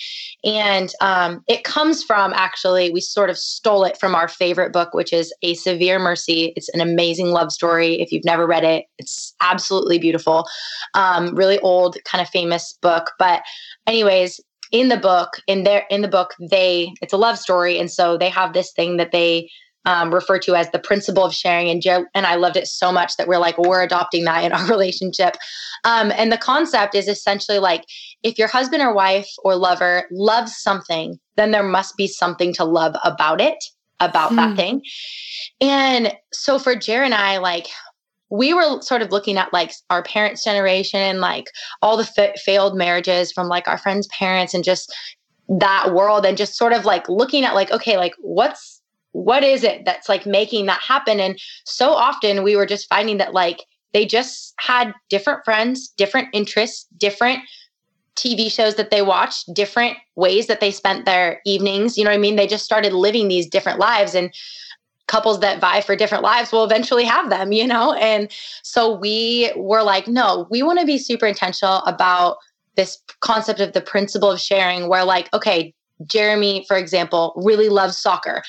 And 0.45 0.91
um, 1.01 1.43
it 1.47 1.65
comes 1.65 2.03
from 2.03 2.31
actually, 2.33 2.91
we 2.91 3.01
sort 3.01 3.29
of 3.29 3.37
stole 3.37 3.83
it 3.83 3.97
from 3.99 4.15
our 4.15 4.29
favorite 4.29 4.71
book, 4.71 4.93
which 4.93 5.11
is 5.11 5.33
A 5.41 5.53
Severe 5.55 5.99
Mercy. 5.99 6.53
It's 6.55 6.69
an 6.69 6.79
amazing 6.79 7.31
love 7.31 7.51
story. 7.51 7.99
If 7.99 8.11
you've 8.11 8.25
never 8.25 8.47
read 8.47 8.63
it, 8.63 8.85
it's 8.97 9.33
absolutely 9.41 9.99
beautiful. 9.99 10.45
Um, 10.93 11.35
really 11.35 11.59
old, 11.59 11.97
kind 12.05 12.21
of 12.21 12.29
famous 12.29 12.77
book. 12.81 13.11
But, 13.19 13.43
anyways, 13.85 14.39
in 14.71 14.89
the 14.89 14.97
book, 14.97 15.41
in 15.47 15.63
their 15.63 15.85
in 15.89 16.01
the 16.01 16.07
book, 16.07 16.35
they 16.39 16.93
it's 17.01 17.13
a 17.13 17.17
love 17.17 17.37
story, 17.37 17.79
and 17.79 17.89
so 17.89 18.17
they 18.17 18.29
have 18.29 18.53
this 18.53 18.71
thing 18.73 18.97
that 18.97 19.11
they 19.11 19.49
um, 19.87 20.13
refer 20.13 20.37
to 20.37 20.53
as 20.53 20.69
the 20.71 20.79
principle 20.79 21.23
of 21.23 21.33
sharing. 21.33 21.69
And 21.69 21.81
Joe 21.81 22.05
and 22.13 22.27
I 22.27 22.35
loved 22.35 22.57
it 22.57 22.67
so 22.67 22.91
much 22.91 23.15
that 23.15 23.27
we're 23.27 23.39
like, 23.39 23.57
we're 23.57 23.81
adopting 23.81 24.25
that 24.25 24.43
in 24.43 24.51
our 24.51 24.65
relationship. 24.69 25.37
Um, 25.85 26.11
and 26.15 26.31
the 26.31 26.37
concept 26.37 26.93
is 26.93 27.07
essentially 27.07 27.57
like 27.57 27.85
if 28.21 28.37
your 28.37 28.49
husband 28.49 28.83
or 28.83 28.93
wife 28.93 29.29
or 29.43 29.55
lover 29.55 30.03
loves 30.11 30.55
something, 30.57 31.17
then 31.37 31.51
there 31.51 31.63
must 31.63 31.95
be 31.95 32.05
something 32.05 32.53
to 32.55 32.65
love 32.65 32.95
about 33.05 33.39
it, 33.39 33.63
about 34.01 34.35
that 34.35 34.49
hmm. 34.51 34.55
thing. 34.55 34.81
And 35.61 36.13
so 36.33 36.59
for 36.59 36.75
Jeremy 36.75 37.05
and 37.07 37.15
I, 37.15 37.37
like, 37.37 37.67
we 38.29 38.53
were 38.53 38.81
sort 38.81 39.01
of 39.01 39.11
looking 39.11 39.37
at 39.37 39.53
like 39.53 39.71
our 39.89 40.03
parents' 40.03 40.43
generation 40.43 40.99
and 40.99 41.21
like 41.21 41.45
all 41.81 41.95
the 41.95 42.11
f- 42.17 42.37
failed 42.41 42.75
marriages 42.75 43.31
from 43.31 43.47
like 43.47 43.69
our 43.69 43.77
friends' 43.77 44.07
parents 44.07 44.53
and 44.53 44.65
just 44.65 44.93
that 45.47 45.93
world 45.93 46.25
and 46.25 46.35
just 46.35 46.57
sort 46.57 46.73
of 46.73 46.83
like 46.83 47.07
looking 47.07 47.45
at 47.45 47.55
like 47.55 47.71
okay 47.71 47.95
like 47.95 48.13
what's 48.19 48.76
what 49.17 49.43
is 49.43 49.63
it 49.63 49.83
that's 49.85 50.07
like 50.07 50.25
making 50.25 50.65
that 50.67 50.81
happen 50.81 51.19
and 51.19 51.39
so 51.65 51.91
often 51.91 52.43
we 52.43 52.55
were 52.55 52.65
just 52.65 52.87
finding 52.87 53.17
that 53.17 53.33
like 53.33 53.63
they 53.93 54.05
just 54.05 54.53
had 54.59 54.93
different 55.09 55.43
friends 55.43 55.89
different 55.97 56.27
interests 56.33 56.87
different 56.97 57.39
TV 58.17 58.51
shows 58.51 58.75
that 58.75 58.89
they 58.89 59.03
watched, 59.03 59.53
different 59.53 59.95
ways 60.15 60.47
that 60.47 60.59
they 60.59 60.71
spent 60.71 61.05
their 61.05 61.39
evenings. 61.45 61.97
You 61.97 62.03
know 62.03 62.09
what 62.09 62.15
I 62.15 62.19
mean? 62.19 62.35
They 62.35 62.47
just 62.47 62.65
started 62.65 62.91
living 62.91 63.27
these 63.27 63.47
different 63.47 63.77
lives 63.77 64.15
and 64.15 64.33
couples 65.07 65.39
that 65.39 65.61
vie 65.61 65.81
for 65.81 65.95
different 65.95 66.23
lives 66.23 66.51
will 66.51 66.63
eventually 66.63 67.05
have 67.05 67.29
them, 67.29 67.51
you 67.51 67.65
know? 67.65 67.93
And 67.93 68.29
so 68.63 68.97
we 68.97 69.51
were 69.55 69.83
like, 69.83 70.07
no, 70.07 70.47
we 70.49 70.63
want 70.63 70.79
to 70.79 70.85
be 70.85 70.97
super 70.97 71.25
intentional 71.25 71.77
about 71.83 72.37
this 72.75 72.99
concept 73.21 73.59
of 73.59 73.73
the 73.73 73.81
principle 73.81 74.31
of 74.31 74.41
sharing 74.41 74.89
where 74.89 75.05
like, 75.05 75.33
okay, 75.33 75.73
Jeremy, 76.05 76.65
for 76.67 76.77
example, 76.77 77.33
really 77.37 77.69
loves 77.69 77.97
soccer. 77.97 78.43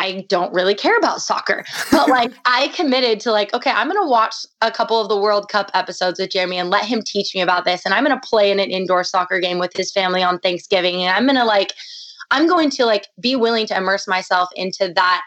I 0.00 0.24
don't 0.28 0.52
really 0.52 0.74
care 0.74 0.96
about 0.96 1.20
soccer. 1.20 1.64
But 1.92 2.08
like 2.08 2.32
I 2.46 2.68
committed 2.68 3.20
to 3.20 3.32
like, 3.32 3.52
okay, 3.52 3.70
I'm 3.70 3.86
gonna 3.86 4.08
watch 4.08 4.34
a 4.62 4.70
couple 4.70 5.00
of 5.00 5.08
the 5.08 5.16
World 5.16 5.48
Cup 5.48 5.70
episodes 5.74 6.18
with 6.18 6.30
Jeremy 6.30 6.56
and 6.56 6.70
let 6.70 6.86
him 6.86 7.02
teach 7.04 7.34
me 7.34 7.42
about 7.42 7.66
this. 7.66 7.84
And 7.84 7.92
I'm 7.92 8.02
gonna 8.02 8.20
play 8.24 8.50
in 8.50 8.58
an 8.58 8.70
indoor 8.70 9.04
soccer 9.04 9.38
game 9.40 9.58
with 9.58 9.76
his 9.76 9.92
family 9.92 10.22
on 10.22 10.38
Thanksgiving. 10.38 11.02
And 11.02 11.14
I'm 11.14 11.26
gonna 11.26 11.44
like, 11.44 11.74
I'm 12.30 12.48
going 12.48 12.70
to 12.70 12.86
like 12.86 13.08
be 13.20 13.36
willing 13.36 13.66
to 13.66 13.76
immerse 13.76 14.08
myself 14.08 14.48
into 14.56 14.92
that 14.94 15.22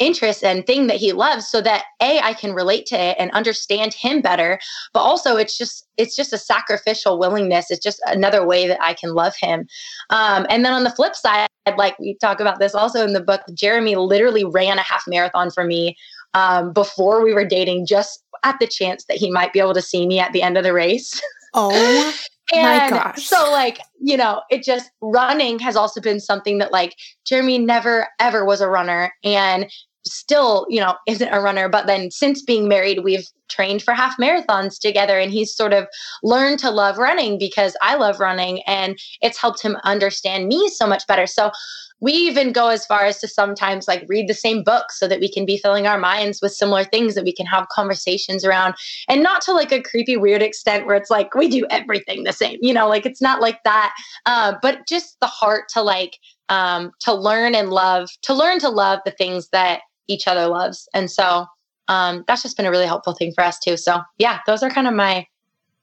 interest 0.00 0.42
and 0.42 0.66
thing 0.66 0.88
that 0.88 0.96
he 0.96 1.12
loves 1.12 1.48
so 1.48 1.60
that 1.60 1.84
a 2.02 2.18
i 2.20 2.34
can 2.34 2.52
relate 2.52 2.86
to 2.86 2.98
it 3.00 3.16
and 3.18 3.30
understand 3.30 3.94
him 3.94 4.20
better 4.20 4.58
but 4.92 5.00
also 5.00 5.36
it's 5.36 5.56
just 5.56 5.86
it's 5.96 6.16
just 6.16 6.32
a 6.32 6.38
sacrificial 6.38 7.18
willingness. 7.18 7.70
It's 7.70 7.84
just 7.84 8.00
another 8.06 8.44
way 8.44 8.66
that 8.66 8.82
i 8.82 8.94
can 8.94 9.14
love 9.14 9.34
him. 9.38 9.68
Um, 10.08 10.46
and 10.48 10.64
then 10.64 10.72
on 10.72 10.84
the 10.84 10.90
flip 10.90 11.14
side 11.14 11.48
like 11.76 11.98
we 12.00 12.16
talk 12.20 12.40
about 12.40 12.58
this 12.58 12.74
also 12.74 13.04
in 13.04 13.12
the 13.12 13.20
book 13.20 13.42
jeremy 13.54 13.94
literally 13.94 14.44
ran 14.44 14.78
a 14.78 14.82
half 14.82 15.04
marathon 15.06 15.50
for 15.50 15.62
me 15.62 15.96
um, 16.34 16.72
before 16.72 17.22
we 17.22 17.34
were 17.34 17.44
dating 17.44 17.86
just 17.86 18.24
at 18.44 18.58
the 18.60 18.66
chance 18.66 19.04
that 19.04 19.16
he 19.16 19.30
might 19.30 19.52
be 19.52 19.60
able 19.60 19.74
to 19.74 19.82
see 19.82 20.06
me 20.06 20.18
at 20.18 20.32
the 20.32 20.42
end 20.42 20.56
of 20.56 20.64
the 20.64 20.72
race. 20.72 21.20
Oh 21.52 22.14
And 22.54 22.62
My 22.62 22.88
gosh. 22.88 23.26
so 23.26 23.50
like, 23.50 23.80
you 24.00 24.16
know, 24.16 24.40
it 24.50 24.62
just 24.62 24.92
running 25.00 25.58
has 25.58 25.74
also 25.74 26.00
been 26.00 26.20
something 26.20 26.58
that 26.58 26.70
like 26.70 26.94
Jeremy 27.24 27.58
never 27.58 28.06
ever 28.20 28.44
was 28.44 28.60
a 28.60 28.68
runner. 28.68 29.12
And 29.24 29.66
still, 30.06 30.66
you 30.68 30.80
know, 30.80 30.94
isn't 31.06 31.28
a 31.28 31.40
runner. 31.40 31.68
But 31.68 31.86
then 31.86 32.10
since 32.10 32.42
being 32.42 32.68
married, 32.68 33.04
we've 33.04 33.26
trained 33.48 33.82
for 33.82 33.94
half 33.94 34.16
marathons 34.16 34.78
together 34.78 35.18
and 35.18 35.32
he's 35.32 35.54
sort 35.54 35.72
of 35.72 35.86
learned 36.22 36.58
to 36.60 36.70
love 36.70 36.98
running 36.98 37.38
because 37.38 37.76
I 37.82 37.96
love 37.96 38.20
running 38.20 38.62
and 38.62 38.98
it's 39.20 39.40
helped 39.40 39.62
him 39.62 39.76
understand 39.84 40.48
me 40.48 40.68
so 40.68 40.86
much 40.86 41.06
better. 41.06 41.26
So 41.26 41.50
we 42.00 42.12
even 42.12 42.52
go 42.52 42.68
as 42.68 42.86
far 42.86 43.04
as 43.04 43.18
to 43.20 43.28
sometimes 43.28 43.86
like 43.86 44.04
read 44.08 44.28
the 44.28 44.34
same 44.34 44.62
book 44.62 44.90
so 44.90 45.06
that 45.06 45.20
we 45.20 45.30
can 45.30 45.44
be 45.44 45.58
filling 45.58 45.86
our 45.86 45.98
minds 45.98 46.40
with 46.40 46.52
similar 46.52 46.84
things 46.84 47.14
that 47.14 47.24
we 47.24 47.32
can 47.32 47.46
have 47.46 47.68
conversations 47.68 48.44
around 48.44 48.74
and 49.08 49.22
not 49.22 49.42
to 49.42 49.52
like 49.52 49.72
a 49.72 49.82
creepy 49.82 50.16
weird 50.16 50.42
extent 50.42 50.86
where 50.86 50.96
it's 50.96 51.10
like 51.10 51.34
we 51.34 51.48
do 51.48 51.66
everything 51.70 52.24
the 52.24 52.32
same 52.32 52.58
you 52.62 52.72
know 52.72 52.88
like 52.88 53.06
it's 53.06 53.20
not 53.20 53.40
like 53.40 53.62
that 53.64 53.94
uh, 54.26 54.54
but 54.62 54.86
just 54.88 55.18
the 55.20 55.26
heart 55.26 55.64
to 55.68 55.82
like 55.82 56.18
um, 56.48 56.90
to 57.00 57.14
learn 57.14 57.54
and 57.54 57.70
love 57.70 58.08
to 58.22 58.34
learn 58.34 58.58
to 58.58 58.68
love 58.68 59.00
the 59.04 59.12
things 59.12 59.48
that 59.50 59.80
each 60.10 60.26
other 60.26 60.46
loves. 60.46 60.88
And 60.92 61.10
so 61.10 61.46
um, 61.88 62.24
that's 62.26 62.42
just 62.42 62.56
been 62.56 62.66
a 62.66 62.70
really 62.70 62.86
helpful 62.86 63.14
thing 63.14 63.32
for 63.34 63.42
us 63.44 63.58
too. 63.58 63.76
So 63.76 64.00
yeah, 64.18 64.40
those 64.46 64.62
are 64.62 64.70
kind 64.70 64.86
of 64.86 64.94
my 64.94 65.26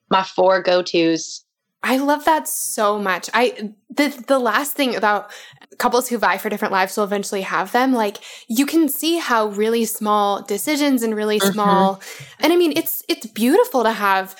my 0.10 0.24
four 0.24 0.62
go 0.62 0.82
tos. 0.82 1.44
I 1.84 1.98
love 1.98 2.26
that 2.26 2.48
so 2.48 2.98
much. 2.98 3.30
I 3.34 3.74
the 3.90 4.10
the 4.28 4.40
last 4.40 4.74
thing 4.74 4.96
about 4.96 5.32
couples 5.78 6.08
who 6.08 6.18
vie 6.18 6.38
for 6.38 6.50
different 6.50 6.72
lives 6.72 6.98
will 6.98 7.04
eventually 7.04 7.42
have 7.42 7.72
them. 7.72 7.94
Like 7.94 8.18
you 8.48 8.66
can 8.66 8.90
see 8.90 9.18
how 9.18 9.48
really 9.48 9.86
small 9.86 10.42
decisions 10.42 11.04
and 11.04 11.16
really 11.16 11.40
mm-hmm. 11.40 11.52
small, 11.52 12.02
and 12.40 12.52
I 12.52 12.56
mean 12.56 12.74
it's 12.76 13.04
it's 13.08 13.26
beautiful 13.28 13.84
to 13.84 13.92
have 13.92 14.36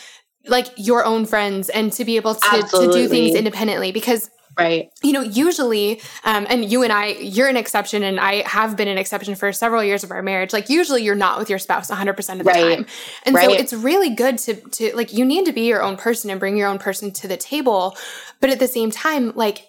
like 0.48 0.68
your 0.78 1.06
own 1.06 1.26
friends 1.26 1.70
and 1.70 1.92
to 1.92 2.06
be 2.06 2.16
able 2.16 2.34
to, 2.36 2.68
to 2.72 2.90
do 2.92 3.08
things 3.10 3.36
independently 3.36 3.92
because 3.92 4.30
Right. 4.58 4.92
You 5.04 5.14
know, 5.14 5.22
usually, 5.22 6.02
um, 6.24 6.48
and 6.50 6.70
you 6.70 6.82
and 6.82 6.92
I, 6.92 7.08
you're 7.08 7.48
an 7.48 7.58
exception, 7.58 8.02
and 8.02 8.20
I 8.20 8.48
have 8.48 8.76
been 8.76 8.88
an 8.88 8.98
exception 8.98 9.36
for 9.36 9.54
several 9.54 9.84
years 9.84 10.04
of 10.04 10.12
our 10.12 10.24
marriage. 10.24 10.52
Like, 10.52 10.68
usually 10.70 11.04
you're 11.04 11.16
not 11.16 11.38
with 11.38 11.50
your 11.50 11.60
spouse 11.60 11.92
100% 11.92 12.10
of 12.10 12.38
the 12.40 12.44
right. 12.44 12.78
time. 12.78 12.86
And 13.24 13.36
right. 13.36 13.50
so 13.50 13.54
it's 13.54 13.74
really 13.74 14.10
good 14.10 14.40
to, 14.40 14.56
to, 14.56 14.96
like, 14.96 15.14
you 15.14 15.26
need 15.26 15.46
to 15.46 15.52
be 15.52 15.68
your 15.68 15.84
own 15.84 15.96
person 15.96 16.32
and 16.32 16.40
bring 16.40 16.58
your 16.58 16.68
own 16.68 16.80
person 16.80 17.12
to 17.12 17.28
the 17.28 17.38
table. 17.38 17.96
But 18.40 18.50
at 18.50 18.58
the 18.58 18.68
same 18.68 18.90
time, 18.90 19.32
like, 19.36 19.68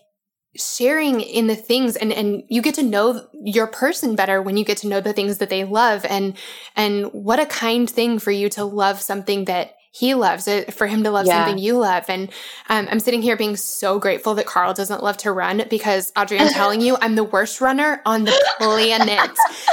sharing 0.56 1.20
in 1.20 1.46
the 1.46 1.54
things 1.54 1.94
and 1.94 2.12
and 2.12 2.42
you 2.48 2.62
get 2.62 2.74
to 2.74 2.82
know 2.82 3.28
your 3.32 3.66
person 3.66 4.16
better 4.16 4.40
when 4.42 4.56
you 4.56 4.64
get 4.64 4.78
to 4.78 4.88
know 4.88 5.00
the 5.00 5.12
things 5.12 5.38
that 5.38 5.50
they 5.50 5.62
love 5.62 6.04
and 6.06 6.36
and 6.74 7.06
what 7.12 7.38
a 7.38 7.46
kind 7.46 7.88
thing 7.88 8.18
for 8.18 8.30
you 8.30 8.48
to 8.48 8.64
love 8.64 9.00
something 9.00 9.44
that 9.44 9.74
he 9.90 10.14
loves 10.14 10.46
it 10.46 10.74
for 10.74 10.86
him 10.86 11.02
to 11.02 11.10
love 11.10 11.26
yeah. 11.26 11.44
something 11.44 11.62
you 11.62 11.78
love. 11.78 12.04
And 12.08 12.30
um, 12.68 12.88
I'm 12.90 13.00
sitting 13.00 13.22
here 13.22 13.36
being 13.36 13.56
so 13.56 13.98
grateful 13.98 14.34
that 14.34 14.46
Carl 14.46 14.74
doesn't 14.74 15.02
love 15.02 15.16
to 15.18 15.32
run 15.32 15.64
because 15.70 16.12
Audrey, 16.16 16.38
I'm 16.38 16.52
telling 16.52 16.80
you, 16.80 16.96
I'm 17.00 17.14
the 17.14 17.24
worst 17.24 17.60
runner 17.60 18.02
on 18.04 18.24
the 18.24 18.44
planet. 18.58 19.30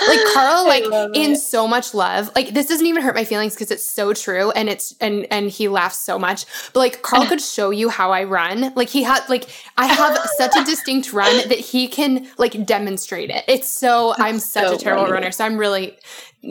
like 0.07 0.19
Carl, 0.33 0.65
like 0.65 0.83
in 1.15 1.33
it. 1.33 1.37
so 1.37 1.67
much 1.67 1.93
love. 1.93 2.31
Like 2.33 2.53
this 2.53 2.67
doesn't 2.67 2.85
even 2.85 3.01
hurt 3.01 3.15
my 3.15 3.25
feelings 3.25 3.53
because 3.53 3.71
it's 3.71 3.85
so 3.85 4.13
true 4.13 4.51
and 4.51 4.69
it's 4.69 4.95
and 5.01 5.27
and 5.31 5.49
he 5.49 5.67
laughs 5.67 5.99
so 5.99 6.17
much. 6.17 6.45
But 6.73 6.79
like 6.79 7.01
Carl 7.01 7.27
could 7.27 7.41
show 7.55 7.69
you 7.69 7.89
how 7.89 8.11
I 8.11 8.23
run. 8.23 8.73
Like 8.75 8.89
he 8.89 9.03
had 9.03 9.27
like 9.29 9.49
I 9.77 9.87
have 9.87 10.17
such 10.37 10.55
a 10.55 10.63
distinct 10.63 11.11
run 11.13 11.49
that 11.49 11.59
he 11.59 11.87
can 11.87 12.27
like 12.37 12.65
demonstrate 12.65 13.29
it. 13.29 13.43
It's 13.47 13.69
so 13.69 14.13
I'm 14.17 14.39
such 14.39 14.67
so 14.67 14.75
a 14.75 14.77
terrible 14.77 15.03
funny. 15.03 15.13
runner. 15.13 15.31
So 15.31 15.45
I'm 15.45 15.57
really 15.57 15.97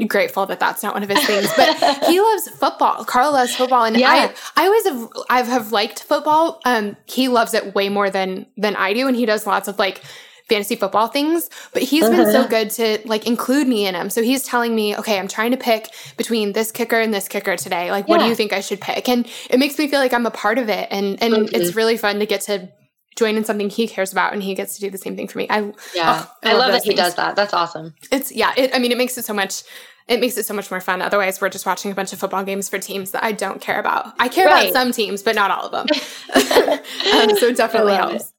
grateful 0.06 0.46
that 0.46 0.60
that's 0.60 0.82
not 0.82 0.94
one 0.94 1.02
of 1.02 1.08
his 1.08 1.24
things. 1.26 1.50
But 1.56 2.04
he 2.04 2.20
loves 2.32 2.48
football. 2.48 3.04
Carl 3.04 3.32
loves 3.32 3.54
football, 3.54 3.84
and 3.84 3.96
yeah. 3.96 4.32
I 4.56 4.62
I 4.62 4.66
always 4.66 4.84
have 4.86 5.08
I 5.30 5.42
have 5.42 5.72
liked 5.72 6.02
football. 6.02 6.60
Um, 6.64 6.96
he 7.06 7.28
loves 7.28 7.54
it 7.54 7.74
way 7.74 7.88
more 7.88 8.10
than 8.10 8.46
than 8.56 8.76
I 8.76 8.92
do, 8.92 9.06
and 9.06 9.16
he 9.16 9.26
does 9.26 9.46
lots 9.46 9.68
of 9.68 9.78
like 9.78 10.02
fantasy 10.48 10.76
football 10.76 11.08
things, 11.08 11.48
but 11.72 11.82
he's 11.82 12.04
uh-huh. 12.04 12.16
been 12.16 12.32
so 12.32 12.40
uh-huh. 12.40 12.48
good 12.48 12.70
to 12.70 12.98
like 13.06 13.26
include 13.26 13.66
me 13.66 13.86
in 13.86 13.94
them. 13.94 14.10
So 14.10 14.22
he's 14.22 14.42
telling 14.42 14.74
me, 14.74 14.96
okay, 14.96 15.18
I'm 15.18 15.28
trying 15.28 15.52
to 15.52 15.56
pick 15.56 15.88
between 16.16 16.52
this 16.52 16.70
kicker 16.70 17.00
and 17.00 17.14
this 17.14 17.28
kicker 17.28 17.56
today. 17.56 17.90
Like, 17.90 18.06
yeah. 18.06 18.10
what 18.10 18.20
do 18.20 18.26
you 18.26 18.34
think 18.34 18.52
I 18.52 18.60
should 18.60 18.80
pick? 18.80 19.08
And 19.08 19.26
it 19.48 19.58
makes 19.58 19.78
me 19.78 19.88
feel 19.88 20.00
like 20.00 20.12
I'm 20.12 20.26
a 20.26 20.30
part 20.30 20.58
of 20.58 20.68
it. 20.68 20.88
And 20.90 21.22
and 21.22 21.34
mm-hmm. 21.34 21.54
it's 21.54 21.74
really 21.74 21.96
fun 21.96 22.18
to 22.18 22.26
get 22.26 22.42
to 22.42 22.68
join 23.16 23.36
in 23.36 23.44
something 23.44 23.70
he 23.70 23.86
cares 23.86 24.12
about 24.12 24.32
and 24.32 24.42
he 24.42 24.54
gets 24.54 24.74
to 24.76 24.80
do 24.80 24.90
the 24.90 24.98
same 24.98 25.16
thing 25.16 25.28
for 25.28 25.38
me. 25.38 25.46
I 25.48 25.72
yeah, 25.94 26.24
oh, 26.26 26.32
I, 26.42 26.50
I, 26.50 26.52
love, 26.52 26.60
love 26.60 26.72
that 26.72 26.84
he 26.84 26.94
does 26.94 27.14
that. 27.14 27.36
That's 27.36 27.54
awesome. 27.54 27.94
It's 28.10 28.32
yeah. 28.32 28.52
It, 28.56 28.74
I 28.74 28.78
mean, 28.78 28.92
it 28.92 28.98
makes 28.98 29.16
it 29.18 29.24
so 29.24 29.34
much. 29.34 29.62
It 30.06 30.20
makes 30.20 30.36
it 30.36 30.44
so 30.44 30.52
much 30.52 30.70
more 30.70 30.80
fun. 30.80 31.00
Otherwise, 31.00 31.40
we're 31.40 31.48
just 31.48 31.64
watching 31.64 31.90
a 31.90 31.94
bunch 31.94 32.12
of 32.12 32.18
football 32.18 32.44
games 32.44 32.68
for 32.68 32.78
teams 32.78 33.12
that 33.12 33.24
I 33.24 33.32
don't 33.32 33.60
care 33.60 33.80
about. 33.80 34.12
I 34.18 34.28
care 34.28 34.46
right. 34.46 34.70
about 34.70 34.72
some 34.74 34.92
teams, 34.92 35.22
but 35.22 35.34
not 35.34 35.50
all 35.50 35.66
of 35.66 35.72
them. 35.72 35.86
um, 36.34 37.36
so 37.36 37.46
it 37.46 37.56
definitely 37.56 37.94
helps. 37.94 38.24
It. 38.24 38.30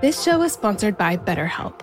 This 0.00 0.22
show 0.22 0.40
is 0.42 0.52
sponsored 0.52 0.96
by 0.96 1.16
BetterHelp. 1.16 1.82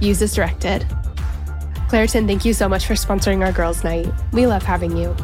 Use 0.00 0.22
as 0.22 0.34
directed. 0.34 0.86
Claritin, 1.88 2.26
thank 2.26 2.44
you 2.44 2.52
so 2.52 2.68
much 2.68 2.86
for 2.86 2.94
sponsoring 2.94 3.44
our 3.44 3.52
girls' 3.52 3.82
night. 3.82 4.12
We 4.32 4.46
love 4.46 4.62
having 4.62 4.96
you. 4.96 5.16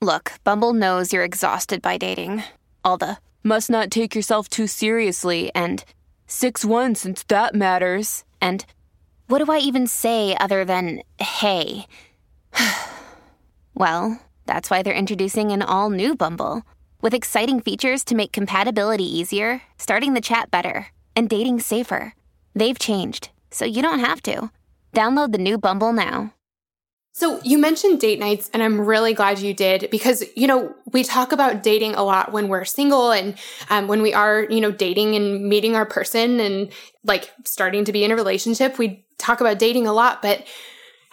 Look, 0.00 0.32
Bumble 0.44 0.72
knows 0.72 1.12
you're 1.12 1.24
exhausted 1.24 1.82
by 1.82 1.96
dating. 1.96 2.42
All 2.84 2.96
the 2.96 3.18
must 3.44 3.70
not 3.70 3.90
take 3.90 4.14
yourself 4.14 4.48
too 4.48 4.66
seriously, 4.66 5.50
and 5.54 5.84
6 6.26 6.64
1 6.64 6.94
since 6.94 7.22
that 7.24 7.54
matters, 7.54 8.24
and 8.40 8.64
what 9.28 9.44
do 9.44 9.52
I 9.52 9.58
even 9.58 9.86
say 9.86 10.36
other 10.38 10.64
than 10.64 11.02
hey? 11.18 11.86
well, 13.74 14.20
that's 14.46 14.70
why 14.70 14.82
they're 14.82 14.92
introducing 14.92 15.52
an 15.52 15.62
all 15.62 15.90
new 15.90 16.14
Bumble 16.14 16.62
with 17.02 17.12
exciting 17.12 17.60
features 17.60 18.04
to 18.04 18.14
make 18.14 18.32
compatibility 18.32 19.04
easier, 19.04 19.62
starting 19.76 20.14
the 20.14 20.20
chat 20.20 20.50
better, 20.50 20.86
and 21.14 21.28
dating 21.28 21.60
safer. 21.60 22.14
They've 22.54 22.78
changed, 22.78 23.28
so 23.50 23.66
you 23.66 23.82
don't 23.82 23.98
have 23.98 24.22
to. 24.22 24.50
Download 24.94 25.32
the 25.32 25.38
new 25.38 25.58
Bumble 25.58 25.92
now. 25.92 26.32
So, 27.14 27.42
you 27.44 27.58
mentioned 27.58 28.00
date 28.00 28.18
nights, 28.18 28.48
and 28.54 28.62
I'm 28.62 28.80
really 28.80 29.12
glad 29.12 29.38
you 29.38 29.52
did 29.52 29.90
because, 29.90 30.24
you 30.34 30.46
know, 30.46 30.74
we 30.92 31.04
talk 31.04 31.32
about 31.32 31.62
dating 31.62 31.94
a 31.94 32.02
lot 32.02 32.32
when 32.32 32.48
we're 32.48 32.64
single 32.64 33.10
and 33.10 33.36
um, 33.68 33.86
when 33.86 34.00
we 34.00 34.14
are, 34.14 34.44
you 34.48 34.62
know, 34.62 34.70
dating 34.70 35.14
and 35.14 35.46
meeting 35.46 35.76
our 35.76 35.84
person 35.84 36.40
and 36.40 36.72
like 37.04 37.30
starting 37.44 37.84
to 37.84 37.92
be 37.92 38.02
in 38.02 38.12
a 38.12 38.16
relationship. 38.16 38.78
We 38.78 39.04
talk 39.18 39.42
about 39.42 39.58
dating 39.58 39.86
a 39.86 39.92
lot, 39.92 40.22
but 40.22 40.46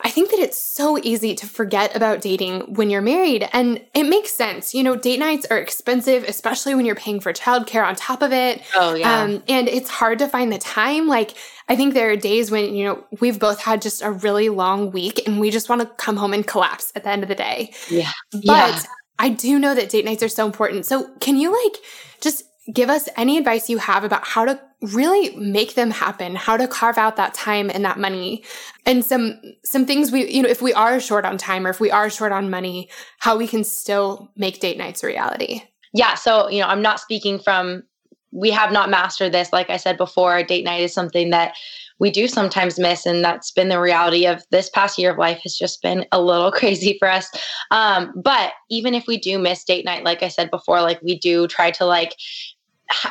I 0.02 0.10
think 0.10 0.32
that 0.32 0.40
it's 0.40 0.58
so 0.58 0.98
easy 1.04 1.36
to 1.36 1.46
forget 1.46 1.96
about 1.96 2.22
dating 2.22 2.76
when 2.76 2.90
you're 2.90 3.02
married. 3.02 3.48
And 3.52 3.82
it 3.94 4.04
makes 4.04 4.32
sense. 4.32 4.74
You 4.74 4.84
know, 4.84 4.96
date 4.96 5.20
nights 5.20 5.46
are 5.52 5.58
expensive, 5.58 6.24
especially 6.24 6.74
when 6.74 6.86
you're 6.86 6.96
paying 6.96 7.20
for 7.20 7.34
childcare 7.34 7.86
on 7.86 7.96
top 7.96 8.22
of 8.22 8.32
it. 8.32 8.62
Oh, 8.76 8.96
yeah. 8.96 9.22
Um, 9.22 9.44
and 9.48 9.68
it's 9.68 9.90
hard 9.90 10.20
to 10.20 10.28
find 10.28 10.52
the 10.52 10.58
time. 10.58 11.08
Like, 11.08 11.36
I 11.68 11.76
think 11.76 11.94
there 11.94 12.10
are 12.12 12.16
days 12.16 12.50
when, 12.50 12.74
you 12.74 12.86
know, 12.86 13.04
we've 13.20 13.40
both 13.40 13.62
had 13.62 13.82
just 13.82 14.02
a 14.02 14.12
really 14.12 14.50
long 14.50 14.92
week 14.92 15.28
and 15.28 15.40
we 15.40 15.52
just 15.52 15.68
want 15.68 15.82
to 15.82 15.88
come 15.88 16.16
home 16.16 16.34
and 16.34 16.48
collapse 16.48 16.94
at 16.96 17.04
the 17.04 17.10
end 17.10 17.24
of 17.24 17.30
the 17.30 17.36
day. 17.36 17.74
Yeah. 17.90 18.12
But 18.32 18.44
yeah. 18.44 18.82
I 19.20 19.30
do 19.30 19.60
know 19.60 19.76
that 19.76 19.90
date 19.90 20.06
nights 20.06 20.24
are 20.24 20.30
so 20.30 20.46
important. 20.46 20.86
So, 20.86 21.10
can 21.20 21.36
you 21.36 21.52
like 21.52 21.78
just 22.22 22.44
give 22.74 22.90
us 22.90 23.10
any 23.18 23.38
advice 23.38 23.70
you 23.70 23.80
have 23.80 24.04
about 24.04 24.26
how 24.26 24.46
to 24.46 24.60
really 24.82 25.36
make 25.36 25.76
them 25.76 25.92
happen 25.92 26.36
how 26.36 26.56
to 26.56 26.68
carve 26.68 26.98
out 26.98 27.18
that 27.18 27.34
time 27.34 27.70
and 27.70 27.84
that 27.84 28.00
money. 28.00 28.44
And 28.86 29.04
some 29.04 29.40
some 29.66 29.86
things 29.86 30.12
we 30.12 30.30
you 30.32 30.42
know 30.42 30.50
if 30.50 30.62
we 30.62 30.74
are 30.74 31.00
short 31.00 31.26
on 31.26 31.38
time 31.38 31.68
or 31.68 31.70
if 31.70 31.80
we 31.80 31.92
are 31.92 32.10
short 32.10 32.32
on 32.32 32.50
money 32.50 32.90
how 33.20 33.38
we 33.38 33.48
can 33.48 33.64
still 33.64 34.32
make 34.36 34.60
date 34.60 34.78
nights 34.78 35.04
a 35.04 35.08
reality. 35.08 35.64
Yeah 35.94 36.16
so 36.16 36.50
you 36.50 36.62
know 36.62 36.68
i'm 36.68 36.82
not 36.82 37.00
speaking 37.00 37.40
from 37.40 37.84
we 38.32 38.52
have 38.52 38.72
not 38.72 38.90
mastered 38.90 39.32
this. 39.32 39.52
Like 39.52 39.70
i 39.70 39.78
said 39.78 39.98
before 39.98 40.42
date 40.44 40.64
night 40.64 40.82
is 40.82 40.94
something 40.94 41.30
that 41.32 41.56
we 42.00 42.10
do 42.10 42.30
sometimes 42.30 42.80
miss 42.80 43.06
and 43.06 43.22
that's 43.22 43.52
been 43.52 43.68
the 43.68 43.82
reality 43.82 44.26
of 44.26 44.42
this 44.52 44.70
past 44.70 44.98
year 44.98 45.12
of 45.12 45.18
life 45.18 45.42
has 45.44 45.58
just 45.58 45.82
been 45.82 46.06
a 46.14 46.22
little 46.22 46.52
crazy 46.60 46.96
for 46.98 47.10
us. 47.10 47.30
Um, 47.72 48.14
but 48.24 48.54
even 48.70 48.94
if 48.94 49.06
we 49.06 49.18
do 49.18 49.38
miss 49.38 49.66
date 49.66 49.84
night 49.84 50.06
like 50.06 50.24
i 50.24 50.30
said 50.30 50.50
before 50.50 50.82
like 50.82 51.02
we 51.02 51.20
do 51.20 51.48
try 51.48 51.70
to 51.72 51.86
like 51.86 52.16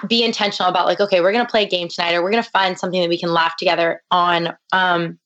be 0.09 0.24
intentional 0.24 0.70
about 0.70 0.87
like 0.87 1.01
okay 1.01 1.20
we're 1.20 1.33
going 1.33 1.45
to 1.45 1.51
play 1.51 1.64
a 1.64 1.68
game 1.68 1.89
tonight 1.89 2.14
or 2.14 2.22
we're 2.22 2.31
going 2.31 2.43
to 2.43 2.51
find 2.51 2.79
something 2.79 3.01
that 3.01 3.09
we 3.09 3.18
can 3.18 3.33
laugh 3.33 3.57
together 3.57 4.03
on 4.11 4.55
um 4.72 5.18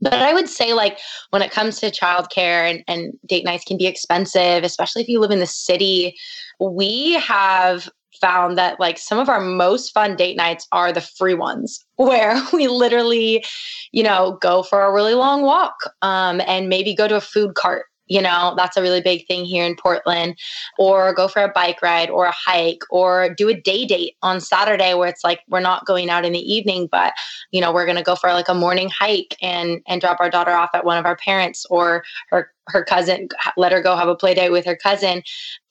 but 0.00 0.14
i 0.14 0.32
would 0.32 0.48
say 0.48 0.72
like 0.72 0.98
when 1.30 1.42
it 1.42 1.50
comes 1.50 1.80
to 1.80 1.90
childcare 1.90 2.70
and, 2.70 2.84
and 2.86 3.12
date 3.26 3.44
nights 3.44 3.64
can 3.64 3.76
be 3.76 3.86
expensive 3.86 4.64
especially 4.64 5.02
if 5.02 5.08
you 5.08 5.20
live 5.20 5.30
in 5.30 5.40
the 5.40 5.46
city 5.46 6.16
we 6.60 7.14
have 7.14 7.88
found 8.20 8.56
that 8.56 8.78
like 8.78 8.96
some 8.96 9.18
of 9.18 9.28
our 9.28 9.40
most 9.40 9.92
fun 9.92 10.14
date 10.14 10.36
nights 10.36 10.68
are 10.70 10.92
the 10.92 11.00
free 11.00 11.34
ones 11.34 11.84
where 11.96 12.40
we 12.52 12.68
literally 12.68 13.44
you 13.92 14.02
know 14.02 14.38
go 14.40 14.62
for 14.62 14.82
a 14.82 14.92
really 14.92 15.14
long 15.14 15.42
walk 15.42 15.74
um, 16.02 16.40
and 16.46 16.68
maybe 16.68 16.94
go 16.94 17.08
to 17.08 17.16
a 17.16 17.20
food 17.20 17.54
cart 17.54 17.86
you 18.06 18.20
know 18.20 18.54
that's 18.56 18.76
a 18.76 18.82
really 18.82 19.00
big 19.00 19.26
thing 19.26 19.44
here 19.44 19.64
in 19.64 19.76
portland 19.76 20.36
or 20.78 21.14
go 21.14 21.28
for 21.28 21.42
a 21.42 21.52
bike 21.52 21.80
ride 21.82 22.10
or 22.10 22.26
a 22.26 22.32
hike 22.32 22.82
or 22.90 23.32
do 23.34 23.48
a 23.48 23.60
day 23.60 23.84
date 23.84 24.16
on 24.22 24.40
saturday 24.40 24.94
where 24.94 25.08
it's 25.08 25.24
like 25.24 25.40
we're 25.48 25.60
not 25.60 25.86
going 25.86 26.10
out 26.10 26.24
in 26.24 26.32
the 26.32 26.52
evening 26.52 26.88
but 26.90 27.12
you 27.50 27.60
know 27.60 27.72
we're 27.72 27.86
going 27.86 27.96
to 27.96 28.02
go 28.02 28.16
for 28.16 28.32
like 28.32 28.48
a 28.48 28.54
morning 28.54 28.88
hike 28.88 29.36
and 29.42 29.80
and 29.86 30.00
drop 30.00 30.20
our 30.20 30.30
daughter 30.30 30.52
off 30.52 30.70
at 30.74 30.84
one 30.84 30.98
of 30.98 31.06
our 31.06 31.16
parents 31.16 31.66
or 31.70 32.04
her 32.30 32.50
her 32.68 32.84
cousin 32.84 33.28
let 33.56 33.72
her 33.72 33.82
go 33.82 33.96
have 33.96 34.08
a 34.08 34.14
play 34.14 34.34
date 34.34 34.50
with 34.50 34.64
her 34.64 34.76
cousin. 34.76 35.22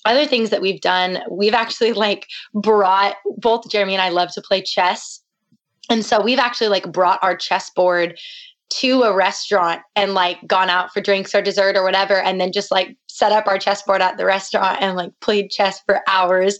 Other 0.05 0.25
things 0.25 0.49
that 0.49 0.61
we've 0.61 0.81
done 0.81 1.19
we've 1.29 1.53
actually 1.53 1.93
like 1.93 2.27
brought 2.53 3.15
both 3.37 3.69
jeremy 3.69 3.93
and 3.93 4.01
i 4.01 4.09
love 4.09 4.31
to 4.33 4.41
play 4.41 4.61
chess. 4.61 5.21
And 5.89 6.05
so 6.05 6.21
we've 6.21 6.39
actually 6.39 6.69
like 6.69 6.91
brought 6.91 7.19
our 7.21 7.35
chessboard 7.35 8.17
to 8.79 9.03
a 9.03 9.15
restaurant 9.15 9.81
and 9.95 10.13
like 10.15 10.39
gone 10.47 10.69
out 10.69 10.91
for 10.91 10.99
drinks 10.99 11.35
or 11.35 11.41
dessert 11.41 11.75
or 11.75 11.83
whatever 11.83 12.15
and 12.15 12.41
then 12.41 12.51
just 12.51 12.71
like 12.71 12.97
set 13.07 13.31
up 13.31 13.45
our 13.45 13.59
chessboard 13.59 14.01
at 14.01 14.17
the 14.17 14.25
restaurant 14.25 14.81
and 14.81 14.95
like 14.95 15.11
played 15.21 15.51
chess 15.51 15.79
for 15.85 16.01
hours. 16.07 16.57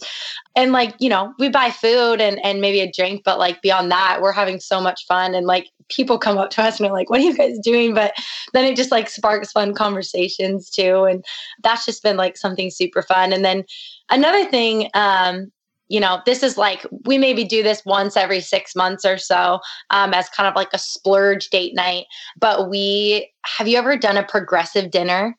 And 0.54 0.70
like 0.70 0.94
you 1.00 1.08
know 1.08 1.34
we 1.38 1.48
buy 1.48 1.70
food 1.70 2.20
and 2.20 2.38
and 2.44 2.60
maybe 2.60 2.80
a 2.80 2.92
drink 2.92 3.22
but 3.24 3.38
like 3.40 3.60
beyond 3.62 3.90
that 3.90 4.20
we're 4.22 4.32
having 4.32 4.60
so 4.60 4.80
much 4.80 5.04
fun 5.06 5.34
and 5.34 5.46
like 5.46 5.68
people 5.88 6.18
come 6.18 6.38
up 6.38 6.50
to 6.50 6.62
us 6.62 6.78
and 6.78 6.88
are 6.88 6.92
like 6.92 7.10
what 7.10 7.20
are 7.20 7.24
you 7.24 7.36
guys 7.36 7.58
doing? 7.62 7.94
But 7.94 8.14
then 8.52 8.64
it 8.64 8.76
just 8.76 8.92
like 8.92 9.08
sparks 9.08 9.50
fun 9.50 9.74
conversations 9.74 10.70
too 10.70 11.04
and 11.04 11.24
that's 11.64 11.84
just 11.84 12.02
been 12.02 12.16
like 12.16 12.36
something 12.36 12.70
super 12.70 13.02
fun. 13.02 13.32
And 13.32 13.44
then 13.44 13.64
another 14.10 14.44
thing 14.44 14.88
um 14.94 15.50
you 15.88 16.00
know, 16.00 16.20
this 16.26 16.42
is 16.42 16.56
like 16.56 16.86
we 17.04 17.18
maybe 17.18 17.44
do 17.44 17.62
this 17.62 17.82
once 17.84 18.16
every 18.16 18.40
six 18.40 18.74
months 18.74 19.04
or 19.04 19.18
so 19.18 19.60
um, 19.90 20.14
as 20.14 20.28
kind 20.30 20.48
of 20.48 20.54
like 20.54 20.72
a 20.72 20.78
splurge 20.78 21.50
date 21.50 21.74
night. 21.74 22.06
But 22.38 22.70
we 22.70 23.30
have 23.44 23.68
you 23.68 23.76
ever 23.78 23.96
done 23.96 24.16
a 24.16 24.22
progressive 24.22 24.90
dinner? 24.90 25.36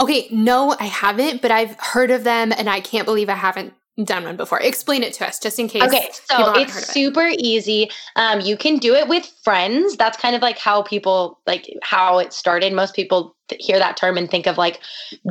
Okay, 0.00 0.28
no, 0.32 0.74
I 0.80 0.84
haven't, 0.84 1.42
but 1.42 1.50
I've 1.50 1.78
heard 1.78 2.10
of 2.10 2.24
them 2.24 2.52
and 2.52 2.68
I 2.68 2.80
can't 2.80 3.04
believe 3.04 3.28
I 3.28 3.34
haven't 3.34 3.74
done 4.04 4.24
one 4.24 4.36
before. 4.36 4.60
Explain 4.60 5.02
it 5.02 5.12
to 5.14 5.26
us 5.26 5.38
just 5.38 5.58
in 5.58 5.68
case. 5.68 5.82
Okay, 5.82 6.08
so 6.24 6.54
it's 6.54 6.88
super 6.88 7.30
easy. 7.38 7.90
Um, 8.16 8.40
you 8.40 8.56
can 8.56 8.78
do 8.78 8.94
it 8.94 9.06
with 9.06 9.30
friends. 9.44 9.96
That's 9.96 10.18
kind 10.18 10.34
of 10.34 10.42
like 10.42 10.58
how 10.58 10.82
people 10.82 11.38
like 11.46 11.68
how 11.82 12.18
it 12.18 12.32
started. 12.32 12.72
Most 12.72 12.94
people 12.94 13.36
hear 13.60 13.78
that 13.78 13.96
term 13.96 14.16
and 14.16 14.30
think 14.30 14.46
of 14.46 14.58
like 14.58 14.80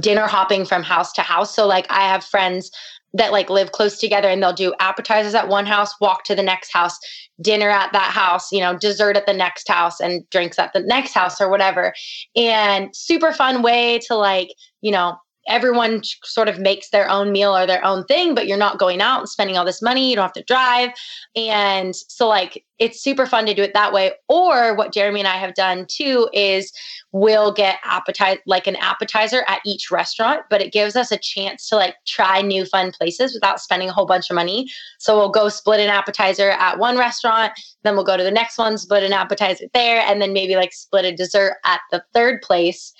dinner 0.01 0.28
hopping 0.28 0.65
from 0.65 0.84
house 0.84 1.11
to 1.13 1.22
house. 1.22 1.55
So 1.55 1.67
like 1.67 1.86
I 1.89 2.01
have 2.01 2.24
friends 2.24 2.72
that 3.13 3.32
like 3.32 3.49
live 3.49 3.72
close 3.72 3.97
together 3.97 4.30
and 4.30 4.41
they'll 4.41 4.53
do 4.53 4.74
appetizers 4.80 5.36
at 5.36 5.47
one 5.47 5.65
house, 5.65 5.99
walk 5.99 6.24
to 6.24 6.36
the 6.36 6.43
next 6.43 6.72
house, 6.72 6.97
dinner 7.41 7.69
at 7.69 7.91
that 7.91 8.11
house, 8.11 8.51
you 8.51 8.59
know, 8.59 8.78
dessert 8.78 9.17
at 9.17 9.26
the 9.26 9.34
next 9.34 9.67
house 9.67 9.99
and 9.99 10.30
drinks 10.30 10.57
at 10.57 10.72
the 10.74 10.80
next 10.80 11.13
house 11.13 11.41
or 11.41 11.49
whatever. 11.49 11.93
And 12.36 12.95
super 12.95 13.34
fun 13.34 13.61
way 13.61 13.99
to 14.07 14.15
like, 14.15 14.53
you 14.82 14.91
know, 14.91 15.17
everyone 15.47 16.01
sort 16.23 16.47
of 16.47 16.59
makes 16.59 16.89
their 16.89 17.09
own 17.09 17.31
meal 17.31 17.55
or 17.55 17.65
their 17.65 17.83
own 17.83 18.05
thing, 18.05 18.35
but 18.35 18.47
you're 18.47 18.57
not 18.57 18.79
going 18.79 19.01
out 19.01 19.19
and 19.19 19.29
spending 19.29 19.57
all 19.57 19.65
this 19.65 19.81
money. 19.81 20.09
You 20.09 20.15
don't 20.15 20.23
have 20.23 20.33
to 20.33 20.43
drive. 20.43 20.91
And 21.35 21.95
so, 21.95 22.27
like, 22.27 22.63
it's 22.81 23.01
super 23.01 23.27
fun 23.27 23.45
to 23.45 23.53
do 23.53 23.61
it 23.61 23.75
that 23.75 23.93
way. 23.93 24.11
Or 24.27 24.75
what 24.75 24.91
Jeremy 24.91 25.19
and 25.19 25.27
I 25.27 25.37
have 25.37 25.53
done 25.53 25.85
too 25.87 26.27
is 26.33 26.73
we'll 27.11 27.53
get 27.53 27.79
appetize 27.85 28.39
like 28.47 28.65
an 28.65 28.75
appetizer 28.77 29.43
at 29.47 29.61
each 29.65 29.91
restaurant, 29.91 30.41
but 30.49 30.61
it 30.61 30.73
gives 30.73 30.95
us 30.95 31.11
a 31.11 31.17
chance 31.17 31.69
to 31.69 31.75
like 31.75 31.95
try 32.07 32.41
new 32.41 32.65
fun 32.65 32.91
places 32.91 33.35
without 33.35 33.59
spending 33.59 33.89
a 33.89 33.93
whole 33.93 34.07
bunch 34.07 34.31
of 34.31 34.35
money. 34.35 34.67
So 34.97 35.15
we'll 35.15 35.29
go 35.29 35.47
split 35.47 35.79
an 35.79 35.89
appetizer 35.89 36.49
at 36.49 36.79
one 36.79 36.97
restaurant, 36.97 37.53
then 37.83 37.93
we'll 37.93 38.03
go 38.03 38.17
to 38.17 38.23
the 38.23 38.31
next 38.31 38.57
one, 38.57 38.79
split 38.79 39.03
an 39.03 39.13
appetizer 39.13 39.65
there, 39.75 40.01
and 40.01 40.19
then 40.19 40.33
maybe 40.33 40.55
like 40.55 40.73
split 40.73 41.05
a 41.05 41.15
dessert 41.15 41.57
at 41.63 41.81
the 41.91 42.03
third 42.13 42.41
place 42.41 42.93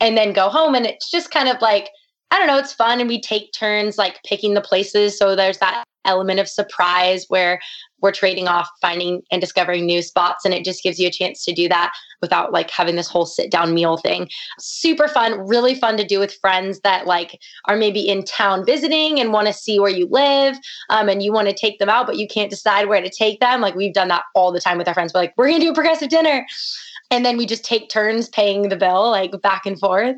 and 0.00 0.16
then 0.16 0.32
go 0.32 0.48
home. 0.48 0.74
And 0.74 0.86
it's 0.86 1.10
just 1.10 1.30
kind 1.30 1.48
of 1.48 1.60
like, 1.60 1.90
I 2.30 2.38
don't 2.38 2.46
know, 2.46 2.58
it's 2.58 2.72
fun. 2.72 3.00
And 3.00 3.08
we 3.08 3.20
take 3.20 3.52
turns 3.52 3.98
like 3.98 4.20
picking 4.24 4.54
the 4.54 4.60
places. 4.60 5.16
So 5.18 5.36
there's 5.36 5.58
that 5.58 5.84
element 6.04 6.40
of 6.40 6.48
surprise 6.48 7.24
where 7.28 7.60
we're 8.00 8.12
trading 8.12 8.48
off 8.48 8.68
finding 8.82 9.22
and 9.30 9.40
discovering 9.40 9.86
new 9.86 10.02
spots. 10.02 10.44
And 10.44 10.52
it 10.52 10.64
just 10.64 10.82
gives 10.82 10.98
you 10.98 11.08
a 11.08 11.10
chance 11.10 11.44
to 11.44 11.54
do 11.54 11.68
that 11.68 11.92
without 12.20 12.52
like 12.52 12.70
having 12.70 12.96
this 12.96 13.08
whole 13.08 13.24
sit 13.24 13.50
down 13.50 13.72
meal 13.72 13.96
thing. 13.96 14.28
Super 14.58 15.08
fun, 15.08 15.46
really 15.46 15.74
fun 15.74 15.96
to 15.96 16.04
do 16.04 16.18
with 16.18 16.34
friends 16.40 16.80
that 16.80 17.06
like 17.06 17.40
are 17.66 17.76
maybe 17.76 18.06
in 18.06 18.24
town 18.24 18.66
visiting 18.66 19.20
and 19.20 19.32
want 19.32 19.46
to 19.46 19.54
see 19.54 19.80
where 19.80 19.90
you 19.90 20.06
live. 20.10 20.56
Um, 20.90 21.08
and 21.08 21.22
you 21.22 21.32
want 21.32 21.48
to 21.48 21.54
take 21.54 21.78
them 21.78 21.88
out, 21.88 22.06
but 22.06 22.18
you 22.18 22.28
can't 22.28 22.50
decide 22.50 22.88
where 22.88 23.00
to 23.00 23.10
take 23.10 23.40
them. 23.40 23.60
Like 23.62 23.74
we've 23.74 23.94
done 23.94 24.08
that 24.08 24.24
all 24.34 24.52
the 24.52 24.60
time 24.60 24.76
with 24.76 24.88
our 24.88 24.94
friends. 24.94 25.14
We're 25.14 25.20
like, 25.20 25.34
we're 25.36 25.48
going 25.48 25.60
to 25.60 25.66
do 25.66 25.72
a 25.72 25.74
progressive 25.74 26.10
dinner 26.10 26.46
and 27.10 27.24
then 27.24 27.36
we 27.36 27.46
just 27.46 27.64
take 27.64 27.88
turns 27.88 28.28
paying 28.28 28.68
the 28.68 28.76
bill 28.76 29.10
like 29.10 29.30
back 29.42 29.66
and 29.66 29.78
forth. 29.78 30.16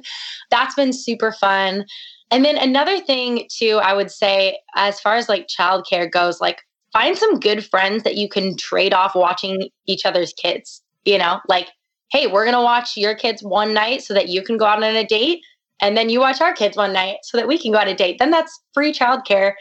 That's 0.51 0.74
been 0.74 0.93
super 0.93 1.32
fun. 1.32 1.84
And 2.30 2.45
then 2.45 2.57
another 2.59 2.99
thing 3.01 3.47
too 3.49 3.78
i 3.82 3.95
would 3.95 4.11
say 4.11 4.59
as 4.74 4.99
far 5.01 5.14
as 5.14 5.28
like 5.28 5.47
childcare 5.47 6.11
goes 6.11 6.41
like 6.41 6.61
find 6.93 7.16
some 7.16 7.39
good 7.39 7.64
friends 7.64 8.03
that 8.03 8.16
you 8.16 8.28
can 8.28 8.57
trade 8.57 8.93
off 8.93 9.14
watching 9.14 9.68
each 9.87 10.05
other's 10.05 10.32
kids 10.32 10.82
you 11.05 11.18
know? 11.18 11.41
Like 11.49 11.68
hey 12.11 12.26
we're 12.26 12.45
going 12.45 12.57
to 12.57 12.62
watch 12.62 12.97
your 12.97 13.14
kids 13.14 13.43
one 13.43 13.72
night 13.72 14.03
so 14.03 14.14
that 14.14 14.28
you 14.28 14.43
can 14.43 14.57
go 14.57 14.64
out 14.66 14.82
on 14.82 14.97
a 14.97 15.07
date 15.07 15.43
and 15.80 15.97
then 15.97 16.09
you 16.09 16.20
watch 16.20 16.41
our 16.41 16.53
kids 16.53 16.76
one 16.76 16.93
night 16.93 17.18
so 17.22 17.37
that 17.37 17.49
we 17.49 17.59
can 17.59 17.72
go 17.72 17.78
on 17.78 17.89
a 17.89 17.95
date. 17.95 18.18
Then 18.18 18.30
that's 18.30 18.61
free 18.74 18.93
childcare 18.93 19.53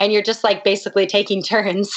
and 0.00 0.12
you're 0.12 0.22
just 0.22 0.44
like 0.44 0.64
basically 0.64 1.06
taking 1.06 1.42
turns 1.54 1.96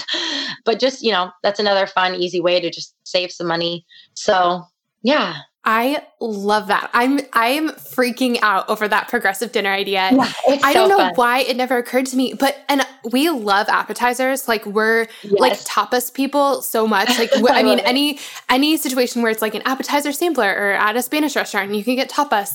but 0.66 0.80
just 0.80 1.02
you 1.04 1.12
know 1.12 1.32
that's 1.43 1.60
another 1.60 1.88
fun 1.88 2.16
easy 2.16 2.39
way 2.39 2.60
to 2.60 2.70
just 2.70 2.95
save 3.04 3.32
some 3.32 3.48
money 3.48 3.86
so 4.14 4.64
yeah 5.04 5.38
I 5.70 6.02
love 6.22 6.68
that. 6.68 6.89
I'm 6.93 7.20
I'm 7.34 7.68
freaking 7.72 8.39
out 8.41 8.70
over 8.70 8.88
that 8.88 9.10
progressive 9.10 9.52
dinner 9.52 9.70
idea. 9.70 10.12
Yeah, 10.14 10.32
I 10.64 10.72
don't 10.72 10.88
know 10.88 10.95
fun. 10.95 11.12
why 11.16 11.39
it 11.39 11.58
never 11.58 11.76
occurred 11.78 12.06
to 12.06 12.16
me, 12.16 12.34
but 12.34 12.56
and 12.70 12.84
we 13.12 13.30
love 13.30 13.68
appetizers. 13.68 14.48
Like 14.48 14.66
we're 14.66 15.08
Yes. 15.24 15.34
like 15.39 15.60
tapas 15.66 16.14
people 16.14 16.62
so 16.62 16.88
much. 16.88 17.10
Like 17.20 17.32
I, 17.52 17.64
mean 17.64 17.80
any 17.80 18.18
any 18.48 18.78
situation 18.78 19.22
where 19.22 19.30
it's 19.30 19.41
like 19.41 19.56
an 19.56 19.62
appetizer 19.66 20.14
sampler 20.14 20.50
or 20.50 20.72
at 20.72 20.95
a 20.95 21.02
Spanish 21.02 21.36
restaurant, 21.36 21.76
you 21.76 21.84
can 21.84 21.95
get 21.98 22.10
tapas. 22.10 22.52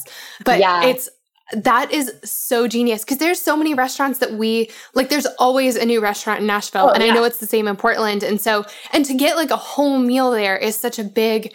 But 0.47 0.61
Yeah. 0.61 0.86
it's 0.86 1.11
that 1.53 1.92
is 1.92 2.12
so 2.24 2.66
genius 2.66 3.05
because 3.05 3.18
there's 3.18 3.40
so 3.40 3.57
many 3.57 3.74
restaurants 3.74 4.18
that 4.18 4.32
we 4.34 4.70
like 4.94 5.09
there's 5.09 5.26
always 5.38 5.76
a 5.76 5.84
new 5.84 6.00
restaurant 6.00 6.40
in 6.40 6.46
Nashville 6.46 6.88
oh, 6.88 6.92
and 6.92 7.03
yeah. 7.03 7.11
I 7.11 7.14
know 7.14 7.24
it's 7.24 7.38
the 7.38 7.46
same 7.46 7.68
in 7.68 7.76
Portland 7.76 8.22
and 8.22 8.40
so 8.40 8.64
and 8.92 9.05
to 9.05 9.14
get 9.14 9.36
like 9.36 9.50
a 9.50 9.57
whole 9.57 9.98
meal 9.98 10.30
there 10.30 10.57
is 10.57 10.76
such 10.76 10.98
a 10.98 11.05
big 11.05 11.55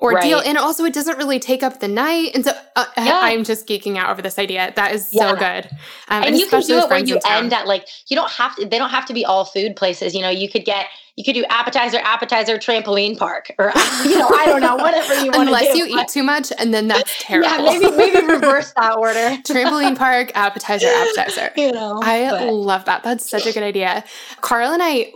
ordeal 0.00 0.38
right. 0.38 0.46
and 0.46 0.58
also 0.58 0.84
it 0.84 0.92
doesn't 0.92 1.16
really 1.18 1.38
take 1.38 1.62
up 1.62 1.80
the 1.80 1.88
night 1.88 2.30
and 2.34 2.44
so 2.44 2.52
uh, 2.76 2.84
yeah. 2.98 3.20
i'm 3.22 3.44
just 3.44 3.66
geeking 3.66 3.96
out 3.96 4.10
over 4.10 4.20
this 4.20 4.38
idea 4.38 4.72
that 4.74 4.92
is 4.92 5.08
yeah. 5.12 5.30
so 5.30 5.36
good 5.36 5.66
um, 6.08 6.22
and, 6.22 6.26
and 6.26 6.38
you 6.38 6.48
can 6.48 6.60
do 6.62 6.78
it 6.78 6.90
where 6.90 6.98
you 6.98 7.18
end 7.26 7.52
at 7.52 7.66
like 7.66 7.86
you 8.08 8.16
don't 8.16 8.30
have 8.30 8.54
to 8.56 8.66
they 8.66 8.76
don't 8.76 8.90
have 8.90 9.06
to 9.06 9.14
be 9.14 9.24
all 9.24 9.44
food 9.44 9.76
places 9.76 10.14
you 10.14 10.20
know 10.20 10.28
you 10.28 10.48
could 10.48 10.64
get 10.64 10.86
you 11.16 11.24
could 11.24 11.34
do 11.34 11.44
appetizer, 11.48 11.98
appetizer, 11.98 12.58
trampoline 12.58 13.16
park, 13.16 13.52
or 13.58 13.66
you 14.04 14.18
know, 14.18 14.28
I 14.28 14.46
don't 14.46 14.60
know, 14.60 14.76
whatever 14.76 15.14
you 15.14 15.30
want. 15.30 15.48
Unless 15.48 15.72
do, 15.72 15.78
you 15.78 15.98
eat 15.98 16.08
too 16.08 16.22
much, 16.22 16.52
and 16.58 16.74
then 16.74 16.88
that's 16.88 17.14
terrible. 17.20 17.48
yeah, 17.48 17.78
maybe 17.78 17.96
maybe 17.96 18.26
reverse 18.32 18.72
that 18.76 18.96
order. 18.96 19.36
trampoline 19.42 19.96
park, 19.96 20.32
appetizer, 20.34 20.88
appetizer. 20.88 21.52
You 21.56 21.72
know, 21.72 22.00
I 22.02 22.30
but. 22.30 22.52
love 22.52 22.84
that. 22.86 23.04
That's 23.04 23.28
such 23.28 23.46
a 23.46 23.52
good 23.52 23.62
idea. 23.62 24.04
Carl 24.40 24.72
and 24.72 24.82
I, 24.82 25.12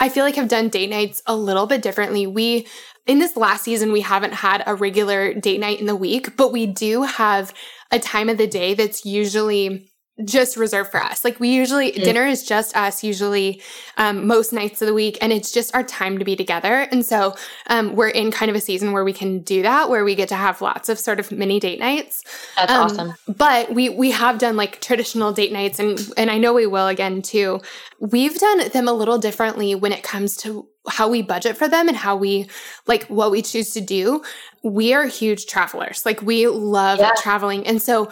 I 0.00 0.08
feel 0.08 0.24
like 0.24 0.36
have 0.36 0.48
done 0.48 0.68
date 0.68 0.88
nights 0.88 1.22
a 1.26 1.36
little 1.36 1.66
bit 1.66 1.82
differently. 1.82 2.26
We 2.26 2.66
in 3.06 3.18
this 3.18 3.36
last 3.36 3.64
season, 3.64 3.92
we 3.92 4.00
haven't 4.00 4.32
had 4.32 4.62
a 4.66 4.74
regular 4.74 5.34
date 5.34 5.60
night 5.60 5.80
in 5.80 5.86
the 5.86 5.96
week, 5.96 6.36
but 6.36 6.52
we 6.52 6.66
do 6.66 7.02
have 7.02 7.52
a 7.90 7.98
time 7.98 8.28
of 8.28 8.38
the 8.38 8.46
day 8.46 8.74
that's 8.74 9.04
usually 9.04 9.91
just 10.24 10.56
reserved 10.56 10.90
for 10.90 11.02
us. 11.02 11.24
Like 11.24 11.40
we 11.40 11.48
usually 11.48 11.92
mm. 11.92 12.04
dinner 12.04 12.26
is 12.26 12.44
just 12.44 12.76
us 12.76 13.02
usually 13.02 13.62
um, 13.96 14.26
most 14.26 14.52
nights 14.52 14.82
of 14.82 14.86
the 14.86 14.94
week, 14.94 15.16
and 15.20 15.32
it's 15.32 15.50
just 15.50 15.74
our 15.74 15.82
time 15.82 16.18
to 16.18 16.24
be 16.24 16.36
together. 16.36 16.80
And 16.92 17.04
so 17.04 17.34
um, 17.68 17.96
we're 17.96 18.08
in 18.08 18.30
kind 18.30 18.50
of 18.50 18.56
a 18.56 18.60
season 18.60 18.92
where 18.92 19.04
we 19.04 19.12
can 19.12 19.40
do 19.40 19.62
that, 19.62 19.88
where 19.88 20.04
we 20.04 20.14
get 20.14 20.28
to 20.28 20.34
have 20.34 20.60
lots 20.60 20.88
of 20.88 20.98
sort 20.98 21.18
of 21.18 21.32
mini 21.32 21.58
date 21.58 21.80
nights. 21.80 22.24
That's 22.56 22.72
um, 22.72 22.80
awesome. 22.82 23.14
But 23.26 23.72
we 23.74 23.88
we 23.88 24.10
have 24.10 24.38
done 24.38 24.56
like 24.56 24.80
traditional 24.80 25.32
date 25.32 25.52
nights, 25.52 25.78
and 25.78 25.98
and 26.16 26.30
I 26.30 26.38
know 26.38 26.52
we 26.52 26.66
will 26.66 26.88
again 26.88 27.22
too. 27.22 27.60
We've 27.98 28.38
done 28.38 28.68
them 28.68 28.88
a 28.88 28.92
little 28.92 29.18
differently 29.18 29.74
when 29.74 29.92
it 29.92 30.02
comes 30.02 30.36
to 30.38 30.68
how 30.88 31.08
we 31.08 31.22
budget 31.22 31.56
for 31.56 31.68
them 31.68 31.88
and 31.88 31.96
how 31.96 32.16
we 32.16 32.48
like 32.86 33.04
what 33.04 33.30
we 33.30 33.40
choose 33.40 33.72
to 33.74 33.80
do. 33.80 34.22
We 34.62 34.92
are 34.92 35.06
huge 35.06 35.46
travelers. 35.46 36.04
Like 36.04 36.20
we 36.22 36.48
love 36.48 36.98
yeah. 36.98 37.12
traveling, 37.16 37.66
and 37.66 37.80
so 37.80 38.10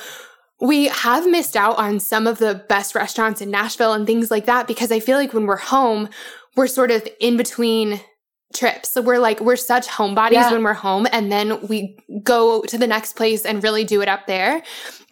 we 0.60 0.88
have 0.88 1.28
missed 1.28 1.56
out 1.56 1.78
on 1.78 2.00
some 2.00 2.26
of 2.26 2.38
the 2.38 2.54
best 2.68 2.94
restaurants 2.94 3.40
in 3.40 3.50
Nashville 3.50 3.92
and 3.92 4.06
things 4.06 4.30
like 4.30 4.46
that 4.46 4.66
because 4.66 4.92
I 4.92 5.00
feel 5.00 5.16
like 5.16 5.32
when 5.32 5.46
we're 5.46 5.56
home, 5.56 6.08
we're 6.56 6.66
sort 6.66 6.90
of 6.90 7.06
in 7.20 7.36
between 7.36 8.00
trips. 8.54 8.90
So 8.90 9.00
we're 9.00 9.18
like, 9.18 9.40
we're 9.40 9.56
such 9.56 9.86
homebodies 9.86 10.32
yeah. 10.32 10.52
when 10.52 10.62
we're 10.62 10.72
home 10.74 11.06
and 11.12 11.30
then 11.30 11.66
we 11.68 11.96
go 12.22 12.62
to 12.62 12.76
the 12.76 12.86
next 12.86 13.14
place 13.14 13.44
and 13.44 13.62
really 13.62 13.84
do 13.84 14.02
it 14.02 14.08
up 14.08 14.26
there. 14.26 14.62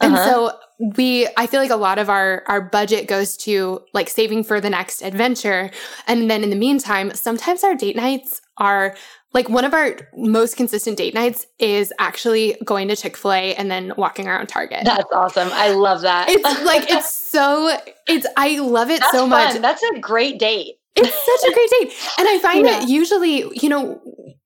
And 0.01 0.14
uh-huh. 0.14 0.24
so 0.24 0.59
we 0.96 1.28
I 1.36 1.46
feel 1.46 1.61
like 1.61 1.70
a 1.70 1.76
lot 1.76 1.99
of 1.99 2.09
our 2.09 2.44
our 2.46 2.61
budget 2.61 3.09
goes 3.09 3.36
to 3.38 3.80
like 3.94 4.09
saving 4.09 4.44
for 4.44 4.61
the 4.61 4.70
next 4.70 5.03
adventure. 5.03 5.70
And 6.07 6.30
then 6.30 6.42
in 6.42 6.51
the 6.51 6.57
meantime, 6.57 7.14
sometimes 7.14 7.64
our 7.64 7.74
date 7.74 7.96
nights 7.96 8.40
are 8.59 8.96
like 9.35 9.49
one 9.49 9.64
of 9.64 9.74
our 9.74 9.97
most 10.16 10.57
consistent 10.57 10.97
date 10.97 11.12
nights 11.14 11.47
is 11.59 11.93
actually 11.99 12.57
going 12.64 12.89
to 12.89 12.97
Chick-fil-A 12.97 13.55
and 13.57 13.70
then 13.70 13.93
walking 13.97 14.26
around 14.26 14.47
Target. 14.47 14.85
That's 14.85 15.11
awesome. 15.12 15.49
I 15.53 15.70
love 15.72 16.01
that. 16.03 16.31
It's 16.31 16.64
like 16.64 16.91
it's 16.91 17.14
so 17.31 17.76
it's 18.07 18.26
I 18.37 18.59
love 18.59 18.91
it 18.91 19.01
That's 19.01 19.12
so 19.12 19.26
much. 19.26 19.61
That's 19.61 19.83
a 19.83 19.99
great 19.99 20.39
date. 20.39 20.76
It's 20.97 21.09
such 21.09 21.51
a 21.51 21.55
great 21.55 21.70
date. 21.70 21.99
And 22.18 22.29
I 22.29 22.39
find 22.39 22.66
yeah. 22.66 22.81
that 22.81 22.89
usually, 22.89 23.45
you 23.61 23.68
know, 23.68 24.01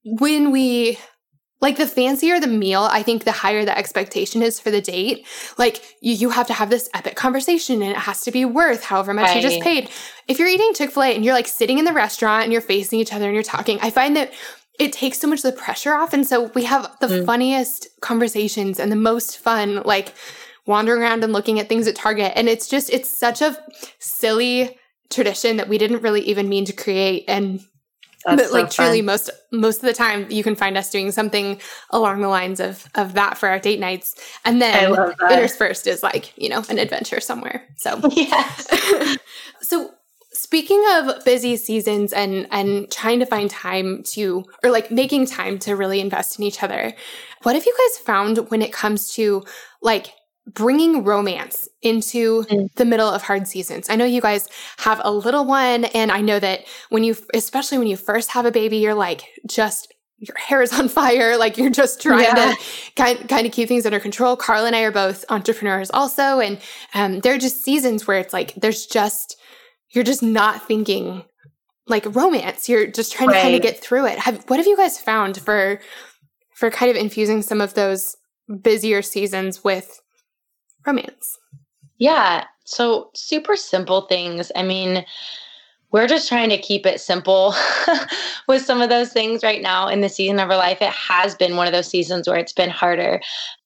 when 0.05 0.51
we 0.51 0.99
like 1.61 1.79
the 1.79 1.87
fancier 1.87 2.41
the 2.41 2.49
meal, 2.49 2.89
I 2.91 3.05
think 3.05 3.23
the 3.23 3.33
higher 3.33 3.65
the 3.65 3.77
expectation 3.77 4.43
is 4.43 4.59
for 4.59 4.73
the 4.73 4.81
date. 4.81 5.25
Like 5.57 5.83
you, 6.01 6.13
you 6.15 6.31
have 6.31 6.49
to 6.49 6.53
have 6.53 6.71
this 6.71 6.91
epic 6.93 7.15
conversation 7.15 7.83
and 7.83 7.93
it 7.93 7.97
has 7.97 8.23
to 8.23 8.33
be 8.33 8.45
worth 8.45 8.83
however 8.85 9.15
much 9.15 9.29
right. 9.29 9.37
you 9.37 9.43
just 9.43 9.63
paid. 9.63 9.89
If 10.27 10.41
you're 10.41 10.49
eating 10.49 10.75
Chick 10.75 10.91
fil 10.91 11.05
A 11.05 11.15
and 11.15 11.25
you're 11.25 11.35
like 11.35 11.47
sitting 11.47 11.79
in 11.79 11.85
the 11.85 11.93
restaurant 11.93 12.43
and 12.43 12.53
you're 12.53 12.61
facing 12.61 12.99
each 12.99 13.13
other 13.13 13.27
and 13.27 13.35
you're 13.35 13.45
talking, 13.45 13.79
I 13.81 13.91
find 13.91 14.17
that 14.17 14.33
it 14.79 14.93
takes 14.93 15.19
so 15.19 15.29
much 15.29 15.45
of 15.45 15.55
the 15.55 15.61
pressure 15.61 15.93
off. 15.93 16.13
And 16.13 16.27
so 16.27 16.45
we 16.55 16.65
have 16.65 16.97
the 17.01 17.07
mm. 17.07 17.27
funniest 17.27 17.89
conversations 18.01 18.81
and 18.81 18.91
the 18.91 18.97
most 18.97 19.39
fun, 19.39 19.83
like 19.85 20.15
wandering 20.67 21.03
around 21.03 21.25
and 21.25 21.33
looking 21.33 21.61
at 21.61 21.69
things 21.69 21.87
at 21.87 21.97
Target. 21.97 22.33
And 22.37 22.49
it's 22.49 22.69
just, 22.69 22.91
it's 22.91 23.09
such 23.09 23.43
a 23.43 23.57
silly 23.99 24.79
tradition 25.11 25.59
that 25.59 25.69
we 25.69 25.79
didn't 25.79 26.03
really 26.03 26.23
even 26.23 26.49
mean 26.49 26.65
to 26.65 26.73
create. 26.73 27.25
And 27.29 27.61
That's 28.25 28.43
but 28.43 28.53
like 28.53 28.73
so 28.73 28.85
truly 28.85 29.03
most 29.03 29.31
most 29.51 29.77
of 29.77 29.83
the 29.83 29.93
time 29.93 30.31
you 30.31 30.43
can 30.43 30.57
find 30.57 30.79
us 30.79 30.91
doing 30.91 31.13
something 31.13 31.61
along 31.91 32.21
the 32.21 32.29
lines 32.29 32.61
of 32.61 32.87
of 32.95 33.15
that 33.15 33.37
for 33.37 33.49
our 33.49 33.59
date 33.59 33.81
nights. 33.81 34.15
And 34.45 34.63
then 34.63 34.95
interspersed 35.31 35.87
is 35.87 36.03
like, 36.03 36.33
you 36.39 36.49
know, 36.49 36.65
an 36.69 36.79
adventure 36.79 37.21
somewhere. 37.21 37.69
So 37.77 38.01
yes. 38.13 39.19
so 39.61 39.91
Speaking 40.53 40.85
of 40.91 41.25
busy 41.25 41.57
seasons 41.57 42.13
and 42.13 42.47
and 42.51 42.91
trying 42.91 43.21
to 43.21 43.25
find 43.25 43.49
time 43.49 44.03
to 44.09 44.45
or 44.63 44.71
like 44.71 44.91
making 44.91 45.25
time 45.25 45.59
to 45.61 45.75
really 45.75 45.99
invest 45.99 46.39
in 46.39 46.45
each 46.45 46.63
other, 46.63 46.93
what 47.43 47.55
have 47.55 47.65
you 47.65 47.75
guys 47.75 48.05
found 48.05 48.51
when 48.51 48.61
it 48.61 48.71
comes 48.71 49.15
to 49.15 49.45
like 49.81 50.13
bringing 50.47 51.05
romance 51.05 51.71
into 51.81 52.43
mm. 52.43 52.71
the 52.75 52.85
middle 52.85 53.09
of 53.09 53.23
hard 53.23 53.49
seasons? 53.49 53.89
I 53.89 53.97
know 53.97 54.05
you 54.05 54.21
guys 54.21 54.47
have 54.77 55.01
a 55.03 55.11
little 55.11 55.47
one 55.47 55.87
and 55.87 56.13
I 56.13 56.21
know 56.21 56.39
that 56.39 56.67
when 56.91 57.03
you 57.03 57.17
especially 57.33 57.79
when 57.79 57.87
you 57.87 57.97
first 57.97 58.33
have 58.33 58.45
a 58.45 58.51
baby, 58.51 58.77
you're 58.77 58.93
like 58.93 59.25
just 59.49 59.91
your 60.19 60.37
hair 60.37 60.61
is 60.61 60.79
on 60.79 60.89
fire, 60.91 61.39
like 61.39 61.57
you're 61.57 61.71
just 61.71 62.03
trying 62.03 62.25
yeah. 62.25 62.35
to 62.35 62.57
kind, 62.95 63.27
kind 63.27 63.47
of 63.47 63.53
keep 63.53 63.69
things 63.69 63.87
under 63.87 63.99
control. 63.99 64.37
Carl 64.37 64.67
and 64.67 64.77
I 64.77 64.83
are 64.83 64.93
both 64.93 65.25
entrepreneurs 65.31 65.91
also. 65.91 66.41
And 66.41 66.61
um, 66.93 67.21
there 67.21 67.33
are 67.35 67.39
just 67.39 67.65
seasons 67.65 68.07
where 68.07 68.19
it's 68.19 68.35
like 68.35 68.55
there's 68.55 68.85
just 68.85 69.39
you're 69.93 70.05
just 70.05 70.23
not 70.23 70.67
thinking 70.67 71.25
like 71.87 72.05
romance. 72.15 72.69
You're 72.69 72.87
just 72.87 73.13
trying 73.13 73.29
right. 73.29 73.37
to 73.37 73.43
kind 73.43 73.55
of 73.55 73.63
get 73.63 73.81
through 73.81 74.07
it. 74.07 74.19
Have, 74.19 74.45
what 74.49 74.59
have 74.59 74.67
you 74.67 74.77
guys 74.77 75.01
found 75.01 75.39
for 75.39 75.81
for 76.55 76.71
kind 76.71 76.91
of 76.91 76.97
infusing 76.97 77.43
some 77.43 77.61
of 77.61 77.75
those 77.75 78.17
busier 78.63 79.03
seasons 79.03 79.65
with 79.65 80.01
romance? 80.87 81.39
Yeah. 81.99 82.45
So 82.65 83.11
super 83.15 83.57
simple 83.57 84.03
things. 84.03 84.53
I 84.55 84.63
mean, 84.63 85.05
we're 85.91 86.07
just 86.07 86.29
trying 86.29 86.49
to 86.49 86.59
keep 86.59 86.87
it 86.87 87.01
simple 87.01 87.55
with 88.49 88.65
some 88.65 88.81
of 88.81 88.89
those 88.89 89.13
things 89.13 89.43
right 89.43 89.61
now 89.61 89.89
in 89.89 90.01
the 90.01 90.09
season 90.09 90.39
of 90.39 90.51
our 90.51 90.57
life. 90.57 90.81
It 90.81 90.93
has 90.93 91.35
been 91.35 91.57
one 91.57 91.67
of 91.67 91.73
those 91.73 91.89
seasons 91.89 92.27
where 92.27 92.39
it's 92.39 92.53
been 92.53 92.71
harder. 92.71 93.21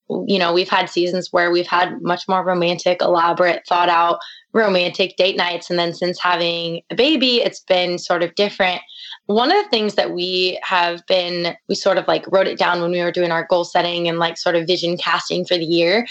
You 0.08 0.38
know, 0.38 0.52
we've 0.52 0.68
had 0.68 0.90
seasons 0.90 1.32
where 1.32 1.50
we've 1.50 1.66
had 1.66 2.00
much 2.02 2.26
more 2.28 2.44
romantic, 2.44 3.00
elaborate, 3.00 3.66
thought 3.66 3.88
out 3.88 4.18
romantic 4.56 5.16
date 5.16 5.36
nights. 5.36 5.68
And 5.70 5.78
then 5.78 5.94
since 5.94 6.18
having 6.20 6.80
a 6.90 6.94
baby, 6.96 7.42
it's 7.42 7.60
been 7.60 7.98
sort 7.98 8.22
of 8.22 8.34
different. 8.34 8.80
One 9.26 9.52
of 9.52 9.62
the 9.62 9.68
things 9.68 9.94
that 9.94 10.12
we 10.12 10.58
have 10.62 11.06
been, 11.06 11.54
we 11.68 11.74
sort 11.74 11.98
of 11.98 12.08
like 12.08 12.24
wrote 12.32 12.46
it 12.46 12.58
down 12.58 12.80
when 12.80 12.90
we 12.90 13.02
were 13.02 13.12
doing 13.12 13.30
our 13.30 13.46
goal 13.48 13.64
setting 13.64 14.08
and 14.08 14.18
like 14.18 14.38
sort 14.38 14.56
of 14.56 14.66
vision 14.66 14.96
casting 14.96 15.44
for 15.44 15.58
the 15.58 15.64
year 15.64 16.06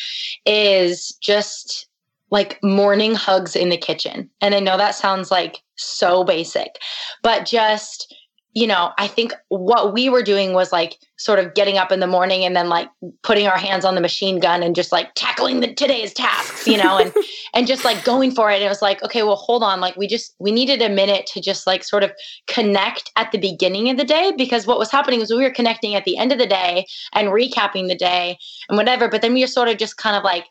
is 0.45 1.17
just 1.21 1.87
like 2.29 2.59
morning 2.63 3.15
hugs 3.15 3.55
in 3.55 3.69
the 3.69 3.77
kitchen. 3.77 4.29
And 4.41 4.53
I 4.53 4.59
know 4.59 4.77
that 4.77 4.95
sounds 4.95 5.31
like 5.31 5.61
so 5.75 6.23
basic, 6.23 6.77
but 7.23 7.45
just 7.45 8.13
you 8.55 8.65
know, 8.65 8.93
I 8.97 9.07
think 9.07 9.33
what 9.49 9.93
we 9.93 10.07
were 10.07 10.23
doing 10.23 10.53
was 10.53 10.71
like 10.71 10.97
sort 11.17 11.39
of 11.39 11.53
getting 11.55 11.77
up 11.77 11.91
in 11.91 11.99
the 11.99 12.07
morning 12.07 12.45
and 12.45 12.55
then 12.55 12.69
like 12.69 12.89
putting 13.21 13.47
our 13.47 13.57
hands 13.57 13.83
on 13.83 13.95
the 13.95 14.01
machine 14.01 14.39
gun 14.39 14.63
and 14.63 14.73
just 14.73 14.93
like 14.93 15.13
tackling 15.13 15.59
the 15.59 15.73
today's 15.73 16.13
tasks, 16.13 16.65
you 16.65 16.77
know, 16.77 16.97
and 16.97 17.13
and 17.53 17.67
just 17.67 17.83
like 17.83 18.01
going 18.05 18.31
for 18.31 18.49
it. 18.49 18.55
And 18.55 18.63
it 18.63 18.69
was 18.69 18.81
like, 18.81 19.03
okay, 19.03 19.23
well, 19.23 19.35
hold 19.35 19.61
on, 19.61 19.81
like 19.81 19.97
we 19.97 20.07
just 20.07 20.35
we 20.39 20.53
needed 20.53 20.81
a 20.81 20.87
minute 20.87 21.25
to 21.33 21.41
just 21.41 21.67
like 21.67 21.83
sort 21.83 22.01
of 22.01 22.13
connect 22.47 23.11
at 23.17 23.29
the 23.33 23.37
beginning 23.37 23.89
of 23.89 23.97
the 23.97 24.05
day 24.05 24.31
because 24.37 24.65
what 24.65 24.79
was 24.79 24.89
happening 24.89 25.19
was 25.19 25.29
we 25.31 25.43
were 25.43 25.51
connecting 25.51 25.93
at 25.93 26.05
the 26.05 26.17
end 26.17 26.31
of 26.31 26.39
the 26.39 26.47
day 26.47 26.87
and 27.11 27.27
recapping 27.27 27.89
the 27.89 27.95
day 27.95 28.37
and 28.69 28.77
whatever, 28.77 29.09
but 29.09 29.21
then 29.21 29.33
we 29.33 29.41
were 29.41 29.47
sort 29.47 29.67
of 29.67 29.77
just 29.77 29.97
kind 29.97 30.15
of 30.15 30.23
like 30.23 30.45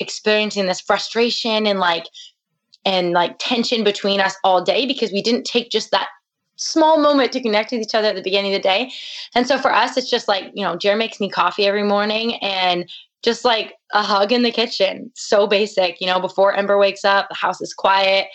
experiencing 0.00 0.66
this 0.66 0.80
frustration 0.80 1.66
and 1.66 1.78
like 1.78 2.06
and 2.86 3.12
like 3.12 3.36
tension 3.38 3.84
between 3.84 4.20
us 4.20 4.36
all 4.42 4.64
day 4.64 4.86
because 4.86 5.12
we 5.12 5.20
didn't 5.20 5.44
take 5.44 5.70
just 5.70 5.90
that 5.90 6.08
small 6.56 6.98
moment 6.98 7.32
to 7.32 7.42
connect 7.42 7.72
with 7.72 7.80
each 7.80 7.94
other 7.94 8.08
at 8.08 8.16
the 8.16 8.22
beginning 8.22 8.54
of 8.54 8.62
the 8.62 8.68
day. 8.68 8.92
And 9.34 9.46
so 9.46 9.58
for 9.58 9.72
us, 9.72 9.96
it's 9.96 10.10
just 10.10 10.28
like, 10.28 10.50
you 10.54 10.64
know, 10.64 10.76
Jeremy 10.76 11.04
makes 11.04 11.20
me 11.20 11.28
coffee 11.28 11.66
every 11.66 11.82
morning 11.82 12.36
and 12.36 12.88
just 13.22 13.44
like 13.44 13.74
a 13.92 14.02
hug 14.02 14.32
in 14.32 14.42
the 14.42 14.50
kitchen. 14.50 15.10
So 15.14 15.46
basic, 15.46 16.00
you 16.00 16.06
know, 16.06 16.20
before 16.20 16.54
Ember 16.54 16.78
wakes 16.78 17.04
up, 17.04 17.28
the 17.28 17.34
house 17.34 17.60
is 17.60 17.72
quiet. 17.74 18.26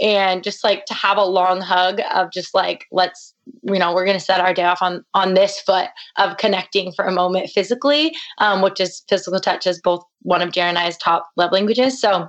And 0.00 0.44
just 0.44 0.62
like 0.62 0.84
to 0.84 0.94
have 0.94 1.18
a 1.18 1.24
long 1.24 1.60
hug 1.60 2.00
of 2.14 2.30
just 2.30 2.54
like, 2.54 2.86
let's, 2.92 3.34
you 3.64 3.80
know, 3.80 3.92
we're 3.92 4.04
going 4.04 4.18
to 4.18 4.24
set 4.24 4.40
our 4.40 4.54
day 4.54 4.62
off 4.62 4.80
on 4.80 5.04
on 5.14 5.34
this 5.34 5.60
foot 5.60 5.88
of 6.18 6.36
connecting 6.36 6.92
for 6.92 7.04
a 7.04 7.12
moment 7.12 7.50
physically, 7.50 8.14
um, 8.38 8.62
which 8.62 8.78
is 8.78 9.02
physical 9.08 9.40
touch 9.40 9.66
is 9.66 9.80
both 9.82 10.04
one 10.22 10.40
of 10.40 10.52
Jeremy 10.52 10.68
and 10.68 10.78
I's 10.78 10.96
top 10.98 11.26
love 11.36 11.50
languages. 11.50 12.00
So 12.00 12.28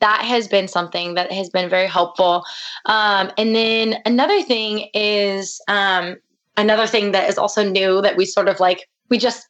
that 0.00 0.22
has 0.22 0.48
been 0.48 0.68
something 0.68 1.14
that 1.14 1.32
has 1.32 1.48
been 1.48 1.68
very 1.68 1.86
helpful. 1.86 2.44
Um, 2.86 3.30
and 3.38 3.54
then 3.54 3.96
another 4.04 4.42
thing 4.42 4.88
is 4.94 5.60
um, 5.68 6.16
another 6.56 6.86
thing 6.86 7.12
that 7.12 7.28
is 7.28 7.38
also 7.38 7.62
new 7.62 8.00
that 8.02 8.16
we 8.16 8.24
sort 8.24 8.48
of 8.48 8.60
like 8.60 8.88
we 9.08 9.18
just 9.18 9.48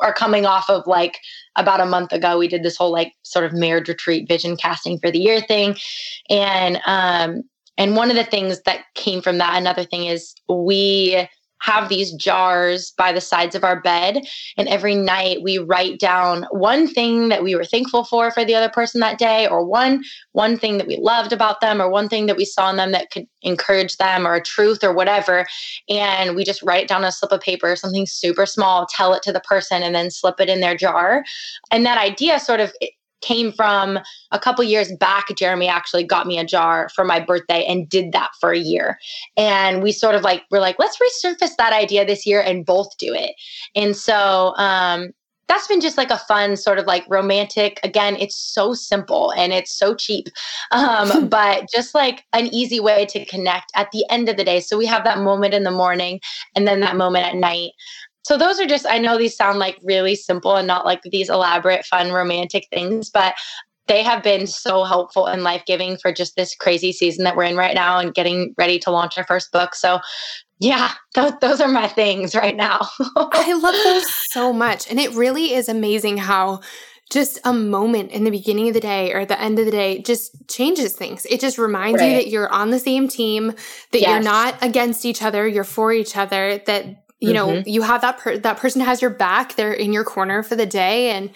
are 0.00 0.12
coming 0.12 0.44
off 0.44 0.68
of 0.68 0.86
like 0.86 1.18
about 1.56 1.80
a 1.80 1.86
month 1.86 2.12
ago 2.12 2.38
we 2.38 2.48
did 2.48 2.62
this 2.62 2.76
whole 2.76 2.90
like 2.90 3.12
sort 3.22 3.44
of 3.44 3.52
marriage 3.52 3.88
retreat 3.88 4.26
vision 4.26 4.56
casting 4.56 4.98
for 4.98 5.10
the 5.10 5.20
year 5.20 5.40
thing 5.42 5.76
and 6.28 6.80
um 6.86 7.42
and 7.76 7.96
one 7.96 8.10
of 8.10 8.16
the 8.16 8.24
things 8.24 8.60
that 8.62 8.84
came 8.94 9.22
from 9.22 9.38
that 9.38 9.56
another 9.56 9.84
thing 9.84 10.06
is 10.06 10.34
we 10.48 11.28
have 11.64 11.88
these 11.88 12.12
jars 12.12 12.92
by 12.98 13.10
the 13.10 13.20
sides 13.20 13.54
of 13.54 13.64
our 13.64 13.80
bed. 13.80 14.22
And 14.58 14.68
every 14.68 14.94
night 14.94 15.42
we 15.42 15.56
write 15.56 15.98
down 15.98 16.46
one 16.50 16.86
thing 16.86 17.30
that 17.30 17.42
we 17.42 17.54
were 17.54 17.64
thankful 17.64 18.04
for 18.04 18.30
for 18.30 18.44
the 18.44 18.54
other 18.54 18.68
person 18.68 19.00
that 19.00 19.18
day, 19.18 19.46
or 19.48 19.64
one 19.64 20.04
one 20.32 20.58
thing 20.58 20.76
that 20.76 20.86
we 20.86 20.96
loved 20.96 21.32
about 21.32 21.60
them, 21.60 21.80
or 21.80 21.88
one 21.88 22.08
thing 22.08 22.26
that 22.26 22.36
we 22.36 22.44
saw 22.44 22.68
in 22.68 22.76
them 22.76 22.92
that 22.92 23.10
could 23.10 23.26
encourage 23.42 23.96
them, 23.96 24.26
or 24.26 24.34
a 24.34 24.42
truth, 24.42 24.84
or 24.84 24.92
whatever. 24.92 25.46
And 25.88 26.36
we 26.36 26.44
just 26.44 26.62
write 26.62 26.84
it 26.84 26.88
down 26.88 27.02
on 27.02 27.08
a 27.08 27.12
slip 27.12 27.32
of 27.32 27.40
paper, 27.40 27.74
something 27.76 28.06
super 28.06 28.44
small, 28.44 28.86
tell 28.86 29.14
it 29.14 29.22
to 29.22 29.32
the 29.32 29.40
person, 29.40 29.82
and 29.82 29.94
then 29.94 30.10
slip 30.10 30.40
it 30.40 30.50
in 30.50 30.60
their 30.60 30.76
jar. 30.76 31.24
And 31.70 31.86
that 31.86 31.98
idea 31.98 32.38
sort 32.40 32.60
of 32.60 32.74
came 33.24 33.52
from 33.52 33.98
a 34.30 34.38
couple 34.38 34.64
years 34.64 34.92
back. 35.00 35.26
Jeremy 35.36 35.68
actually 35.68 36.04
got 36.04 36.26
me 36.26 36.38
a 36.38 36.44
jar 36.44 36.88
for 36.94 37.04
my 37.04 37.20
birthday 37.20 37.64
and 37.64 37.88
did 37.88 38.12
that 38.12 38.30
for 38.40 38.52
a 38.52 38.58
year. 38.58 38.98
And 39.36 39.82
we 39.82 39.92
sort 39.92 40.14
of 40.14 40.22
like, 40.22 40.42
we're 40.50 40.60
like, 40.60 40.78
let's 40.78 40.98
resurface 40.98 41.56
that 41.58 41.72
idea 41.72 42.04
this 42.04 42.26
year 42.26 42.40
and 42.40 42.66
both 42.66 42.88
do 42.98 43.14
it. 43.14 43.34
And 43.74 43.96
so, 43.96 44.54
um, 44.56 45.10
that's 45.46 45.66
been 45.66 45.80
just 45.80 45.98
like 45.98 46.10
a 46.10 46.18
fun 46.18 46.56
sort 46.56 46.78
of 46.78 46.86
like 46.86 47.04
romantic 47.08 47.78
again 47.84 48.16
it's 48.16 48.36
so 48.36 48.72
simple 48.72 49.30
and 49.36 49.52
it's 49.52 49.76
so 49.76 49.94
cheap 49.94 50.28
um, 50.72 51.28
but 51.28 51.68
just 51.70 51.94
like 51.94 52.24
an 52.32 52.46
easy 52.46 52.80
way 52.80 53.04
to 53.06 53.24
connect 53.26 53.70
at 53.74 53.90
the 53.92 54.04
end 54.10 54.28
of 54.28 54.36
the 54.36 54.44
day 54.44 54.60
so 54.60 54.78
we 54.78 54.86
have 54.86 55.04
that 55.04 55.18
moment 55.18 55.54
in 55.54 55.64
the 55.64 55.70
morning 55.70 56.18
and 56.56 56.66
then 56.66 56.80
that 56.80 56.96
moment 56.96 57.26
at 57.26 57.36
night 57.36 57.72
so 58.24 58.38
those 58.38 58.58
are 58.58 58.66
just, 58.66 58.86
I 58.88 58.98
know 58.98 59.18
these 59.18 59.36
sound 59.36 59.58
like 59.58 59.78
really 59.82 60.16
simple 60.16 60.56
and 60.56 60.66
not 60.66 60.86
like 60.86 61.02
these 61.04 61.28
elaborate, 61.28 61.84
fun, 61.84 62.10
romantic 62.10 62.66
things, 62.72 63.10
but 63.10 63.34
they 63.86 64.02
have 64.02 64.22
been 64.22 64.46
so 64.46 64.84
helpful 64.84 65.26
and 65.26 65.42
life 65.42 65.62
giving 65.66 65.98
for 65.98 66.10
just 66.10 66.34
this 66.34 66.54
crazy 66.54 66.90
season 66.90 67.24
that 67.24 67.36
we're 67.36 67.44
in 67.44 67.56
right 67.56 67.74
now 67.74 67.98
and 67.98 68.14
getting 68.14 68.54
ready 68.56 68.78
to 68.78 68.90
launch 68.90 69.18
our 69.18 69.26
first 69.26 69.52
book. 69.52 69.74
So, 69.74 70.00
yeah, 70.58 70.92
those, 71.14 71.32
those 71.42 71.60
are 71.60 71.68
my 71.68 71.86
things 71.86 72.34
right 72.34 72.56
now. 72.56 72.88
I 73.16 73.52
love 73.52 73.74
those 73.84 74.06
so 74.30 74.52
much. 74.52 74.90
And 74.90 74.98
it 74.98 75.12
really 75.12 75.52
is 75.52 75.68
amazing 75.68 76.16
how 76.16 76.60
just 77.10 77.38
a 77.44 77.52
moment 77.52 78.10
in 78.12 78.24
the 78.24 78.30
beginning 78.30 78.68
of 78.68 78.74
the 78.74 78.80
day 78.80 79.12
or 79.12 79.26
the 79.26 79.38
end 79.38 79.58
of 79.58 79.66
the 79.66 79.70
day 79.70 80.00
just 80.00 80.48
changes 80.48 80.96
things. 80.96 81.26
It 81.26 81.40
just 81.40 81.58
reminds 81.58 82.00
right. 82.00 82.08
you 82.08 82.16
that 82.16 82.28
you're 82.28 82.50
on 82.50 82.70
the 82.70 82.78
same 82.78 83.08
team, 83.08 83.48
that 83.92 84.00
yes. 84.00 84.08
you're 84.08 84.22
not 84.22 84.56
against 84.62 85.04
each 85.04 85.22
other, 85.22 85.46
you're 85.46 85.64
for 85.64 85.92
each 85.92 86.16
other, 86.16 86.62
that 86.64 87.03
you 87.20 87.32
know 87.32 87.48
mm-hmm. 87.48 87.68
you 87.68 87.82
have 87.82 88.00
that 88.00 88.18
per- 88.18 88.38
that 88.38 88.56
person 88.56 88.80
has 88.80 89.00
your 89.00 89.10
back 89.10 89.54
they're 89.54 89.72
in 89.72 89.92
your 89.92 90.04
corner 90.04 90.42
for 90.42 90.56
the 90.56 90.66
day 90.66 91.10
and 91.10 91.30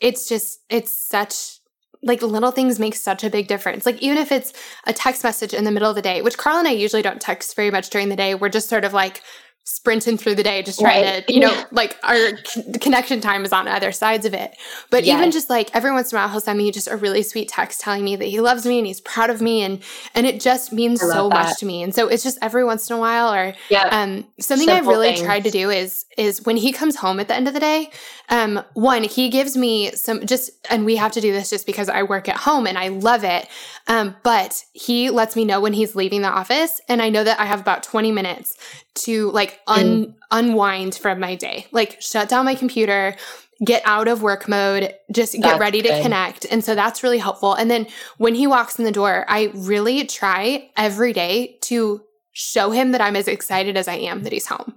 it's 0.00 0.28
just 0.28 0.60
it's 0.68 0.92
such 0.92 1.58
like 2.02 2.20
little 2.22 2.50
things 2.50 2.78
make 2.78 2.94
such 2.94 3.24
a 3.24 3.30
big 3.30 3.46
difference 3.46 3.86
like 3.86 4.00
even 4.02 4.18
if 4.18 4.30
it's 4.30 4.52
a 4.86 4.92
text 4.92 5.24
message 5.24 5.54
in 5.54 5.64
the 5.64 5.70
middle 5.70 5.88
of 5.88 5.96
the 5.96 6.02
day 6.02 6.22
which 6.22 6.38
carl 6.38 6.58
and 6.58 6.68
i 6.68 6.70
usually 6.70 7.02
don't 7.02 7.20
text 7.20 7.56
very 7.56 7.70
much 7.70 7.90
during 7.90 8.08
the 8.08 8.16
day 8.16 8.34
we're 8.34 8.48
just 8.48 8.68
sort 8.68 8.84
of 8.84 8.92
like 8.92 9.22
sprinting 9.66 10.18
through 10.18 10.34
the 10.34 10.42
day 10.42 10.62
just 10.62 10.78
trying 10.78 11.02
right. 11.02 11.26
to 11.26 11.32
you 11.32 11.40
know 11.40 11.64
like 11.70 11.96
our 12.02 12.32
connection 12.80 13.20
time 13.22 13.46
is 13.46 13.52
on 13.52 13.66
other 13.66 13.92
sides 13.92 14.26
of 14.26 14.34
it 14.34 14.54
but 14.90 15.04
yes. 15.04 15.16
even 15.16 15.30
just 15.30 15.48
like 15.48 15.74
every 15.74 15.90
once 15.90 16.12
in 16.12 16.18
a 16.18 16.20
while 16.20 16.28
he'll 16.28 16.40
send 16.40 16.58
me 16.58 16.70
just 16.70 16.86
a 16.86 16.96
really 16.96 17.22
sweet 17.22 17.48
text 17.48 17.80
telling 17.80 18.04
me 18.04 18.14
that 18.14 18.26
he 18.26 18.40
loves 18.42 18.66
me 18.66 18.76
and 18.76 18.86
he's 18.86 19.00
proud 19.00 19.30
of 19.30 19.40
me 19.40 19.62
and 19.62 19.82
and 20.14 20.26
it 20.26 20.38
just 20.38 20.70
means 20.70 21.00
so 21.00 21.30
that. 21.30 21.46
much 21.46 21.58
to 21.58 21.64
me 21.64 21.82
and 21.82 21.94
so 21.94 22.08
it's 22.08 22.22
just 22.22 22.36
every 22.42 22.62
once 22.62 22.90
in 22.90 22.96
a 22.96 22.98
while 22.98 23.32
or 23.32 23.54
yeah. 23.70 23.84
um 23.84 24.26
something 24.38 24.68
Simple 24.68 24.74
i've 24.74 24.86
really 24.86 25.14
things. 25.14 25.22
tried 25.22 25.44
to 25.44 25.50
do 25.50 25.70
is 25.70 26.04
is 26.16 26.44
when 26.44 26.56
he 26.56 26.72
comes 26.72 26.96
home 26.96 27.20
at 27.20 27.28
the 27.28 27.34
end 27.34 27.48
of 27.48 27.54
the 27.54 27.60
day 27.60 27.90
um 28.28 28.62
one 28.74 29.02
he 29.02 29.28
gives 29.28 29.56
me 29.56 29.90
some 29.92 30.24
just 30.26 30.50
and 30.70 30.84
we 30.84 30.96
have 30.96 31.12
to 31.12 31.20
do 31.20 31.32
this 31.32 31.50
just 31.50 31.66
because 31.66 31.88
i 31.88 32.02
work 32.02 32.28
at 32.28 32.36
home 32.36 32.66
and 32.66 32.78
i 32.78 32.88
love 32.88 33.24
it 33.24 33.48
um 33.88 34.14
but 34.22 34.64
he 34.72 35.10
lets 35.10 35.36
me 35.36 35.44
know 35.44 35.60
when 35.60 35.72
he's 35.72 35.94
leaving 35.94 36.22
the 36.22 36.28
office 36.28 36.80
and 36.88 37.02
i 37.02 37.08
know 37.08 37.24
that 37.24 37.38
i 37.38 37.44
have 37.44 37.60
about 37.60 37.82
20 37.82 38.12
minutes 38.12 38.56
to 38.94 39.30
like 39.32 39.60
un- 39.66 40.06
mm. 40.06 40.14
unwind 40.30 40.94
from 40.94 41.20
my 41.20 41.34
day, 41.34 41.66
like 41.72 42.00
shut 42.00 42.28
down 42.28 42.44
my 42.44 42.54
computer, 42.54 43.16
get 43.64 43.82
out 43.84 44.08
of 44.08 44.22
work 44.22 44.48
mode, 44.48 44.94
just 45.12 45.34
get 45.34 45.42
that's 45.42 45.60
ready 45.60 45.82
to 45.82 45.88
good. 45.88 46.02
connect. 46.02 46.46
And 46.50 46.64
so 46.64 46.74
that's 46.74 47.02
really 47.02 47.18
helpful. 47.18 47.54
And 47.54 47.70
then 47.70 47.86
when 48.18 48.34
he 48.34 48.46
walks 48.46 48.78
in 48.78 48.84
the 48.84 48.92
door, 48.92 49.24
I 49.28 49.50
really 49.54 50.04
try 50.06 50.70
every 50.76 51.12
day 51.12 51.58
to 51.62 52.02
show 52.34 52.70
him 52.70 52.92
that 52.92 53.00
I'm 53.00 53.16
as 53.16 53.28
excited 53.28 53.76
as 53.76 53.88
I 53.88 53.94
am 53.94 54.24
that 54.24 54.32
he's 54.32 54.46
home. 54.46 54.74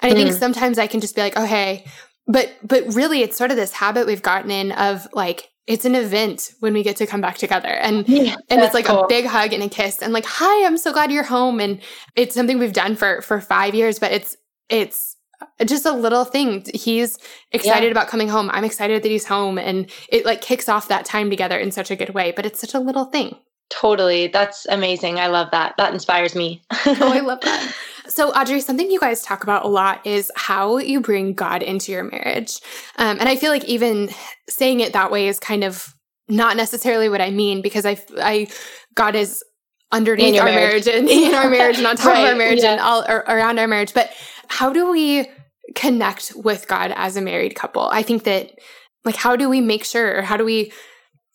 And. 0.00 0.12
I 0.12 0.14
think 0.14 0.30
mm. 0.30 0.38
sometimes 0.38 0.78
I 0.78 0.86
can 0.86 1.00
just 1.00 1.16
be 1.16 1.22
like, 1.22 1.32
oh, 1.36 1.46
hey, 1.46 1.84
but 2.28 2.54
but 2.62 2.84
really 2.94 3.22
it's 3.22 3.36
sort 3.36 3.50
of 3.50 3.56
this 3.56 3.72
habit 3.72 4.06
we've 4.06 4.22
gotten 4.22 4.50
in 4.50 4.70
of 4.72 5.08
like 5.12 5.48
it's 5.66 5.84
an 5.84 5.94
event 5.94 6.52
when 6.60 6.72
we 6.72 6.82
get 6.82 6.96
to 6.96 7.06
come 7.06 7.20
back 7.20 7.36
together 7.36 7.68
and 7.68 8.08
yeah, 8.08 8.36
and 8.48 8.60
it's 8.60 8.74
like 8.74 8.86
cool. 8.86 9.04
a 9.04 9.08
big 9.08 9.24
hug 9.26 9.52
and 9.52 9.62
a 9.62 9.68
kiss 9.68 10.00
and 10.00 10.12
like 10.12 10.26
hi 10.26 10.66
i'm 10.66 10.76
so 10.78 10.92
glad 10.92 11.10
you're 11.10 11.24
home 11.24 11.58
and 11.58 11.80
it's 12.14 12.34
something 12.34 12.58
we've 12.58 12.72
done 12.72 12.94
for 12.94 13.22
for 13.22 13.40
five 13.40 13.74
years 13.74 13.98
but 13.98 14.12
it's 14.12 14.36
it's 14.68 15.16
just 15.64 15.86
a 15.86 15.92
little 15.92 16.24
thing 16.24 16.64
he's 16.74 17.18
excited 17.52 17.86
yeah. 17.86 17.90
about 17.90 18.08
coming 18.08 18.28
home 18.28 18.50
i'm 18.52 18.64
excited 18.64 19.02
that 19.02 19.08
he's 19.08 19.26
home 19.26 19.58
and 19.58 19.90
it 20.08 20.26
like 20.26 20.40
kicks 20.40 20.68
off 20.68 20.88
that 20.88 21.04
time 21.04 21.30
together 21.30 21.58
in 21.58 21.70
such 21.70 21.90
a 21.90 21.96
good 21.96 22.10
way 22.10 22.32
but 22.34 22.44
it's 22.44 22.60
such 22.60 22.74
a 22.74 22.80
little 22.80 23.06
thing 23.06 23.36
totally 23.70 24.28
that's 24.28 24.66
amazing 24.66 25.18
i 25.18 25.26
love 25.26 25.50
that 25.50 25.74
that 25.76 25.92
inspires 25.92 26.34
me 26.34 26.62
oh 26.86 27.12
i 27.12 27.20
love 27.24 27.40
that 27.42 27.74
So, 28.08 28.30
Audrey, 28.30 28.60
something 28.62 28.90
you 28.90 28.98
guys 28.98 29.22
talk 29.22 29.42
about 29.42 29.66
a 29.66 29.68
lot 29.68 30.06
is 30.06 30.32
how 30.34 30.78
you 30.78 31.00
bring 31.00 31.34
God 31.34 31.62
into 31.62 31.92
your 31.92 32.04
marriage. 32.04 32.58
Um, 32.96 33.20
and 33.20 33.28
I 33.28 33.36
feel 33.36 33.50
like 33.50 33.66
even 33.66 34.08
saying 34.48 34.80
it 34.80 34.94
that 34.94 35.10
way 35.10 35.28
is 35.28 35.38
kind 35.38 35.62
of 35.62 35.94
not 36.26 36.56
necessarily 36.56 37.08
what 37.08 37.20
I 37.20 37.30
mean 37.30 37.60
because 37.60 37.84
I, 37.84 38.00
I 38.16 38.48
God 38.94 39.14
is 39.14 39.44
underneath 39.92 40.38
our 40.38 40.46
marriage. 40.46 40.86
marriage. 40.86 41.00
and 41.00 41.08
in 41.10 41.34
our 41.34 41.50
marriage 41.50 41.78
and 41.78 41.86
on 41.86 41.96
top 41.96 42.06
right, 42.06 42.20
of 42.20 42.28
our 42.30 42.34
marriage 42.34 42.60
yeah. 42.62 42.72
and 42.72 42.80
all 42.80 43.04
or, 43.08 43.18
around 43.28 43.58
our 43.58 43.68
marriage. 43.68 43.94
But 43.94 44.12
how 44.48 44.72
do 44.72 44.90
we 44.90 45.28
connect 45.74 46.32
with 46.34 46.66
God 46.66 46.92
as 46.96 47.16
a 47.16 47.20
married 47.20 47.54
couple? 47.54 47.88
I 47.88 48.02
think 48.02 48.24
that 48.24 48.58
like 49.04 49.16
how 49.16 49.36
do 49.36 49.48
we 49.48 49.60
make 49.60 49.84
sure 49.84 50.18
or 50.18 50.22
how 50.22 50.36
do 50.36 50.44
we 50.44 50.72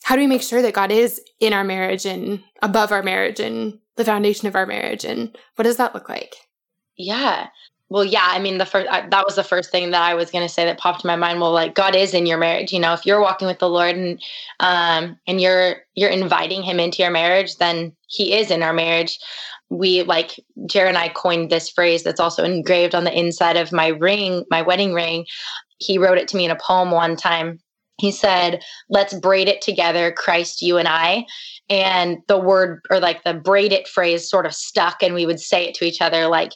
how 0.04 0.16
do 0.16 0.22
we 0.22 0.28
make 0.28 0.44
sure 0.44 0.62
that 0.62 0.74
God 0.74 0.92
is 0.92 1.22
in 1.40 1.54
our 1.54 1.64
marriage 1.64 2.06
and 2.06 2.44
above 2.62 2.92
our 2.92 3.02
marriage 3.02 3.40
and 3.40 3.80
the 3.96 4.06
foundation 4.06 4.48
of 4.48 4.56
our 4.56 4.66
marriage 4.66 5.06
and 5.06 5.36
what 5.56 5.64
does 5.64 5.78
that 5.78 5.94
look 5.96 6.10
like? 6.10 6.36
Yeah. 6.98 7.48
Well, 7.90 8.04
yeah, 8.04 8.26
I 8.26 8.40
mean, 8.40 8.58
the 8.58 8.66
first 8.66 8.90
that 8.90 9.26
was 9.26 9.36
the 9.36 9.44
first 9.44 9.72
thing 9.72 9.92
that 9.92 10.02
I 10.02 10.14
was 10.16 10.32
going 10.32 10.46
to 10.46 10.54
say 10.54 10.66
that 10.66 10.80
popped 10.80 11.04
in 11.04 11.08
my 11.08 11.16
mind. 11.16 11.40
Well, 11.40 11.52
like 11.52 11.76
God 11.76 11.96
is 11.96 12.14
in 12.14 12.26
your 12.26 12.38
marriage. 12.38 12.74
You 12.74 12.80
know, 12.80 12.94
if 12.94 13.06
you're 13.06 13.22
walking 13.22 13.48
with 13.48 13.60
the 13.60 13.70
Lord 13.70 13.96
and 13.96 14.22
um 14.60 15.18
and 15.28 15.40
you're 15.40 15.76
you're 15.94 16.10
inviting 16.10 16.64
Him 16.64 16.80
into 16.80 17.04
your 17.04 17.12
marriage, 17.12 17.58
then 17.58 17.96
He 18.08 18.34
is 18.34 18.50
in 18.50 18.64
our 18.64 18.74
marriage. 18.74 19.20
We 19.70 20.04
like 20.04 20.40
Jeremy 20.66 20.90
and 20.90 20.98
I 20.98 21.10
coined 21.10 21.50
this 21.50 21.70
phrase 21.70 22.04
that's 22.04 22.20
also 22.20 22.44
engraved 22.44 22.96
on 22.96 23.04
the 23.04 23.18
inside 23.18 23.58
of 23.58 23.72
my 23.72 23.88
ring, 23.88 24.44
my 24.50 24.64
wedding 24.64 24.94
ring. 24.94 25.26
He 25.78 25.98
wrote 25.98 26.18
it 26.18 26.28
to 26.30 26.38
me 26.38 26.46
in 26.46 26.52
a 26.52 26.58
poem 26.58 26.90
one 26.90 27.16
time. 27.16 27.60
He 28.00 28.12
said, 28.12 28.64
"Let's 28.90 29.14
braid 29.14 29.48
it 29.48 29.62
together, 29.62 30.12
Christ, 30.12 30.62
you 30.62 30.78
and 30.78 30.88
I." 30.88 31.26
And 31.70 32.18
the 32.28 32.40
word 32.40 32.82
or 32.90 33.00
like 33.00 33.24
the 33.24 33.34
braid 33.34 33.72
it 33.72 33.88
phrase 33.88 34.30
sort 34.30 34.46
of 34.46 34.54
stuck, 34.54 35.04
and 35.04 35.14
we 35.14 35.26
would 35.26 35.40
say 35.40 35.66
it 35.66 35.76
to 35.76 35.86
each 35.86 36.02
other 36.02 36.28
like 36.28 36.54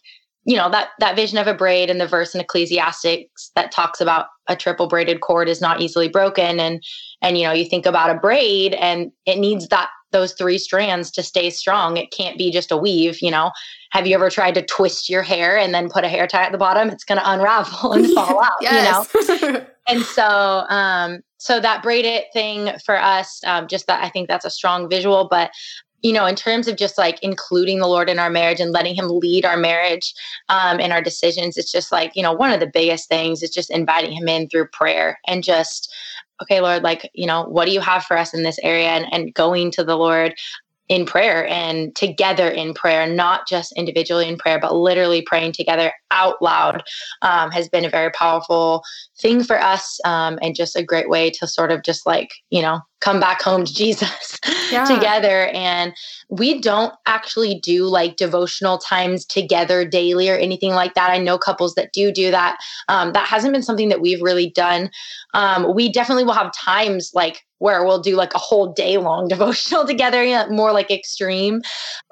you 0.47 0.55
know 0.55 0.69
that 0.71 0.89
that 0.99 1.15
vision 1.15 1.37
of 1.37 1.45
a 1.45 1.53
braid 1.53 1.89
and 1.89 1.99
the 1.99 2.07
verse 2.07 2.33
in 2.33 2.39
ecclesiastes 2.39 3.51
that 3.55 3.71
talks 3.71 3.99
about 3.99 4.27
a 4.47 4.55
triple 4.55 4.87
braided 4.87 5.19
cord 5.19 5.49
is 5.49 5.59
not 5.59 5.81
easily 5.81 6.07
broken. 6.07 6.59
And 6.59 6.81
and 7.21 7.37
you 7.37 7.43
know 7.43 7.51
you 7.51 7.65
think 7.65 7.85
about 7.85 8.09
a 8.09 8.19
braid 8.19 8.73
and 8.73 9.11
it 9.25 9.37
needs 9.37 9.67
that 9.67 9.89
those 10.13 10.31
three 10.33 10.57
strands 10.57 11.11
to 11.11 11.21
stay 11.21 11.49
strong. 11.49 11.97
It 11.97 12.11
can't 12.11 12.37
be 12.37 12.49
just 12.49 12.71
a 12.71 12.77
weave 12.77 13.21
you 13.21 13.29
know. 13.29 13.51
Have 13.91 14.07
you 14.07 14.15
ever 14.15 14.29
tried 14.29 14.55
to 14.55 14.65
twist 14.65 15.09
your 15.09 15.21
hair 15.21 15.57
and 15.57 15.73
then 15.73 15.89
put 15.89 16.05
a 16.05 16.09
hair 16.09 16.27
tie 16.27 16.43
at 16.43 16.53
the 16.53 16.57
bottom? 16.57 16.89
It's 16.89 17.03
going 17.03 17.19
to 17.19 17.29
unravel 17.29 17.93
and 17.93 18.09
fall 18.13 18.41
out 18.41 18.61
you 18.61 18.71
know? 18.71 19.65
And 19.89 20.03
so 20.03 20.65
um 20.69 21.21
so 21.37 21.59
that 21.59 21.83
braided 21.83 22.23
thing 22.33 22.71
for 22.85 22.99
us 23.01 23.41
um, 23.45 23.67
just 23.67 23.87
that 23.87 24.03
i 24.03 24.09
think 24.09 24.27
that's 24.27 24.45
a 24.45 24.49
strong 24.49 24.89
visual 24.89 25.27
but 25.29 25.51
you 26.03 26.13
know, 26.13 26.25
in 26.25 26.35
terms 26.35 26.67
of 26.67 26.77
just 26.77 26.97
like 26.97 27.19
including 27.23 27.79
the 27.79 27.87
Lord 27.87 28.09
in 28.09 28.19
our 28.19 28.29
marriage 28.29 28.59
and 28.59 28.71
letting 28.71 28.95
Him 28.95 29.07
lead 29.07 29.45
our 29.45 29.57
marriage 29.57 30.13
um, 30.49 30.79
and 30.79 30.93
our 30.93 31.01
decisions, 31.01 31.57
it's 31.57 31.71
just 31.71 31.91
like, 31.91 32.15
you 32.15 32.21
know, 32.21 32.31
one 32.31 32.51
of 32.51 32.59
the 32.59 32.71
biggest 32.71 33.09
things 33.09 33.41
is 33.41 33.49
just 33.49 33.71
inviting 33.71 34.11
Him 34.11 34.27
in 34.27 34.47
through 34.47 34.67
prayer 34.67 35.19
and 35.25 35.43
just, 35.43 35.93
okay, 36.41 36.61
Lord, 36.61 36.83
like, 36.83 37.09
you 37.13 37.25
know, 37.25 37.43
what 37.45 37.65
do 37.65 37.71
you 37.71 37.81
have 37.81 38.03
for 38.03 38.17
us 38.17 38.33
in 38.33 38.43
this 38.43 38.59
area? 38.61 38.89
And, 38.89 39.11
and 39.11 39.33
going 39.33 39.71
to 39.71 39.83
the 39.83 39.95
Lord 39.95 40.35
in 40.89 41.05
prayer 41.05 41.45
and 41.47 41.95
together 41.95 42.47
in 42.47 42.73
prayer, 42.73 43.07
not 43.07 43.47
just 43.47 43.73
individually 43.73 44.27
in 44.27 44.37
prayer, 44.37 44.59
but 44.59 44.73
literally 44.73 45.21
praying 45.21 45.51
together 45.51 45.91
out 46.11 46.41
loud 46.41 46.83
um, 47.21 47.51
has 47.51 47.67
been 47.67 47.83
a 47.83 47.89
very 47.89 48.11
powerful 48.11 48.83
thing 49.19 49.43
for 49.43 49.59
us 49.61 49.99
um, 50.05 50.39
and 50.41 50.55
just 50.55 50.75
a 50.75 50.83
great 50.83 51.09
way 51.09 51.29
to 51.29 51.47
sort 51.47 51.71
of 51.71 51.83
just 51.83 52.05
like, 52.05 52.31
you 52.49 52.61
know, 52.61 52.79
come 53.01 53.19
back 53.19 53.41
home 53.41 53.65
to 53.65 53.73
Jesus 53.75 54.37
yeah. 54.71 54.85
together. 54.85 55.47
And 55.47 55.93
we 56.29 56.59
don't 56.59 56.93
actually 57.05 57.59
do 57.59 57.85
like 57.85 58.15
devotional 58.15 58.77
times 58.77 59.25
together 59.25 59.85
daily 59.85 60.29
or 60.29 60.35
anything 60.35 60.71
like 60.71 60.93
that. 60.93 61.11
I 61.11 61.17
know 61.17 61.37
couples 61.37 61.75
that 61.75 61.91
do 61.91 62.11
do 62.11 62.31
that. 62.31 62.57
Um, 62.87 63.11
that 63.11 63.27
hasn't 63.27 63.53
been 63.53 63.63
something 63.63 63.89
that 63.89 64.01
we've 64.01 64.21
really 64.21 64.49
done. 64.51 64.89
Um, 65.33 65.75
we 65.75 65.91
definitely 65.91 66.23
will 66.23 66.33
have 66.33 66.53
times 66.53 67.11
like 67.13 67.43
where 67.59 67.83
we'll 67.83 68.01
do 68.01 68.15
like 68.15 68.33
a 68.33 68.39
whole 68.39 68.73
day 68.73 68.97
long 68.97 69.27
devotional 69.29 69.85
together, 69.85 70.23
you 70.23 70.35
know, 70.35 70.49
more 70.49 70.71
like 70.71 70.91
extreme. 70.91 71.61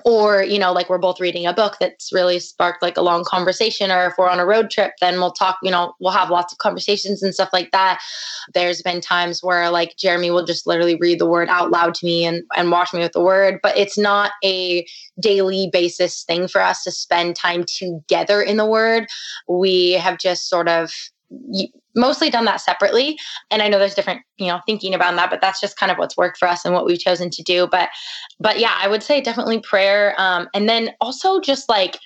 Or, 0.04 0.44
you 0.44 0.60
know, 0.60 0.72
like 0.72 0.90
we're 0.90 0.98
both 0.98 1.20
reading 1.20 1.48
a 1.48 1.54
book 1.54 1.78
that's 1.80 2.12
really 2.14 2.40
sparked 2.40 2.82
like 2.82 2.98
a 2.98 3.02
long 3.02 3.24
conversation. 3.24 3.92
Or 3.92 4.08
if 4.08 4.14
we're 4.18 4.30
on 4.30 4.40
a 4.40 4.46
road 4.46 4.70
trip, 4.70 4.94
then 5.02 5.16
we'll 5.16 5.32
talk, 5.32 5.58
you 5.64 5.72
know, 5.72 5.94
we'll 6.00 6.12
have 6.12 6.30
lots 6.30 6.54
of 6.54 6.60
conversations 6.60 7.24
and 7.24 7.34
stuff 7.34 7.50
like 7.54 7.72
that. 7.72 8.00
There's 8.54 8.82
been 8.82 9.02
times 9.02 9.42
where 9.42 9.70
like 9.70 9.96
Jeremy 9.98 10.32
will 10.32 10.46
just 10.46 10.68
literally 10.68 10.96
read 10.96 11.20
the 11.20 11.26
word 11.26 11.50
out 11.50 11.72
loud 11.72 11.96
to 11.96 12.06
me 12.06 12.26
and, 12.26 12.44
and 12.56 12.72
wash 12.72 12.94
me 12.94 13.00
with 13.00 13.14
the 13.14 13.24
word, 13.24 13.60
but 13.64 13.78
it's 13.78 13.98
not 13.98 14.32
a 14.44 14.86
daily 15.20 15.70
basis 15.72 16.24
thing 16.24 16.48
for 16.48 16.62
us 16.62 16.84
to 16.84 16.92
spend 16.92 17.36
time 17.36 17.64
together 17.64 18.42
in 18.42 18.58
the 18.58 18.66
word. 18.66 19.08
We 19.48 19.94
have 19.94 20.20
just 20.20 20.50
sort 20.50 20.68
of 20.68 20.92
mostly 21.96 22.30
done 22.30 22.46
that 22.46 22.62
separately. 22.62 23.18
And 23.52 23.62
i 23.62 23.68
know 23.68 23.80
there's 23.80 23.96
different 23.96 24.22
you 24.38 24.48
know 24.48 24.60
thinking 24.66 24.94
about 24.94 25.16
that 25.16 25.30
but 25.30 25.42
that's 25.42 25.62
just 25.62 25.78
kind 25.78 25.92
of 25.92 25.98
what's 25.98 26.18
worked 26.18 26.38
for 26.38 26.48
us 26.48 26.66
and 26.66 26.74
what 26.74 26.86
we've 26.86 27.00
chosen 27.00 27.30
to 27.32 27.44
do. 27.44 27.68
But 27.68 27.90
but 28.40 28.60
yeah 28.60 28.78
i 28.82 28.88
would 28.88 29.04
say 29.04 29.22
definitely 29.22 29.60
prayer 29.60 30.14
um, 30.18 30.48
and 30.54 30.68
then 30.68 30.92
also 31.02 31.40
just 31.40 31.70
like 31.70 31.98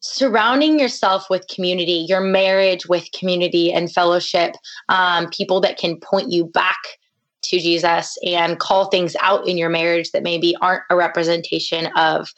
surrounding 0.00 0.78
yourself 0.78 1.30
with 1.30 1.46
community 1.48 2.04
your 2.08 2.20
marriage 2.20 2.86
with 2.86 3.08
community 3.18 3.72
and 3.72 3.90
fellowship 3.90 4.54
um, 4.90 5.28
people 5.30 5.60
that 5.60 5.78
can 5.78 5.98
point 6.00 6.30
you 6.30 6.44
back 6.44 6.78
to 7.42 7.58
jesus 7.58 8.18
and 8.26 8.58
call 8.58 8.86
things 8.86 9.16
out 9.22 9.46
in 9.48 9.56
your 9.56 9.70
marriage 9.70 10.10
that 10.10 10.22
maybe 10.22 10.54
aren't 10.60 10.82
a 10.90 10.96
representation 10.96 11.86
of 11.96 12.28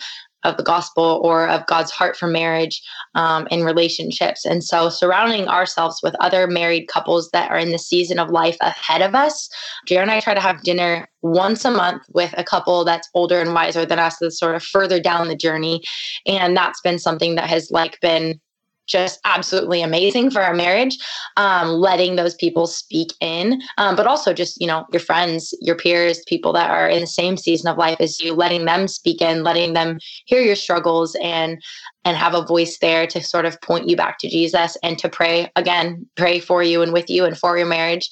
of 0.47 0.57
the 0.57 0.63
gospel 0.63 1.21
or 1.23 1.49
of 1.49 1.67
God's 1.67 1.91
heart 1.91 2.17
for 2.17 2.27
marriage 2.27 2.83
um, 3.15 3.47
and 3.51 3.65
relationships. 3.65 4.45
And 4.47 4.65
so, 4.65 4.89
surrounding 4.89 5.49
ourselves 5.49 6.01
with 6.03 6.15
other 6.21 6.47
married 6.47 6.87
couples 6.87 7.31
that 7.33 7.51
are 7.51 7.59
in 7.59 7.73
the 7.73 7.79
season 7.79 8.19
of 8.19 8.31
life 8.31 8.57
ahead 8.61 9.03
of 9.03 9.15
us. 9.15 9.49
Jeremy 9.87 10.07
and 10.07 10.13
I 10.13 10.21
try 10.21 10.35
to 10.35 10.41
have 10.41 10.63
dinner 10.63 11.09
once 11.23 11.65
a 11.65 11.71
month 11.71 12.03
with 12.13 12.33
a 12.37 12.45
couple 12.45 12.85
that's 12.85 13.09
older 13.15 13.41
and 13.41 13.53
wiser 13.53 13.85
than 13.85 13.99
us, 13.99 14.19
that's 14.21 14.39
sort 14.39 14.55
of 14.55 14.63
further 14.63 15.01
down 15.01 15.27
the 15.27 15.35
journey. 15.35 15.83
And 16.27 16.57
that's 16.57 16.81
been 16.81 16.99
something 16.99 17.35
that 17.35 17.51
has 17.51 17.71
like 17.73 18.01
been 18.01 18.41
just 18.87 19.21
absolutely 19.25 19.83
amazing 19.83 20.31
for 20.31 20.41
our 20.41 20.55
marriage 20.55 20.97
um, 21.37 21.69
letting 21.69 22.17
those 22.17 22.35
people 22.35 22.67
speak 22.67 23.13
in 23.21 23.61
um, 23.79 23.97
but 23.97 24.07
also 24.07 24.33
just 24.33 24.61
you 24.61 24.67
know 24.67 24.87
your 24.93 25.01
friends 25.01 25.55
your 25.61 25.77
peers 25.77 26.23
people 26.27 26.53
that 26.53 26.71
are 26.71 26.89
in 26.89 27.01
the 27.01 27.07
same 27.07 27.37
season 27.37 27.69
of 27.69 27.79
life 27.79 28.01
as 28.01 28.21
you 28.21 28.35
letting 28.35 28.65
them 28.65 28.89
speak 28.89 29.21
in 29.21 29.43
letting 29.43 29.73
them 29.73 29.99
hear 30.27 30.41
your 30.41 30.57
struggles 30.57 31.17
and 31.23 31.63
and 32.05 32.17
have 32.17 32.35
a 32.35 32.45
voice 32.45 32.79
there 32.79 33.07
to 33.07 33.23
sort 33.23 33.45
of 33.45 33.61
point 33.61 33.89
you 33.89 33.97
back 33.97 34.19
to 34.19 34.29
jesus 34.29 34.77
and 34.83 34.99
to 34.99 35.09
pray 35.09 35.51
again 35.57 36.07
pray 36.17 36.39
for 36.39 36.63
you 36.63 36.83
and 36.83 36.93
with 36.93 37.11
you 37.11 37.25
and 37.25 37.37
for 37.39 37.57
your 37.57 37.67
marriage. 37.67 38.09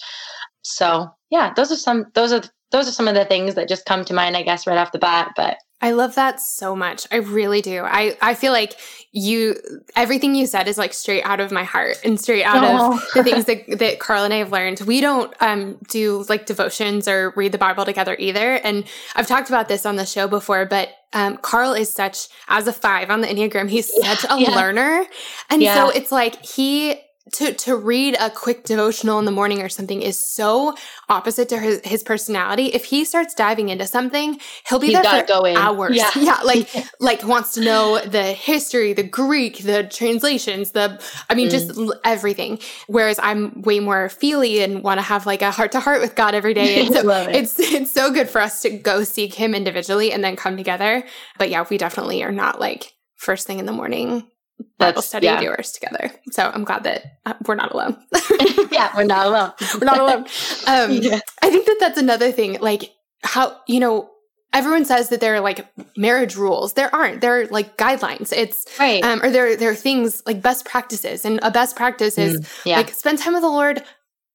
So 0.63 1.09
yeah 1.31 1.53
those 1.55 1.73
are 1.73 1.77
some 1.77 2.07
those 2.15 2.33
are 2.33 2.43
those 2.71 2.89
are 2.89 2.93
some 2.93 3.09
of 3.09 3.15
the 3.15 3.25
things 3.25 3.55
that 3.55 3.69
just 3.69 3.87
come 3.87 4.05
to 4.05 4.15
mind 4.15 4.37
i 4.37 4.43
guess 4.43 4.67
right 4.67 4.79
off 4.79 4.93
the 4.93 4.99
bat 4.99 5.33
but 5.37 5.59
I 5.85 5.91
love 5.91 6.15
that 6.15 6.41
so 6.41 6.75
much. 6.75 7.07
I 7.13 7.17
really 7.17 7.61
do. 7.61 7.83
I, 7.85 8.17
I 8.23 8.33
feel 8.33 8.53
like 8.53 8.79
you 9.13 9.55
everything 9.95 10.35
you 10.35 10.47
said 10.47 10.67
is 10.67 10.79
like 10.79 10.95
straight 10.95 11.23
out 11.25 11.41
of 11.41 11.53
my 11.53 11.63
heart 11.63 12.01
and 12.03 12.19
straight 12.19 12.43
out 12.43 12.65
of 12.65 13.03
the 13.13 13.23
things 13.23 13.45
that, 13.45 13.79
that 13.81 13.99
Carl 13.99 14.25
and 14.25 14.33
I 14.33 14.39
have 14.39 14.51
learned. 14.51 14.81
We 14.81 15.03
don't 15.03 15.35
um, 15.41 15.77
do 15.91 16.25
like 16.31 16.47
devotions 16.47 17.07
or 17.07 17.35
read 17.37 17.53
the 17.53 17.59
Bible 17.59 17.85
together 17.85 18.17
either. 18.19 18.55
And 18.55 18.85
I've 19.15 19.27
talked 19.27 19.51
about 19.51 19.69
this 19.69 19.85
on 19.85 19.97
the 19.97 20.07
show 20.07 20.27
before, 20.27 20.65
but 20.65 20.89
um, 21.13 21.37
Carl 21.37 21.75
is 21.75 21.93
such 21.93 22.29
as 22.49 22.67
a 22.67 22.73
five 22.73 23.11
on 23.11 23.21
the 23.21 23.27
Enneagram, 23.27 23.69
he's 23.69 23.93
such 23.95 24.25
a 24.25 24.41
yeah. 24.41 24.53
learner. 24.53 25.05
And 25.51 25.61
yeah. 25.61 25.75
so 25.75 25.91
it's 25.91 26.11
like 26.11 26.43
he 26.43 26.99
to 27.33 27.55
to 27.55 27.77
read 27.77 28.17
a 28.21 28.29
quick 28.29 28.65
devotional 28.65 29.19
in 29.19 29.25
the 29.25 29.31
morning 29.31 29.63
or 29.63 29.69
something 29.69 30.03
is 30.03 30.19
so 30.19 30.75
opposite 31.09 31.49
to 31.49 31.59
his, 31.59 31.81
his 31.83 32.03
personality. 32.03 32.67
If 32.67 32.85
he 32.85 33.05
starts 33.05 33.35
diving 33.35 33.71
into 33.71 33.87
something, 33.87 34.39
he'll 34.69 34.79
be 34.79 34.89
He's 34.89 35.01
there 35.01 35.23
for 35.23 35.27
go 35.27 35.47
hours. 35.47 35.97
Yeah, 35.97 36.11
yeah 36.17 36.41
like 36.45 36.69
like 37.01 37.27
wants 37.27 37.55
to 37.55 37.63
know 37.63 37.99
the 38.01 38.25
history, 38.25 38.93
the 38.93 39.03
Greek, 39.03 39.59
the 39.59 39.85
translations, 39.85 40.73
the 40.73 41.03
I 41.31 41.35
mean, 41.35 41.49
mm. 41.49 41.51
just 41.51 41.99
everything. 42.05 42.59
Whereas 42.89 43.19
I'm 43.23 43.63
way 43.63 43.81
more 43.81 44.11
feely 44.11 44.63
and 44.63 44.83
want 44.83 44.99
to 44.99 45.03
have 45.03 45.25
like 45.25 45.41
a 45.41 45.51
heart 45.51 45.73
to 45.73 45.81
heart 45.81 46.03
with 46.03 46.15
God 46.15 46.35
every 46.35 46.55
day. 46.55 46.75
And 46.85 46.93
so 46.93 47.11
it. 47.11 47.37
it's 47.37 47.59
it's 47.59 47.93
so 47.93 48.13
good 48.13 48.29
for 48.29 48.41
us 48.41 48.61
to 48.63 48.71
go 48.71 49.05
seek 49.05 49.35
Him 49.35 49.55
individually 49.55 50.13
and 50.13 50.23
then 50.23 50.37
come 50.37 50.57
together. 50.57 51.05
But 51.39 51.49
yeah, 51.49 51.65
we 51.71 51.79
definitely 51.79 52.23
are 52.23 52.33
not 52.33 52.61
like 52.61 52.93
first 53.17 53.47
thing 53.47 53.59
in 53.59 53.67
the 53.67 53.73
morning 53.73 54.27
Bible 54.79 55.03
study 55.03 55.27
yeah. 55.27 55.41
viewers 55.41 55.73
together. 55.73 56.11
So 56.31 56.51
I'm 56.53 56.65
glad 56.65 56.85
that 56.85 57.19
uh, 57.27 57.35
we're 57.47 57.55
not 57.55 57.73
alone. 57.73 57.97
yeah, 58.71 58.91
we're 58.97 59.05
not 59.05 59.27
alone. 59.27 59.53
we're 59.81 59.87
not 59.87 59.99
alone. 59.99 60.27
Um, 60.67 60.93
yeah. 60.93 61.21
I 61.43 61.51
think 61.51 61.67
that 61.67 61.77
that's 61.81 61.99
another 61.99 62.33
thing. 62.33 62.59
Like 62.61 62.93
how 63.23 63.57
you 63.67 63.81
know 63.81 64.11
everyone 64.55 64.85
says 64.85 65.09
that 65.09 65.21
there 65.21 65.35
are 65.35 65.41
like 65.41 65.67
marriage 65.97 66.37
rules. 66.37 66.75
There 66.75 66.95
aren't. 66.95 67.21
There 67.21 67.41
are 67.41 67.47
like 67.47 67.77
guidelines. 67.77 68.33
It's 68.33 68.67
right. 68.79 69.05
Um, 69.05 69.21
or 69.23 69.31
there 69.31 69.57
there 69.57 69.71
are 69.71 69.75
things 69.75 70.23
like 70.27 70.41
best 70.41 70.65
practices, 70.65 71.25
and 71.25 71.41
a 71.43 71.51
best 71.51 71.77
practice 71.77 72.17
is 72.17 72.41
mm, 72.41 72.63
yeah. 72.65 72.77
like 72.77 72.91
spend 72.91 73.19
time 73.19 73.35
with 73.35 73.43
the 73.43 73.49
Lord 73.49 73.83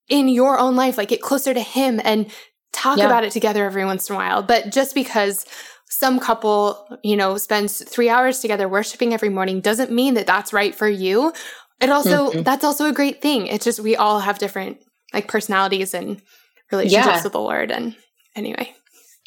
in 0.09 0.27
your 0.27 0.59
own 0.59 0.75
life. 0.75 0.97
Like 0.97 1.09
get 1.09 1.21
closer 1.21 1.53
to 1.53 1.61
Him 1.61 1.99
and 2.03 2.29
talk 2.71 2.97
yeah. 2.97 3.05
about 3.05 3.23
it 3.23 3.31
together 3.31 3.65
every 3.65 3.85
once 3.85 4.09
in 4.09 4.15
a 4.15 4.19
while. 4.19 4.43
But 4.43 4.71
just 4.71 4.93
because 4.93 5.45
some 5.89 6.19
couple, 6.19 6.99
you 7.03 7.17
know, 7.17 7.37
spends 7.37 7.83
three 7.83 8.09
hours 8.09 8.39
together 8.39 8.69
worshiping 8.69 9.13
every 9.13 9.29
morning 9.29 9.59
doesn't 9.59 9.91
mean 9.91 10.13
that 10.13 10.27
that's 10.27 10.53
right 10.53 10.73
for 10.73 10.87
you. 10.87 11.33
It 11.81 11.89
also, 11.89 12.29
mm-hmm. 12.29 12.43
that's 12.43 12.63
also 12.63 12.85
a 12.85 12.93
great 12.93 13.21
thing. 13.21 13.47
It's 13.47 13.65
just 13.65 13.79
we 13.79 13.95
all 13.95 14.19
have 14.19 14.37
different 14.37 14.77
like 15.13 15.27
personalities 15.27 15.93
and 15.93 16.21
relationships 16.71 17.07
yeah. 17.07 17.23
with 17.23 17.33
the 17.33 17.39
Lord. 17.39 17.71
And 17.71 17.95
anyway. 18.35 18.73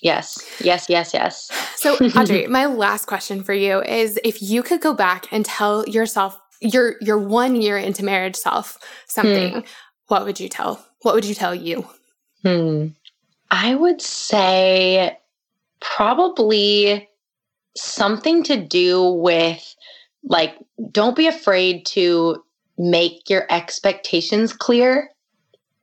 Yes, 0.02 0.38
yes, 0.60 0.88
yes, 0.88 1.14
yes. 1.14 1.50
So, 1.76 1.94
Audrey, 2.16 2.46
my 2.46 2.66
last 2.66 3.06
question 3.06 3.42
for 3.42 3.54
you 3.54 3.82
is 3.82 4.18
if 4.24 4.42
you 4.42 4.62
could 4.62 4.80
go 4.80 4.94
back 4.94 5.26
and 5.30 5.44
tell 5.44 5.88
yourself, 5.88 6.38
your 6.60 6.94
your 7.00 7.18
one 7.18 7.60
year 7.60 7.76
into 7.76 8.04
marriage 8.04 8.36
self 8.36 8.78
something, 9.08 9.52
hmm. 9.52 9.60
what 10.06 10.24
would 10.24 10.38
you 10.38 10.48
tell? 10.48 10.84
What 11.02 11.14
would 11.14 11.24
you 11.24 11.34
tell 11.34 11.54
you? 11.54 11.86
Hmm. 12.44 12.88
I 13.50 13.74
would 13.74 14.00
say 14.00 15.16
probably 15.82 17.08
something 17.76 18.42
to 18.44 18.56
do 18.56 19.10
with 19.12 19.74
like 20.24 20.56
don't 20.90 21.16
be 21.16 21.26
afraid 21.26 21.84
to 21.86 22.42
make 22.78 23.28
your 23.28 23.46
expectations 23.50 24.52
clear. 24.52 25.10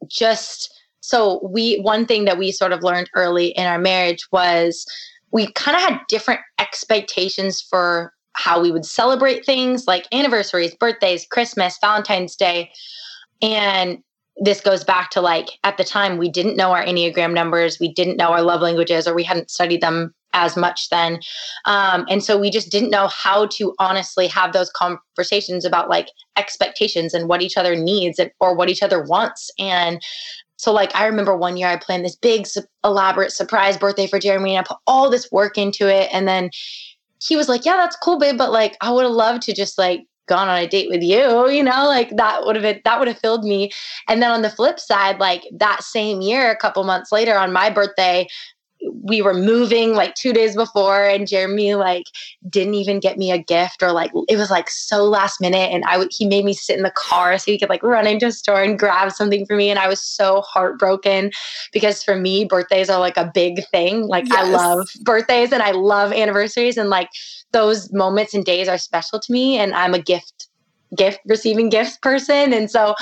Just 0.07 0.73
so 1.01 1.45
we 1.47 1.79
one 1.81 2.05
thing 2.05 2.25
that 2.25 2.37
we 2.37 2.51
sort 2.51 2.71
of 2.71 2.83
learned 2.83 3.09
early 3.15 3.47
in 3.49 3.65
our 3.65 3.79
marriage 3.79 4.27
was 4.31 4.85
we 5.31 5.51
kind 5.53 5.75
of 5.75 5.83
had 5.83 5.99
different 6.07 6.41
expectations 6.59 7.61
for 7.61 8.13
how 8.33 8.61
we 8.61 8.71
would 8.71 8.85
celebrate 8.85 9.45
things 9.45 9.85
like 9.87 10.07
anniversaries 10.13 10.75
birthdays 10.75 11.25
christmas 11.29 11.77
valentine's 11.81 12.35
day. 12.35 12.71
And 13.41 13.99
this 14.41 14.61
goes 14.61 14.83
back 14.83 15.09
to 15.09 15.21
like 15.21 15.47
at 15.63 15.77
the 15.77 15.83
time 15.83 16.17
we 16.17 16.29
didn't 16.29 16.55
know 16.55 16.71
our 16.71 16.83
enneagram 16.83 17.33
numbers 17.33 17.79
we 17.79 17.93
didn't 17.93 18.17
know 18.17 18.29
our 18.29 18.41
love 18.41 18.61
languages 18.61 19.07
or 19.07 19.13
we 19.13 19.23
hadn't 19.23 19.51
studied 19.51 19.81
them 19.81 20.13
as 20.33 20.55
much 20.55 20.89
then. 20.89 21.19
Um, 21.65 22.05
and 22.09 22.23
so 22.23 22.37
we 22.37 22.49
just 22.49 22.71
didn't 22.71 22.91
know 22.91 23.07
how 23.07 23.47
to 23.47 23.73
honestly 23.79 24.27
have 24.27 24.53
those 24.53 24.69
conversations 24.69 25.65
about 25.65 25.89
like 25.89 26.09
expectations 26.37 27.13
and 27.13 27.27
what 27.27 27.41
each 27.41 27.57
other 27.57 27.75
needs 27.75 28.19
and, 28.19 28.31
or 28.39 28.55
what 28.55 28.69
each 28.69 28.83
other 28.83 29.03
wants. 29.03 29.49
And 29.59 30.01
so 30.57 30.73
like 30.73 30.93
i 30.93 31.05
remember 31.05 31.37
one 31.37 31.55
year 31.55 31.69
i 31.69 31.77
planned 31.77 32.03
this 32.03 32.17
big 32.17 32.45
elaborate 32.83 33.31
surprise 33.31 33.77
birthday 33.77 34.05
for 34.05 34.19
jeremy 34.19 34.57
and 34.57 34.59
i 34.59 34.67
put 34.67 34.77
all 34.87 35.09
this 35.09 35.31
work 35.31 35.57
into 35.57 35.87
it. 35.87 36.09
And 36.11 36.27
then 36.27 36.49
he 37.21 37.37
was 37.37 37.47
like 37.47 37.65
yeah 37.65 37.77
that's 37.77 37.95
cool 37.95 38.19
babe 38.19 38.37
but 38.37 38.51
like 38.51 38.75
i 38.81 38.91
would 38.91 39.03
have 39.03 39.11
loved 39.13 39.41
to 39.43 39.53
just 39.53 39.77
like 39.77 40.01
gone 40.29 40.47
on 40.47 40.57
a 40.57 40.67
date 40.67 40.89
with 40.89 41.01
you, 41.01 41.49
you 41.49 41.63
know, 41.63 41.85
like 41.87 42.15
that 42.15 42.45
would 42.45 42.55
have 42.55 42.63
been, 42.63 42.79
that 42.85 42.99
would 42.99 43.07
have 43.09 43.19
filled 43.19 43.43
me. 43.43 43.71
And 44.07 44.21
then 44.21 44.31
on 44.31 44.43
the 44.43 44.49
flip 44.49 44.79
side, 44.79 45.19
like 45.19 45.43
that 45.51 45.83
same 45.83 46.21
year, 46.21 46.49
a 46.49 46.55
couple 46.55 46.83
months 46.85 47.11
later 47.11 47.37
on 47.37 47.51
my 47.51 47.69
birthday, 47.69 48.27
we 49.03 49.21
were 49.21 49.33
moving 49.33 49.93
like 49.93 50.15
two 50.15 50.31
days 50.31 50.55
before 50.55 51.03
and 51.03 51.27
jeremy 51.27 51.75
like 51.75 52.05
didn't 52.49 52.75
even 52.75 52.99
get 52.99 53.17
me 53.17 53.31
a 53.31 53.37
gift 53.37 53.83
or 53.83 53.91
like 53.91 54.11
it 54.29 54.37
was 54.37 54.49
like 54.49 54.69
so 54.69 55.03
last 55.03 55.41
minute 55.41 55.69
and 55.71 55.83
i 55.85 56.05
he 56.11 56.25
made 56.25 56.45
me 56.45 56.53
sit 56.53 56.77
in 56.77 56.83
the 56.83 56.91
car 56.91 57.37
so 57.37 57.51
he 57.51 57.59
could 57.59 57.69
like 57.69 57.83
run 57.83 58.07
into 58.07 58.27
a 58.27 58.31
store 58.31 58.61
and 58.61 58.79
grab 58.79 59.11
something 59.11 59.45
for 59.45 59.55
me 59.55 59.69
and 59.69 59.79
i 59.79 59.87
was 59.87 60.01
so 60.01 60.41
heartbroken 60.41 61.29
because 61.73 62.03
for 62.03 62.15
me 62.15 62.45
birthdays 62.45 62.89
are 62.89 62.99
like 62.99 63.17
a 63.17 63.29
big 63.33 63.65
thing 63.67 64.07
like 64.07 64.27
yes. 64.29 64.37
i 64.37 64.49
love 64.49 64.87
birthdays 65.01 65.51
and 65.51 65.61
i 65.61 65.71
love 65.71 66.13
anniversaries 66.13 66.77
and 66.77 66.89
like 66.89 67.09
those 67.51 67.91
moments 67.93 68.33
and 68.33 68.45
days 68.45 68.67
are 68.67 68.77
special 68.77 69.19
to 69.19 69.31
me 69.31 69.57
and 69.57 69.73
i'm 69.73 69.93
a 69.93 70.01
gift 70.01 70.47
gift 70.95 71.19
receiving 71.25 71.69
gifts 71.69 71.97
person 71.97 72.51
and 72.51 72.71
so 72.71 72.95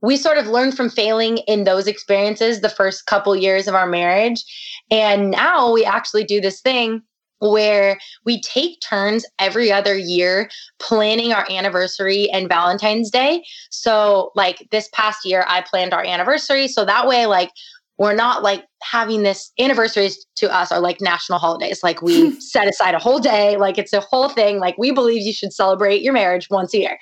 we 0.00 0.16
sort 0.16 0.38
of 0.38 0.46
learned 0.46 0.74
from 0.74 0.88
failing 0.88 1.38
in 1.46 1.64
those 1.64 1.86
experiences 1.86 2.60
the 2.60 2.68
first 2.70 3.06
couple 3.06 3.36
years 3.36 3.68
of 3.68 3.74
our 3.74 3.86
marriage 3.86 4.44
and 4.90 5.30
now 5.30 5.70
we 5.70 5.84
actually 5.84 6.24
do 6.24 6.40
this 6.40 6.60
thing 6.60 7.02
where 7.40 7.98
we 8.24 8.40
take 8.40 8.80
turns 8.80 9.24
every 9.38 9.70
other 9.70 9.96
year 9.96 10.48
planning 10.78 11.32
our 11.32 11.46
anniversary 11.50 12.30
and 12.30 12.48
Valentine's 12.48 13.10
Day. 13.10 13.44
So, 13.70 14.32
like 14.34 14.66
this 14.70 14.88
past 14.92 15.24
year, 15.24 15.44
I 15.46 15.60
planned 15.62 15.92
our 15.92 16.04
anniversary. 16.04 16.68
So 16.68 16.84
that 16.84 17.06
way, 17.06 17.26
like, 17.26 17.50
we're 17.98 18.14
not 18.14 18.42
like 18.42 18.64
having 18.82 19.22
this 19.22 19.52
anniversaries 19.58 20.26
to 20.36 20.52
us 20.52 20.72
are 20.72 20.80
like 20.80 21.00
national 21.00 21.38
holidays. 21.38 21.82
Like 21.82 22.02
we 22.02 22.38
set 22.40 22.68
aside 22.68 22.94
a 22.94 22.98
whole 22.98 23.18
day, 23.18 23.56
like 23.56 23.78
it's 23.78 23.92
a 23.92 24.00
whole 24.00 24.28
thing. 24.28 24.58
Like 24.58 24.76
we 24.78 24.90
believe 24.90 25.22
you 25.22 25.32
should 25.32 25.52
celebrate 25.52 26.02
your 26.02 26.12
marriage 26.12 26.50
once 26.50 26.74
a 26.74 26.78
year. 26.78 26.98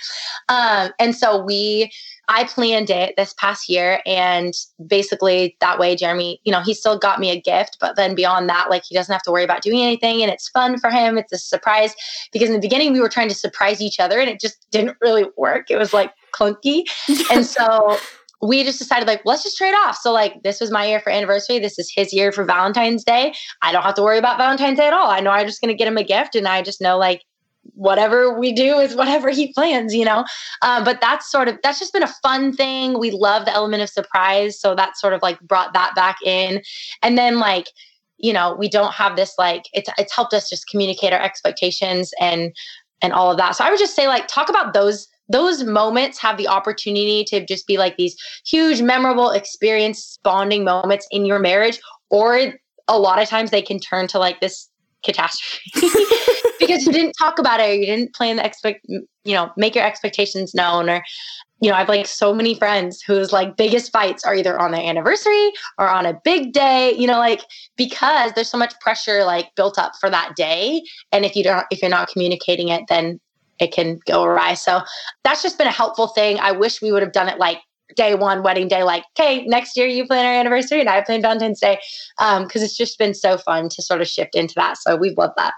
Um, 0.49 0.91
and 0.99 1.17
so 1.17 1.43
we, 1.43 1.91
I 2.29 2.45
planned 2.45 2.89
it 2.89 3.15
this 3.17 3.35
past 3.35 3.69
year, 3.69 4.01
and 4.07 4.55
basically 4.87 5.57
that 5.61 5.79
way, 5.79 5.97
Jeremy, 5.97 6.41
you 6.45 6.53
know, 6.53 6.63
he 6.63 6.73
still 6.73 6.97
got 6.97 7.19
me 7.19 7.31
a 7.31 7.41
gift, 7.41 7.79
but 7.81 7.97
then 7.97 8.15
beyond 8.15 8.49
that, 8.49 8.71
like 8.71 8.85
he 8.89 8.95
doesn't 8.95 9.13
have 9.13 9.23
to 9.25 9.33
worry 9.33 9.43
about 9.43 9.61
doing 9.61 9.81
anything, 9.81 10.23
and 10.23 10.31
it's 10.31 10.49
fun 10.49 10.79
for 10.79 10.89
him. 10.89 11.19
It's 11.19 11.33
a 11.33 11.39
surprise 11.39 11.95
because 12.33 12.49
in 12.49 12.55
the 12.55 12.61
beginning 12.61 12.93
we 12.93 13.01
were 13.01 13.09
trying 13.09 13.29
to 13.29 13.35
surprise 13.35 13.81
each 13.81 13.99
other, 13.99 14.21
and 14.21 14.31
it 14.31 14.41
just 14.41 14.67
didn't 14.71 14.97
really 15.01 15.27
work. 15.37 15.71
It 15.71 15.77
was 15.77 15.93
like 15.93 16.13
clunky, 16.33 16.85
and 17.33 17.45
so 17.45 17.99
we 18.43 18.65
just 18.65 18.81
decided 18.81 19.07
like 19.07 19.23
let's 19.25 19.45
just 19.45 19.57
trade 19.57 19.75
off. 19.75 19.97
So 19.97 20.13
like 20.13 20.43
this 20.43 20.61
was 20.61 20.71
my 20.71 20.85
year 20.87 21.01
for 21.01 21.11
anniversary. 21.11 21.61
This 21.61 21.79
is 21.79 21.91
his 21.95 22.13
year 22.13 22.33
for 22.33 22.45
valentine's 22.45 23.05
day. 23.05 23.33
I 23.63 23.71
don't 23.71 23.85
have 23.85 23.95
to 23.95 24.03
worry 24.03 24.19
about 24.19 24.37
valentine's 24.37 24.79
day 24.79 24.89
at 24.89 24.93
all. 24.93 25.11
I 25.11 25.21
know 25.21 25.31
i'm 25.31 25.47
just 25.47 25.61
going 25.61 25.73
to 25.73 25.79
get 25.79 25.89
him 25.89 25.97
a 25.97 26.05
gift 26.05 26.35
and 26.35 26.49
i 26.49 26.61
just 26.61 26.81
know 26.81 26.99
like 26.99 27.23
whatever 27.75 28.37
we 28.37 28.53
do 28.53 28.79
is 28.79 28.97
whatever 28.97 29.31
he 29.31 29.53
plans 29.53 29.95
you 29.95 30.05
know? 30.05 30.25
Uh, 30.61 30.85
but 30.85 31.01
that's 31.01 31.31
sort 31.31 31.49
of 31.49 31.57
that's 31.63 31.79
just 31.79 31.93
been 31.93 32.03
a 32.03 32.15
fun 32.23 32.53
thing. 32.53 32.99
We 32.99 33.13
love 33.13 33.45
the 33.45 33.55
element 33.55 33.83
of 33.83 33.89
surprise 33.89 34.61
so 34.61 34.75
that 34.75 34.99
sort 34.99 35.13
of 35.13 35.23
like 35.23 35.41
brought 35.41 35.73
that 35.75 35.95
back 35.95 36.17
in. 36.25 36.63
And 37.03 37.17
then 37.17 37.39
like 37.39 37.69
you 38.19 38.33
know 38.33 38.57
we 38.59 38.69
don't 38.69 38.93
have 38.93 39.15
this 39.15 39.35
like 39.39 39.63
it's 39.73 39.89
it's 39.99 40.15
helped 40.15 40.35
us 40.35 40.51
just 40.51 40.67
communicate 40.67 41.13
our 41.13 41.21
expectations 41.23 42.13
and 42.21 42.53
and 43.03 43.13
all 43.13 43.31
of 43.31 43.37
that. 43.37 43.55
So 43.55 43.65
i 43.65 43.71
would 43.71 43.79
just 43.79 43.95
say 43.95 44.09
like 44.09 44.27
talk 44.27 44.49
about 44.49 44.75
those 44.75 45.07
those 45.33 45.65
moments 45.65 46.19
have 46.19 46.37
the 46.37 46.49
opportunity 46.49 47.25
to 47.25 47.45
just 47.45 47.67
be 47.67 47.79
like 47.79 47.97
these 47.97 48.17
huge, 48.47 48.83
memorable 48.83 49.31
experience 49.31 50.19
bonding 50.23 50.65
moments 50.65 51.07
in 51.11 51.27
your 51.27 51.39
marriage, 51.39 51.81
or 52.11 52.55
a 52.89 52.99
lot 52.99 53.21
of 53.21 53.29
times 53.29 53.51
they 53.51 53.63
can 53.63 53.81
turn 53.81 54.07
to 54.09 54.19
like 54.19 54.41
this 54.41 54.69
catastrophe. 55.05 55.61
Because 56.59 56.87
you 56.87 56.93
didn't 56.93 57.15
talk 57.15 57.41
about 57.41 57.59
it 57.59 57.71
or 57.71 57.75
you 57.75 57.87
didn't 57.87 58.15
plan 58.15 58.37
the 58.37 58.47
expect 58.47 58.87
you 58.89 59.35
know 59.35 59.51
make 59.57 59.75
your 59.75 59.85
expectations 59.85 60.55
known 60.55 60.89
or 60.89 61.03
you 61.61 61.69
know 61.69 61.77
i've 61.77 61.89
like 61.89 62.07
so 62.07 62.33
many 62.33 62.55
friends 62.55 63.03
whose 63.03 63.33
like 63.33 63.57
biggest 63.57 63.91
fights 63.91 64.25
are 64.25 64.33
either 64.33 64.57
on 64.61 64.71
their 64.71 64.81
anniversary 64.81 65.51
or 65.79 65.89
on 65.89 66.07
a 66.07 66.21
big 66.25 66.53
day 66.53 66.95
you 66.97 67.09
know 67.09 67.19
like 67.19 67.41
because 67.77 68.33
there's 68.35 68.49
so 68.49 68.57
much 68.57 68.79
pressure 68.81 69.25
like 69.25 69.49
built 69.57 69.77
up 69.77 69.93
for 70.01 70.09
that 70.09 70.37
day. 70.37 70.83
And 71.11 71.25
if 71.25 71.35
you 71.35 71.43
don't 71.43 71.67
if 71.73 71.83
you're 71.83 71.91
not 71.91 72.09
communicating 72.09 72.69
it 72.69 72.85
then 72.89 73.19
it 73.59 73.73
can 73.73 74.01
go 74.07 74.25
awry. 74.25 74.55
So 74.55 74.81
that's 75.25 75.43
just 75.43 75.59
been 75.59 75.67
a 75.67 75.73
helpful 75.73 76.09
thing. 76.09 76.39
I 76.41 76.53
wish 76.53 76.83
we 76.83 76.93
would 76.93 77.03
have 77.03 77.13
done 77.13 77.29
it 77.29 77.39
like 77.39 77.59
day 77.95 78.15
one, 78.15 78.43
wedding 78.43 78.69
day, 78.69 78.83
like, 78.83 79.05
okay, 79.19 79.45
next 79.47 79.77
year 79.77 79.87
you 79.87 80.07
plan 80.07 80.25
our 80.25 80.33
anniversary 80.33 80.81
and 80.81 80.89
I 80.89 81.03
plan 81.03 81.23
Valentine's 81.23 81.61
Day. 81.61 81.79
Um, 82.19 82.49
cause 82.49 82.63
it's 82.63 82.77
just 82.77 82.99
been 82.99 83.15
so 83.15 83.37
fun 83.39 83.69
to 83.69 83.83
sort 83.83 84.01
of 84.01 84.09
shift 84.09 84.35
into 84.35 84.55
that. 84.57 84.79
So 84.79 84.97
we 84.97 85.15
love 85.17 85.33
that. 85.37 85.53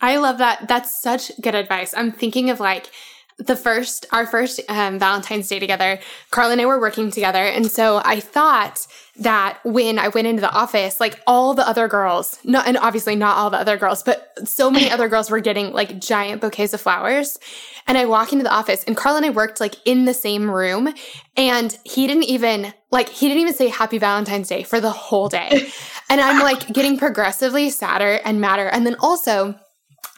I 0.00 0.16
love 0.18 0.38
that. 0.38 0.68
That's 0.68 0.90
such 1.02 1.32
good 1.40 1.54
advice. 1.54 1.94
I'm 1.96 2.12
thinking 2.12 2.50
of 2.50 2.60
like, 2.60 2.90
the 3.38 3.56
first, 3.56 4.06
our 4.12 4.26
first 4.26 4.60
um, 4.68 4.98
Valentine's 4.98 5.48
Day 5.48 5.58
together, 5.58 5.98
Carl 6.30 6.50
and 6.50 6.60
I 6.60 6.66
were 6.66 6.80
working 6.80 7.10
together. 7.10 7.44
And 7.44 7.70
so 7.70 8.00
I 8.04 8.20
thought 8.20 8.86
that 9.16 9.58
when 9.64 9.98
I 9.98 10.08
went 10.08 10.26
into 10.26 10.40
the 10.40 10.50
office, 10.50 11.00
like 11.00 11.20
all 11.26 11.54
the 11.54 11.66
other 11.66 11.88
girls, 11.88 12.38
not, 12.44 12.66
and 12.66 12.76
obviously 12.76 13.16
not 13.16 13.36
all 13.36 13.50
the 13.50 13.58
other 13.58 13.76
girls, 13.76 14.02
but 14.02 14.32
so 14.44 14.70
many 14.70 14.90
other 14.90 15.08
girls 15.08 15.30
were 15.30 15.40
getting 15.40 15.72
like 15.72 16.00
giant 16.00 16.40
bouquets 16.40 16.74
of 16.74 16.80
flowers. 16.80 17.38
And 17.86 17.98
I 17.98 18.06
walk 18.06 18.32
into 18.32 18.44
the 18.44 18.52
office 18.52 18.82
and 18.84 18.96
Carl 18.96 19.16
and 19.16 19.26
I 19.26 19.30
worked 19.30 19.60
like 19.60 19.76
in 19.84 20.04
the 20.04 20.14
same 20.14 20.50
room 20.50 20.92
and 21.36 21.76
he 21.84 22.06
didn't 22.06 22.24
even, 22.24 22.72
like, 22.90 23.08
he 23.08 23.28
didn't 23.28 23.40
even 23.40 23.54
say 23.54 23.68
happy 23.68 23.98
Valentine's 23.98 24.48
Day 24.48 24.62
for 24.62 24.80
the 24.80 24.90
whole 24.90 25.28
day. 25.28 25.68
And 26.08 26.20
I'm 26.20 26.40
like 26.42 26.72
getting 26.72 26.98
progressively 26.98 27.70
sadder 27.70 28.20
and 28.24 28.40
madder. 28.40 28.68
And 28.68 28.86
then 28.86 28.96
also, 29.00 29.58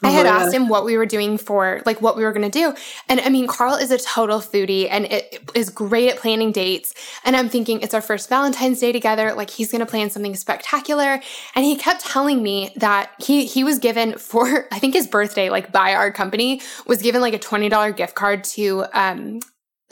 I 0.03 0.09
had 0.09 0.27
oh, 0.27 0.29
asked 0.29 0.53
him 0.53 0.69
what 0.69 0.85
we 0.85 0.95
were 0.95 1.07
doing 1.07 1.39
for 1.39 1.81
like 1.85 2.01
what 2.01 2.15
we 2.15 2.23
were 2.23 2.31
going 2.31 2.49
to 2.49 2.59
do. 2.59 2.75
And 3.09 3.19
I 3.19 3.29
mean, 3.29 3.47
Carl 3.47 3.75
is 3.75 3.89
a 3.89 3.97
total 3.97 4.39
foodie 4.39 4.87
and 4.89 5.05
it 5.05 5.49
is 5.55 5.71
great 5.71 6.09
at 6.09 6.17
planning 6.17 6.51
dates. 6.51 6.93
And 7.25 7.35
I'm 7.35 7.49
thinking 7.49 7.81
it's 7.81 7.95
our 7.95 8.01
first 8.01 8.29
Valentine's 8.29 8.79
Day 8.79 8.91
together. 8.91 9.33
Like 9.33 9.49
he's 9.49 9.71
going 9.71 9.79
to 9.79 9.87
plan 9.87 10.11
something 10.11 10.35
spectacular. 10.35 11.19
And 11.55 11.65
he 11.65 11.75
kept 11.75 12.05
telling 12.05 12.43
me 12.43 12.71
that 12.75 13.11
he, 13.19 13.47
he 13.47 13.63
was 13.63 13.79
given 13.79 14.17
for, 14.19 14.67
I 14.71 14.77
think 14.77 14.93
his 14.93 15.07
birthday, 15.07 15.49
like 15.49 15.71
by 15.71 15.95
our 15.95 16.11
company 16.11 16.61
was 16.85 17.01
given 17.01 17.21
like 17.21 17.33
a 17.33 17.39
$20 17.39 17.95
gift 17.95 18.13
card 18.13 18.43
to, 18.43 18.85
um, 18.93 19.39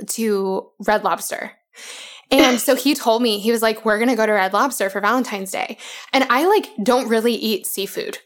to 0.10 0.70
Red 0.86 1.04
Lobster. 1.04 1.52
And 2.32 2.60
so 2.60 2.76
he 2.76 2.96
told 2.96 3.22
me, 3.22 3.40
he 3.40 3.52
was 3.52 3.62
like, 3.62 3.86
we're 3.86 3.98
going 3.98 4.10
to 4.10 4.16
go 4.16 4.26
to 4.26 4.32
Red 4.32 4.54
Lobster 4.54 4.90
for 4.90 5.00
Valentine's 5.00 5.52
Day. 5.52 5.78
And 6.14 6.26
I 6.30 6.48
like 6.48 6.68
don't 6.84 7.08
really 7.08 7.34
eat 7.34 7.66
seafood 7.66 8.20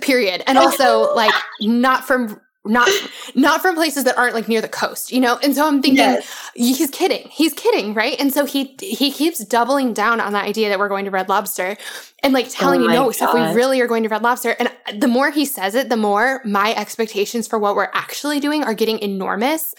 period. 0.00 0.42
And 0.46 0.58
also 0.58 1.14
like 1.14 1.34
not 1.60 2.04
from 2.04 2.40
not 2.66 2.88
not 3.34 3.62
from 3.62 3.74
places 3.74 4.04
that 4.04 4.16
aren't 4.16 4.34
like 4.34 4.48
near 4.48 4.60
the 4.60 4.68
coast 4.68 5.12
you 5.12 5.20
know? 5.20 5.38
And 5.42 5.54
so 5.54 5.66
i'm 5.66 5.82
thinking 5.82 5.98
yes. 5.98 6.50
he's 6.54 6.90
kidding. 6.90 7.28
He's 7.28 7.52
kidding 7.52 7.94
right? 7.94 8.18
And 8.18 8.32
so 8.32 8.44
he 8.44 8.76
he 8.80 9.10
keeps 9.10 9.44
doubling 9.44 9.92
down 9.92 10.20
on 10.20 10.32
the 10.32 10.38
idea 10.38 10.68
that 10.68 10.78
we're 10.78 10.88
going 10.88 11.04
to 11.04 11.10
red 11.10 11.28
lobster 11.28 11.76
and 12.22 12.32
like 12.32 12.48
telling 12.48 12.80
oh 12.82 12.88
me 12.88 12.92
no 12.94 13.10
stuff 13.10 13.34
we 13.34 13.40
really 13.54 13.80
are 13.80 13.86
going 13.86 14.02
to 14.02 14.08
red 14.08 14.22
lobster. 14.22 14.56
And 14.58 14.70
the 15.00 15.08
more 15.08 15.30
he 15.30 15.44
says 15.44 15.74
it 15.74 15.88
the 15.88 15.96
more 15.96 16.40
my 16.44 16.74
expectations 16.74 17.46
for 17.46 17.58
what 17.58 17.76
we're 17.76 17.90
actually 17.92 18.40
doing 18.40 18.64
are 18.64 18.74
getting 18.74 18.98
enormous. 19.00 19.74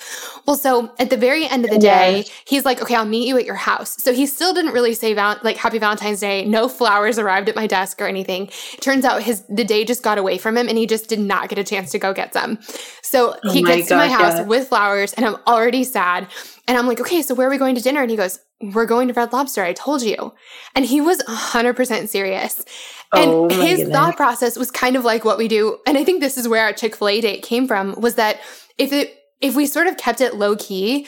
Well 0.45 0.55
so 0.55 0.93
at 0.99 1.09
the 1.09 1.17
very 1.17 1.47
end 1.47 1.65
of 1.65 1.71
the 1.71 1.79
day 1.79 2.25
he's 2.45 2.65
like 2.65 2.81
okay 2.81 2.95
i'll 2.95 3.05
meet 3.05 3.27
you 3.27 3.38
at 3.38 3.45
your 3.45 3.55
house. 3.55 4.01
So 4.01 4.13
he 4.13 4.25
still 4.25 4.53
didn't 4.53 4.73
really 4.73 4.93
say 4.93 5.13
val- 5.13 5.39
like 5.43 5.57
happy 5.57 5.79
valentine's 5.79 6.19
day. 6.19 6.45
No 6.45 6.69
flowers 6.69 7.17
arrived 7.19 7.49
at 7.49 7.55
my 7.55 7.67
desk 7.67 8.01
or 8.01 8.07
anything. 8.07 8.49
It 8.73 8.81
turns 8.81 9.05
out 9.05 9.23
his 9.23 9.43
the 9.49 9.63
day 9.63 9.85
just 9.85 10.03
got 10.03 10.17
away 10.17 10.38
from 10.38 10.57
him 10.57 10.67
and 10.69 10.77
he 10.77 10.85
just 10.85 11.09
did 11.09 11.19
not 11.19 11.49
get 11.49 11.57
a 11.57 11.63
chance 11.63 11.91
to 11.91 11.99
go 11.99 12.13
get 12.13 12.33
some 12.33 12.59
so 13.01 13.36
oh 13.43 13.51
he 13.51 13.61
gets 13.61 13.88
to 13.88 13.95
my 13.95 14.07
house 14.07 14.38
yeah. 14.38 14.43
with 14.43 14.67
flowers 14.67 15.13
and 15.13 15.25
i'm 15.25 15.36
already 15.47 15.84
sad 15.84 16.28
and 16.67 16.78
I'm 16.78 16.86
like, 16.86 16.99
okay, 16.99 17.21
so 17.21 17.34
where 17.34 17.47
are 17.47 17.49
we 17.49 17.57
going 17.57 17.75
to 17.75 17.82
dinner? 17.82 18.01
And 18.01 18.11
he 18.11 18.17
goes, 18.17 18.39
we're 18.61 18.86
going 18.86 19.07
to 19.07 19.13
Red 19.13 19.32
Lobster. 19.32 19.63
I 19.63 19.71
told 19.71 20.01
you. 20.01 20.34
And 20.75 20.86
he 20.86 20.99
was 20.99 21.23
100% 21.23 22.09
serious. 22.09 22.65
And 23.13 23.30
oh 23.30 23.49
his 23.49 23.80
goodness. 23.80 23.89
thought 23.89 24.17
process 24.17 24.57
was 24.57 24.69
kind 24.69 24.97
of 24.97 25.05
like 25.05 25.23
what 25.23 25.38
we 25.38 25.47
do. 25.47 25.78
And 25.88 25.97
I 25.97 26.03
think 26.03 26.19
this 26.19 26.38
is 26.38 26.47
where 26.47 26.65
our 26.65 26.73
Chick 26.73 26.95
fil 26.95 27.07
A 27.07 27.21
date 27.21 27.41
came 27.41 27.67
from 27.67 27.99
was 28.01 28.15
that 28.15 28.41
if 28.78 28.91
it, 28.91 29.15
if 29.39 29.55
we 29.55 29.65
sort 29.65 29.88
of 29.88 29.95
kept 29.95 30.19
it 30.19 30.36
low 30.36 30.57
key, 30.57 31.07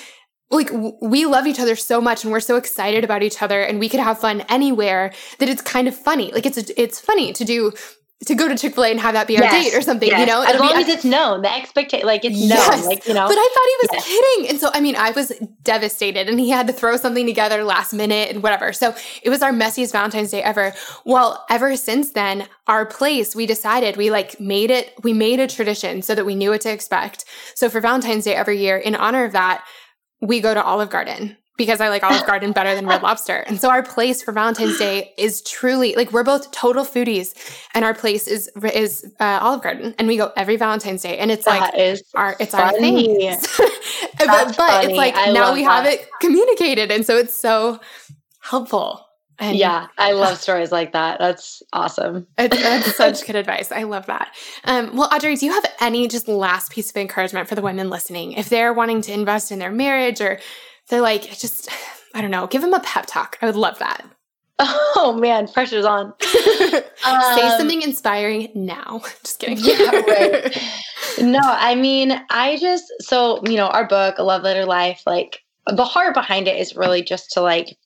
like 0.49 0.69
we 1.01 1.25
love 1.25 1.45
each 1.45 1.59
other 1.59 1.75
so 1.75 1.99
much 1.99 2.23
and 2.23 2.31
we're 2.31 2.39
so 2.39 2.55
excited 2.55 3.03
about 3.03 3.21
each 3.21 3.41
other 3.41 3.61
and 3.61 3.79
we 3.79 3.89
could 3.89 3.99
have 3.99 4.17
fun 4.17 4.41
anywhere 4.49 5.11
that 5.39 5.49
it's 5.49 5.61
kind 5.61 5.87
of 5.87 5.95
funny. 5.95 6.31
Like 6.31 6.45
it's 6.45 6.57
it's 6.57 6.99
funny 6.99 7.33
to 7.33 7.45
do 7.45 7.73
to 8.25 8.35
go 8.35 8.49
to 8.49 8.57
Chick 8.57 8.75
Fil 8.75 8.83
A 8.83 8.91
and 8.91 8.99
have 8.99 9.13
that 9.13 9.27
be 9.27 9.37
our 9.37 9.43
yes, 9.43 9.71
date 9.71 9.77
or 9.77 9.81
something, 9.81 10.09
yes. 10.09 10.19
you 10.19 10.25
know. 10.25 10.41
As 10.41 10.49
It'll 10.49 10.65
long 10.65 10.75
be, 10.75 10.83
as 10.83 10.89
it's 10.89 11.05
known, 11.05 11.41
the 11.41 11.53
expectation, 11.53 12.05
like 12.05 12.25
it's 12.25 12.37
yes. 12.37 12.77
known, 12.77 12.85
like 12.85 13.07
you 13.07 13.13
know. 13.13 13.27
But 13.27 13.37
I 13.37 13.49
thought 13.53 13.65
he 13.65 13.97
was 13.97 14.05
kidding, 14.05 14.49
and 14.49 14.59
so 14.59 14.69
I 14.73 14.81
mean, 14.81 14.95
I 14.97 15.11
was 15.11 15.31
devastated, 15.63 16.27
and 16.27 16.37
he 16.37 16.49
had 16.49 16.67
to 16.67 16.73
throw 16.73 16.97
something 16.97 17.25
together 17.25 17.63
last 17.63 17.93
minute 17.93 18.29
and 18.29 18.43
whatever. 18.43 18.73
So 18.73 18.93
it 19.23 19.29
was 19.29 19.41
our 19.41 19.53
messiest 19.53 19.93
Valentine's 19.93 20.31
Day 20.31 20.43
ever. 20.43 20.73
Well, 21.05 21.45
ever 21.49 21.77
since 21.77 22.11
then, 22.11 22.47
our 22.67 22.85
place, 22.85 23.35
we 23.35 23.45
decided 23.45 23.95
we 23.95 24.11
like 24.11 24.39
made 24.39 24.69
it, 24.69 24.93
we 25.01 25.13
made 25.13 25.39
a 25.39 25.47
tradition 25.47 26.01
so 26.01 26.13
that 26.13 26.25
we 26.25 26.35
knew 26.35 26.49
what 26.49 26.61
to 26.61 26.71
expect. 26.71 27.23
So 27.55 27.69
for 27.69 27.79
Valentine's 27.79 28.25
Day 28.25 28.35
every 28.35 28.59
year, 28.59 28.77
in 28.77 28.95
honor 28.95 29.23
of 29.23 29.31
that, 29.31 29.63
we 30.19 30.41
go 30.41 30.53
to 30.53 30.61
Olive 30.61 30.89
Garden 30.89 31.37
because 31.59 31.81
I 31.81 31.89
like 31.89 32.03
Olive 32.03 32.25
Garden 32.25 32.53
better 32.53 32.73
than 32.73 32.87
Red 32.87 33.03
Lobster. 33.03 33.43
And 33.45 33.59
so 33.59 33.69
our 33.69 33.83
place 33.83 34.23
for 34.23 34.31
Valentine's 34.31 34.79
Day 34.79 35.13
is 35.17 35.41
truly 35.41 35.93
like 35.93 36.13
we're 36.13 36.23
both 36.23 36.49
total 36.51 36.85
foodies, 36.85 37.35
and 37.75 37.83
our 37.83 37.93
place 37.93 38.27
is 38.27 38.49
is 38.73 39.05
uh, 39.19 39.39
Olive 39.41 39.61
Garden, 39.61 39.93
and 39.99 40.07
we 40.07 40.15
go 40.15 40.31
every 40.37 40.55
Valentine's 40.55 41.03
Day, 41.03 41.17
and 41.17 41.29
it's 41.29 41.43
that 41.45 41.75
like 41.75 41.99
our 42.15 42.37
it's 42.39 42.51
funny. 42.51 43.27
our 43.27 43.35
thing. 43.35 43.37
but, 44.17 44.57
but 44.57 44.85
it's 44.85 44.95
like 44.97 45.15
I 45.15 45.31
now 45.33 45.53
we 45.53 45.63
that. 45.63 45.69
have 45.69 45.85
it 45.85 46.09
communicated, 46.21 46.91
and 46.91 47.05
so 47.05 47.17
it's 47.17 47.33
so 47.33 47.81
helpful. 48.39 49.05
And 49.37 49.57
yeah, 49.57 49.87
I 49.97 50.13
love 50.13 50.37
stories 50.41 50.71
like 50.71 50.93
that. 50.93 51.19
That's 51.19 51.61
awesome. 51.73 52.25
That's 52.37 52.95
such 52.95 53.25
good 53.27 53.35
advice. 53.35 53.69
I 53.71 53.83
love 53.83 54.05
that. 54.05 54.33
Um, 54.63 54.95
well, 54.95 55.09
Audrey, 55.11 55.35
do 55.35 55.45
you 55.45 55.51
have 55.51 55.65
any 55.81 56.07
just 56.07 56.29
last 56.29 56.71
piece 56.71 56.89
of 56.89 56.95
encouragement 56.95 57.49
for 57.49 57.55
the 57.55 57.61
women 57.61 57.89
listening? 57.89 58.31
If 58.33 58.47
they're 58.47 58.73
wanting 58.73 59.01
to 59.01 59.11
invest 59.11 59.51
in 59.51 59.59
their 59.59 59.71
marriage 59.71 60.21
or 60.21 60.39
they're 60.89 61.01
like, 61.01 61.23
just, 61.37 61.69
I 62.13 62.21
don't 62.21 62.31
know, 62.31 62.47
give 62.47 62.61
them 62.61 62.73
a 62.73 62.79
pep 62.79 63.05
talk. 63.07 63.37
I 63.41 63.45
would 63.45 63.55
love 63.55 63.79
that. 63.79 64.05
Oh 65.01 65.13
man, 65.13 65.47
pressure's 65.47 65.85
on. 65.85 66.07
um, 66.07 66.13
Say 66.21 67.57
something 67.57 67.81
inspiring 67.81 68.49
now. 68.53 69.01
Just 69.23 69.39
kidding. 69.39 69.57
Yeah, 69.57 69.91
right. 69.91 70.57
no, 71.21 71.39
I 71.41 71.75
mean, 71.75 72.21
I 72.29 72.57
just, 72.57 72.91
so, 72.99 73.41
you 73.45 73.55
know, 73.55 73.67
our 73.67 73.87
book, 73.87 74.15
A 74.17 74.23
Love 74.23 74.41
Letter 74.41 74.65
Life, 74.65 75.03
like 75.05 75.41
the 75.67 75.85
heart 75.85 76.13
behind 76.13 76.49
it 76.49 76.59
is 76.59 76.75
really 76.75 77.01
just 77.01 77.31
to 77.31 77.41
like 77.41 77.77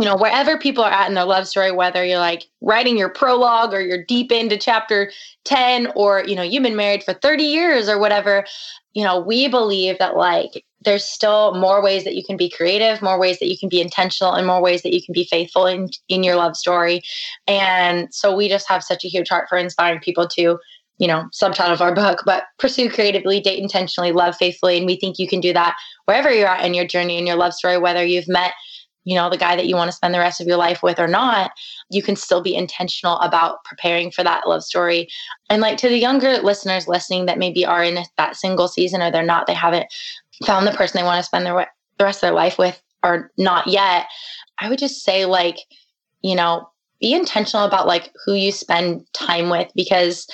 you 0.00 0.06
know, 0.06 0.16
wherever 0.16 0.56
people 0.56 0.82
are 0.82 0.90
at 0.90 1.08
in 1.08 1.14
their 1.14 1.24
love 1.24 1.46
story, 1.46 1.70
whether 1.72 2.02
you're 2.04 2.18
like 2.18 2.48
writing 2.62 2.96
your 2.96 3.10
prologue 3.10 3.74
or 3.74 3.82
you're 3.82 4.04
deep 4.04 4.32
into 4.32 4.56
chapter 4.56 5.10
10 5.44 5.92
or, 5.94 6.24
you 6.26 6.34
know, 6.34 6.42
you've 6.42 6.62
been 6.62 6.76
married 6.76 7.02
for 7.04 7.12
30 7.12 7.42
years 7.42 7.86
or 7.86 7.98
whatever, 7.98 8.46
you 8.94 9.04
know, 9.04 9.20
we 9.20 9.46
believe 9.46 9.98
that 9.98 10.16
like 10.16 10.64
there's 10.82 11.04
still 11.04 11.54
more 11.54 11.82
ways 11.82 12.04
that 12.04 12.14
you 12.14 12.24
can 12.24 12.36
be 12.36 12.48
creative, 12.48 13.02
more 13.02 13.18
ways 13.18 13.38
that 13.38 13.48
you 13.48 13.58
can 13.58 13.68
be 13.68 13.80
intentional, 13.80 14.32
and 14.32 14.46
more 14.46 14.62
ways 14.62 14.82
that 14.82 14.94
you 14.94 15.02
can 15.02 15.12
be 15.12 15.24
faithful 15.24 15.66
in, 15.66 15.88
in 16.08 16.22
your 16.22 16.36
love 16.36 16.56
story. 16.56 17.02
And 17.46 18.08
so 18.12 18.34
we 18.34 18.48
just 18.48 18.68
have 18.68 18.82
such 18.82 19.04
a 19.04 19.08
huge 19.08 19.28
heart 19.28 19.48
for 19.48 19.58
inspiring 19.58 20.00
people 20.00 20.26
to, 20.28 20.58
you 20.98 21.06
know, 21.06 21.24
subtitle 21.32 21.74
of 21.74 21.82
our 21.82 21.94
book, 21.94 22.22
but 22.24 22.44
pursue 22.58 22.90
creatively, 22.90 23.40
date 23.40 23.58
intentionally, 23.58 24.12
love 24.12 24.36
faithfully. 24.36 24.78
And 24.78 24.86
we 24.86 24.96
think 24.96 25.18
you 25.18 25.28
can 25.28 25.40
do 25.40 25.52
that 25.52 25.76
wherever 26.06 26.32
you're 26.32 26.48
at 26.48 26.64
in 26.64 26.74
your 26.74 26.86
journey, 26.86 27.18
in 27.18 27.26
your 27.26 27.36
love 27.36 27.52
story, 27.52 27.78
whether 27.78 28.04
you've 28.04 28.28
met 28.28 28.52
you 29.04 29.14
know, 29.14 29.30
the 29.30 29.36
guy 29.36 29.56
that 29.56 29.66
you 29.66 29.76
want 29.76 29.88
to 29.88 29.96
spend 29.96 30.14
the 30.14 30.18
rest 30.18 30.40
of 30.40 30.46
your 30.46 30.56
life 30.56 30.82
with 30.82 30.98
or 30.98 31.08
not, 31.08 31.52
you 31.90 32.02
can 32.02 32.16
still 32.16 32.42
be 32.42 32.54
intentional 32.54 33.16
about 33.18 33.64
preparing 33.64 34.10
for 34.10 34.22
that 34.22 34.46
love 34.46 34.62
story. 34.62 35.08
And 35.48 35.62
like 35.62 35.78
to 35.78 35.88
the 35.88 35.98
younger 35.98 36.38
listeners 36.38 36.86
listening 36.86 37.26
that 37.26 37.38
maybe 37.38 37.64
are 37.64 37.82
in 37.82 37.98
that 38.18 38.36
single 38.36 38.68
season 38.68 39.00
or 39.00 39.10
they're 39.10 39.22
not, 39.22 39.46
they 39.46 39.54
haven't 39.54 39.86
found 40.44 40.66
the 40.66 40.72
person 40.72 40.98
they 40.98 41.04
want 41.04 41.18
to 41.18 41.26
spend 41.26 41.46
their, 41.46 41.66
the 41.98 42.04
rest 42.04 42.18
of 42.18 42.22
their 42.22 42.32
life 42.32 42.58
with 42.58 42.80
or 43.02 43.30
not 43.38 43.66
yet, 43.66 44.06
I 44.58 44.68
would 44.68 44.78
just 44.78 45.04
say 45.04 45.24
like, 45.24 45.56
you 46.22 46.34
know, 46.34 46.68
be 47.00 47.14
intentional 47.14 47.64
about 47.64 47.86
like 47.86 48.12
who 48.24 48.34
you 48.34 48.52
spend 48.52 49.06
time 49.12 49.48
with 49.48 49.70
because 49.74 50.26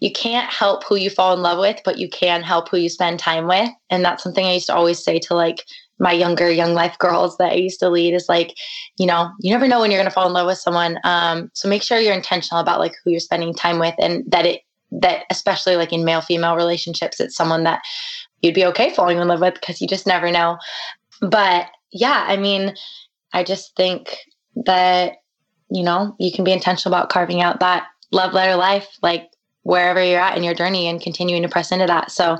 you 0.00 0.12
can't 0.12 0.50
help 0.50 0.84
who 0.84 0.96
you 0.96 1.08
fall 1.08 1.32
in 1.32 1.40
love 1.40 1.58
with, 1.58 1.80
but 1.84 1.98
you 1.98 2.10
can 2.10 2.42
help 2.42 2.68
who 2.68 2.76
you 2.76 2.90
spend 2.90 3.18
time 3.18 3.46
with. 3.46 3.70
And 3.88 4.04
that's 4.04 4.22
something 4.22 4.44
I 4.44 4.54
used 4.54 4.66
to 4.66 4.74
always 4.74 5.02
say 5.02 5.18
to 5.20 5.34
like 5.34 5.64
my 5.98 6.12
younger 6.12 6.50
young 6.50 6.74
life 6.74 6.98
girls 6.98 7.36
that 7.38 7.52
I 7.52 7.56
used 7.56 7.80
to 7.80 7.88
lead 7.88 8.12
is 8.14 8.28
like, 8.28 8.54
you 8.98 9.06
know, 9.06 9.30
you 9.40 9.50
never 9.50 9.68
know 9.68 9.80
when 9.80 9.90
you're 9.90 10.00
going 10.00 10.10
to 10.10 10.14
fall 10.14 10.26
in 10.26 10.32
love 10.32 10.46
with 10.46 10.58
someone. 10.58 10.98
Um, 11.04 11.50
so 11.54 11.68
make 11.68 11.82
sure 11.82 11.98
you're 11.98 12.12
intentional 12.12 12.60
about 12.60 12.80
like 12.80 12.92
who 13.02 13.12
you're 13.12 13.20
spending 13.20 13.54
time 13.54 13.78
with 13.78 13.94
and 13.98 14.24
that 14.30 14.44
it, 14.44 14.60
that 14.90 15.24
especially 15.30 15.76
like 15.76 15.92
in 15.92 16.04
male 16.04 16.20
female 16.20 16.56
relationships, 16.56 17.20
it's 17.20 17.36
someone 17.36 17.64
that 17.64 17.80
you'd 18.44 18.54
be 18.54 18.66
okay 18.66 18.94
falling 18.94 19.18
in 19.18 19.26
love 19.26 19.40
with 19.40 19.54
because 19.54 19.80
you 19.80 19.88
just 19.88 20.06
never 20.06 20.30
know. 20.30 20.58
But 21.20 21.66
yeah, 21.90 22.24
I 22.28 22.36
mean, 22.36 22.74
I 23.32 23.42
just 23.42 23.74
think 23.74 24.18
that, 24.66 25.14
you 25.70 25.82
know, 25.82 26.14
you 26.20 26.30
can 26.30 26.44
be 26.44 26.52
intentional 26.52 26.94
about 26.94 27.08
carving 27.08 27.40
out 27.40 27.60
that 27.60 27.86
love 28.12 28.34
letter 28.34 28.54
life, 28.54 28.98
like 29.02 29.30
wherever 29.62 30.04
you're 30.04 30.20
at 30.20 30.36
in 30.36 30.44
your 30.44 30.54
journey 30.54 30.86
and 30.86 31.00
continuing 31.00 31.42
to 31.42 31.48
press 31.48 31.72
into 31.72 31.86
that. 31.86 32.10
So 32.10 32.36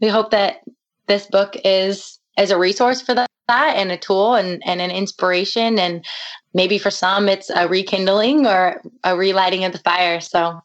we 0.00 0.08
hope 0.08 0.30
that 0.30 0.60
this 1.08 1.26
book 1.26 1.56
is 1.64 2.20
as 2.36 2.52
a 2.52 2.58
resource 2.58 3.02
for 3.02 3.14
that 3.14 3.28
and 3.48 3.90
a 3.90 3.96
tool 3.96 4.34
and, 4.34 4.62
and 4.64 4.80
an 4.80 4.92
inspiration. 4.92 5.80
And 5.80 6.04
maybe 6.54 6.78
for 6.78 6.92
some, 6.92 7.28
it's 7.28 7.50
a 7.50 7.66
rekindling 7.66 8.46
or 8.46 8.80
a 9.02 9.16
relighting 9.16 9.64
of 9.64 9.72
the 9.72 9.78
fire. 9.78 10.20
So, 10.20 10.62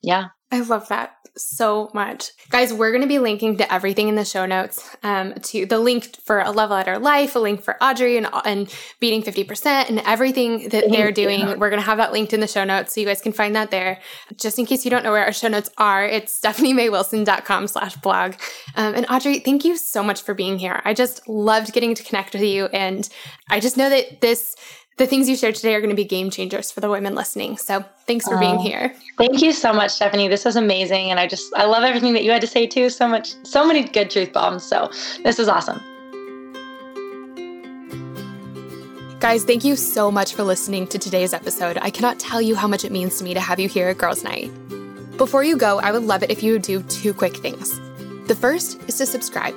yeah. 0.00 0.28
I 0.50 0.60
love 0.60 0.88
that 0.88 1.16
so 1.36 1.90
much. 1.92 2.30
Guys, 2.50 2.72
we're 2.72 2.90
going 2.90 3.02
to 3.02 3.08
be 3.08 3.18
linking 3.18 3.56
to 3.56 3.72
everything 3.72 4.08
in 4.08 4.14
the 4.14 4.24
show 4.24 4.46
notes 4.46 4.96
um, 5.02 5.34
to 5.34 5.66
the 5.66 5.78
link 5.78 6.16
for 6.24 6.40
A 6.40 6.50
Love 6.50 6.70
Letter 6.70 6.98
Life, 6.98 7.34
a 7.34 7.38
link 7.38 7.62
for 7.62 7.76
Audrey 7.82 8.16
and, 8.16 8.28
and 8.44 8.72
Beating 9.00 9.22
50%, 9.22 9.88
and 9.88 10.00
everything 10.00 10.68
that 10.68 10.90
they're 10.90 11.12
doing. 11.12 11.58
We're 11.58 11.70
going 11.70 11.80
to 11.80 11.86
have 11.86 11.98
that 11.98 12.12
linked 12.12 12.32
in 12.32 12.40
the 12.40 12.46
show 12.46 12.64
notes 12.64 12.94
so 12.94 13.00
you 13.00 13.06
guys 13.06 13.20
can 13.20 13.32
find 13.32 13.56
that 13.56 13.70
there. 13.70 13.98
Just 14.36 14.58
in 14.58 14.66
case 14.66 14.84
you 14.84 14.90
don't 14.90 15.02
know 15.02 15.12
where 15.12 15.24
our 15.24 15.32
show 15.32 15.48
notes 15.48 15.70
are, 15.78 16.04
it's 16.04 16.40
stephaniemaywilson.com 16.40 17.66
slash 17.66 17.96
blog. 17.96 18.34
Um, 18.76 18.94
and 18.94 19.06
Audrey, 19.10 19.40
thank 19.40 19.64
you 19.64 19.76
so 19.76 20.02
much 20.02 20.22
for 20.22 20.34
being 20.34 20.58
here. 20.58 20.80
I 20.84 20.94
just 20.94 21.28
loved 21.28 21.72
getting 21.72 21.94
to 21.94 22.02
connect 22.02 22.34
with 22.34 22.42
you. 22.42 22.66
And 22.66 23.08
I 23.50 23.60
just 23.60 23.76
know 23.76 23.90
that 23.90 24.20
this 24.20 24.56
the 24.96 25.06
things 25.06 25.28
you 25.28 25.36
shared 25.36 25.56
today 25.56 25.74
are 25.74 25.80
going 25.80 25.90
to 25.90 25.96
be 25.96 26.04
game 26.04 26.30
changers 26.30 26.70
for 26.70 26.80
the 26.80 26.88
women 26.88 27.14
listening. 27.14 27.56
So 27.56 27.84
thanks 28.06 28.28
for 28.28 28.38
being 28.38 28.56
oh, 28.56 28.62
here. 28.62 28.94
Thank 29.18 29.42
you 29.42 29.52
so 29.52 29.72
much, 29.72 29.90
Stephanie. 29.90 30.28
This 30.28 30.44
was 30.44 30.54
amazing. 30.54 31.10
And 31.10 31.18
I 31.18 31.26
just, 31.26 31.52
I 31.56 31.64
love 31.64 31.82
everything 31.82 32.12
that 32.12 32.22
you 32.22 32.30
had 32.30 32.40
to 32.42 32.46
say 32.46 32.66
too. 32.66 32.88
So 32.90 33.08
much, 33.08 33.34
so 33.44 33.66
many 33.66 33.82
good 33.82 34.10
truth 34.10 34.32
bombs. 34.32 34.62
So 34.62 34.90
this 35.24 35.38
is 35.38 35.48
awesome. 35.48 35.82
Guys, 39.18 39.42
thank 39.42 39.64
you 39.64 39.74
so 39.74 40.12
much 40.12 40.34
for 40.34 40.44
listening 40.44 40.86
to 40.88 40.98
today's 40.98 41.32
episode. 41.32 41.78
I 41.80 41.90
cannot 41.90 42.20
tell 42.20 42.42
you 42.42 42.54
how 42.54 42.68
much 42.68 42.84
it 42.84 42.92
means 42.92 43.18
to 43.18 43.24
me 43.24 43.34
to 43.34 43.40
have 43.40 43.58
you 43.58 43.68
here 43.68 43.88
at 43.88 43.98
Girls 43.98 44.22
Night. 44.22 44.52
Before 45.16 45.42
you 45.42 45.56
go, 45.56 45.80
I 45.80 45.92
would 45.92 46.02
love 46.02 46.22
it 46.22 46.30
if 46.30 46.42
you 46.42 46.52
would 46.52 46.62
do 46.62 46.82
two 46.84 47.14
quick 47.14 47.36
things. 47.36 47.80
The 48.28 48.36
first 48.38 48.80
is 48.86 48.98
to 48.98 49.06
subscribe. 49.06 49.54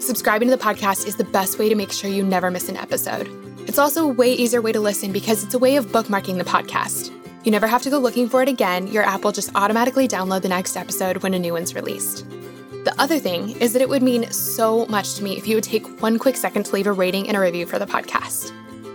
Subscribing 0.00 0.48
to 0.48 0.56
the 0.56 0.62
podcast 0.62 1.06
is 1.06 1.16
the 1.16 1.24
best 1.24 1.58
way 1.58 1.68
to 1.68 1.74
make 1.74 1.92
sure 1.92 2.10
you 2.10 2.24
never 2.24 2.50
miss 2.50 2.68
an 2.68 2.76
episode. 2.76 3.47
It's 3.68 3.78
also 3.78 4.04
a 4.04 4.08
way 4.08 4.32
easier 4.32 4.62
way 4.62 4.72
to 4.72 4.80
listen 4.80 5.12
because 5.12 5.44
it's 5.44 5.52
a 5.52 5.58
way 5.58 5.76
of 5.76 5.88
bookmarking 5.88 6.38
the 6.38 6.44
podcast. 6.44 7.12
You 7.44 7.52
never 7.52 7.66
have 7.66 7.82
to 7.82 7.90
go 7.90 7.98
looking 7.98 8.26
for 8.26 8.42
it 8.42 8.48
again. 8.48 8.86
Your 8.86 9.02
app 9.02 9.24
will 9.24 9.30
just 9.30 9.54
automatically 9.54 10.08
download 10.08 10.40
the 10.40 10.48
next 10.48 10.74
episode 10.74 11.18
when 11.18 11.34
a 11.34 11.38
new 11.38 11.52
one's 11.52 11.74
released. 11.74 12.24
The 12.84 12.94
other 12.98 13.18
thing 13.18 13.50
is 13.60 13.74
that 13.74 13.82
it 13.82 13.88
would 13.90 14.02
mean 14.02 14.32
so 14.32 14.86
much 14.86 15.16
to 15.16 15.22
me 15.22 15.36
if 15.36 15.46
you 15.46 15.54
would 15.54 15.64
take 15.64 16.00
one 16.00 16.18
quick 16.18 16.36
second 16.36 16.64
to 16.64 16.72
leave 16.72 16.86
a 16.86 16.92
rating 16.92 17.28
and 17.28 17.36
a 17.36 17.40
review 17.40 17.66
for 17.66 17.78
the 17.78 17.84
podcast. 17.84 18.54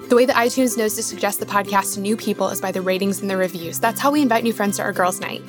The 0.10 0.16
way 0.16 0.26
that 0.26 0.36
iTunes 0.36 0.76
knows 0.76 0.96
to 0.96 1.04
suggest 1.04 1.40
the 1.40 1.46
podcast 1.46 1.94
to 1.94 2.00
new 2.00 2.18
people 2.18 2.50
is 2.50 2.60
by 2.60 2.72
the 2.72 2.82
ratings 2.82 3.22
and 3.22 3.30
the 3.30 3.38
reviews. 3.38 3.80
That's 3.80 4.00
how 4.00 4.10
we 4.10 4.24
invite 4.24 4.44
new 4.44 4.54
friends 4.54 4.78
to 4.78 4.84
our 4.84 4.92
girls' 4.92 5.20
night. 5.20 5.44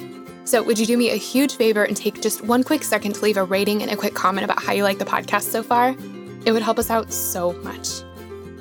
So, 0.44 0.62
would 0.62 0.78
you 0.78 0.84
do 0.84 0.98
me 0.98 1.10
a 1.10 1.16
huge 1.16 1.56
favor 1.56 1.84
and 1.84 1.96
take 1.96 2.20
just 2.20 2.42
one 2.42 2.62
quick 2.62 2.82
second 2.82 3.14
to 3.14 3.22
leave 3.22 3.38
a 3.38 3.44
rating 3.44 3.80
and 3.80 3.90
a 3.90 3.96
quick 3.96 4.12
comment 4.12 4.44
about 4.44 4.62
how 4.62 4.74
you 4.74 4.82
like 4.82 4.98
the 4.98 5.06
podcast 5.06 5.44
so 5.44 5.62
far? 5.62 5.96
It 6.44 6.52
would 6.52 6.62
help 6.62 6.78
us 6.78 6.90
out 6.90 7.10
so 7.10 7.54
much. 7.62 8.02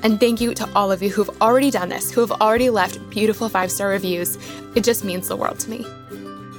And 0.03 0.19
thank 0.19 0.41
you 0.41 0.53
to 0.53 0.69
all 0.75 0.91
of 0.91 1.01
you 1.01 1.09
who've 1.09 1.41
already 1.41 1.71
done 1.71 1.89
this, 1.89 2.11
who 2.11 2.21
have 2.21 2.31
already 2.33 2.69
left 2.69 3.09
beautiful 3.09 3.49
five 3.49 3.71
star 3.71 3.89
reviews. 3.89 4.37
It 4.75 4.83
just 4.83 5.03
means 5.03 5.29
the 5.29 5.35
world 5.35 5.59
to 5.59 5.69
me. 5.69 5.85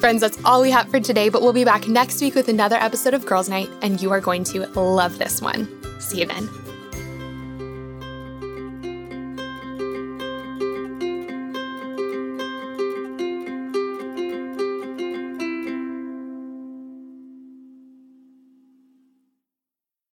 Friends, 0.01 0.21
that's 0.21 0.43
all 0.45 0.61
we 0.63 0.71
have 0.71 0.89
for 0.91 1.01
today, 1.01 1.29
but 1.29 1.43
we'll 1.43 1.53
be 1.53 1.65
back 1.65 1.87
next 1.87 2.21
week 2.21 2.35
with 2.35 2.49
another 2.49 2.77
episode 2.77 3.15
of 3.15 3.25
Girls 3.25 3.49
Night, 3.49 3.71
and 3.81 4.01
you 4.03 4.11
are 4.11 4.21
going 4.21 4.45
to 4.45 4.67
love 4.79 5.19
this 5.19 5.41
one. 5.41 5.69
See 6.01 6.21
you 6.21 6.27
then. 6.27 6.64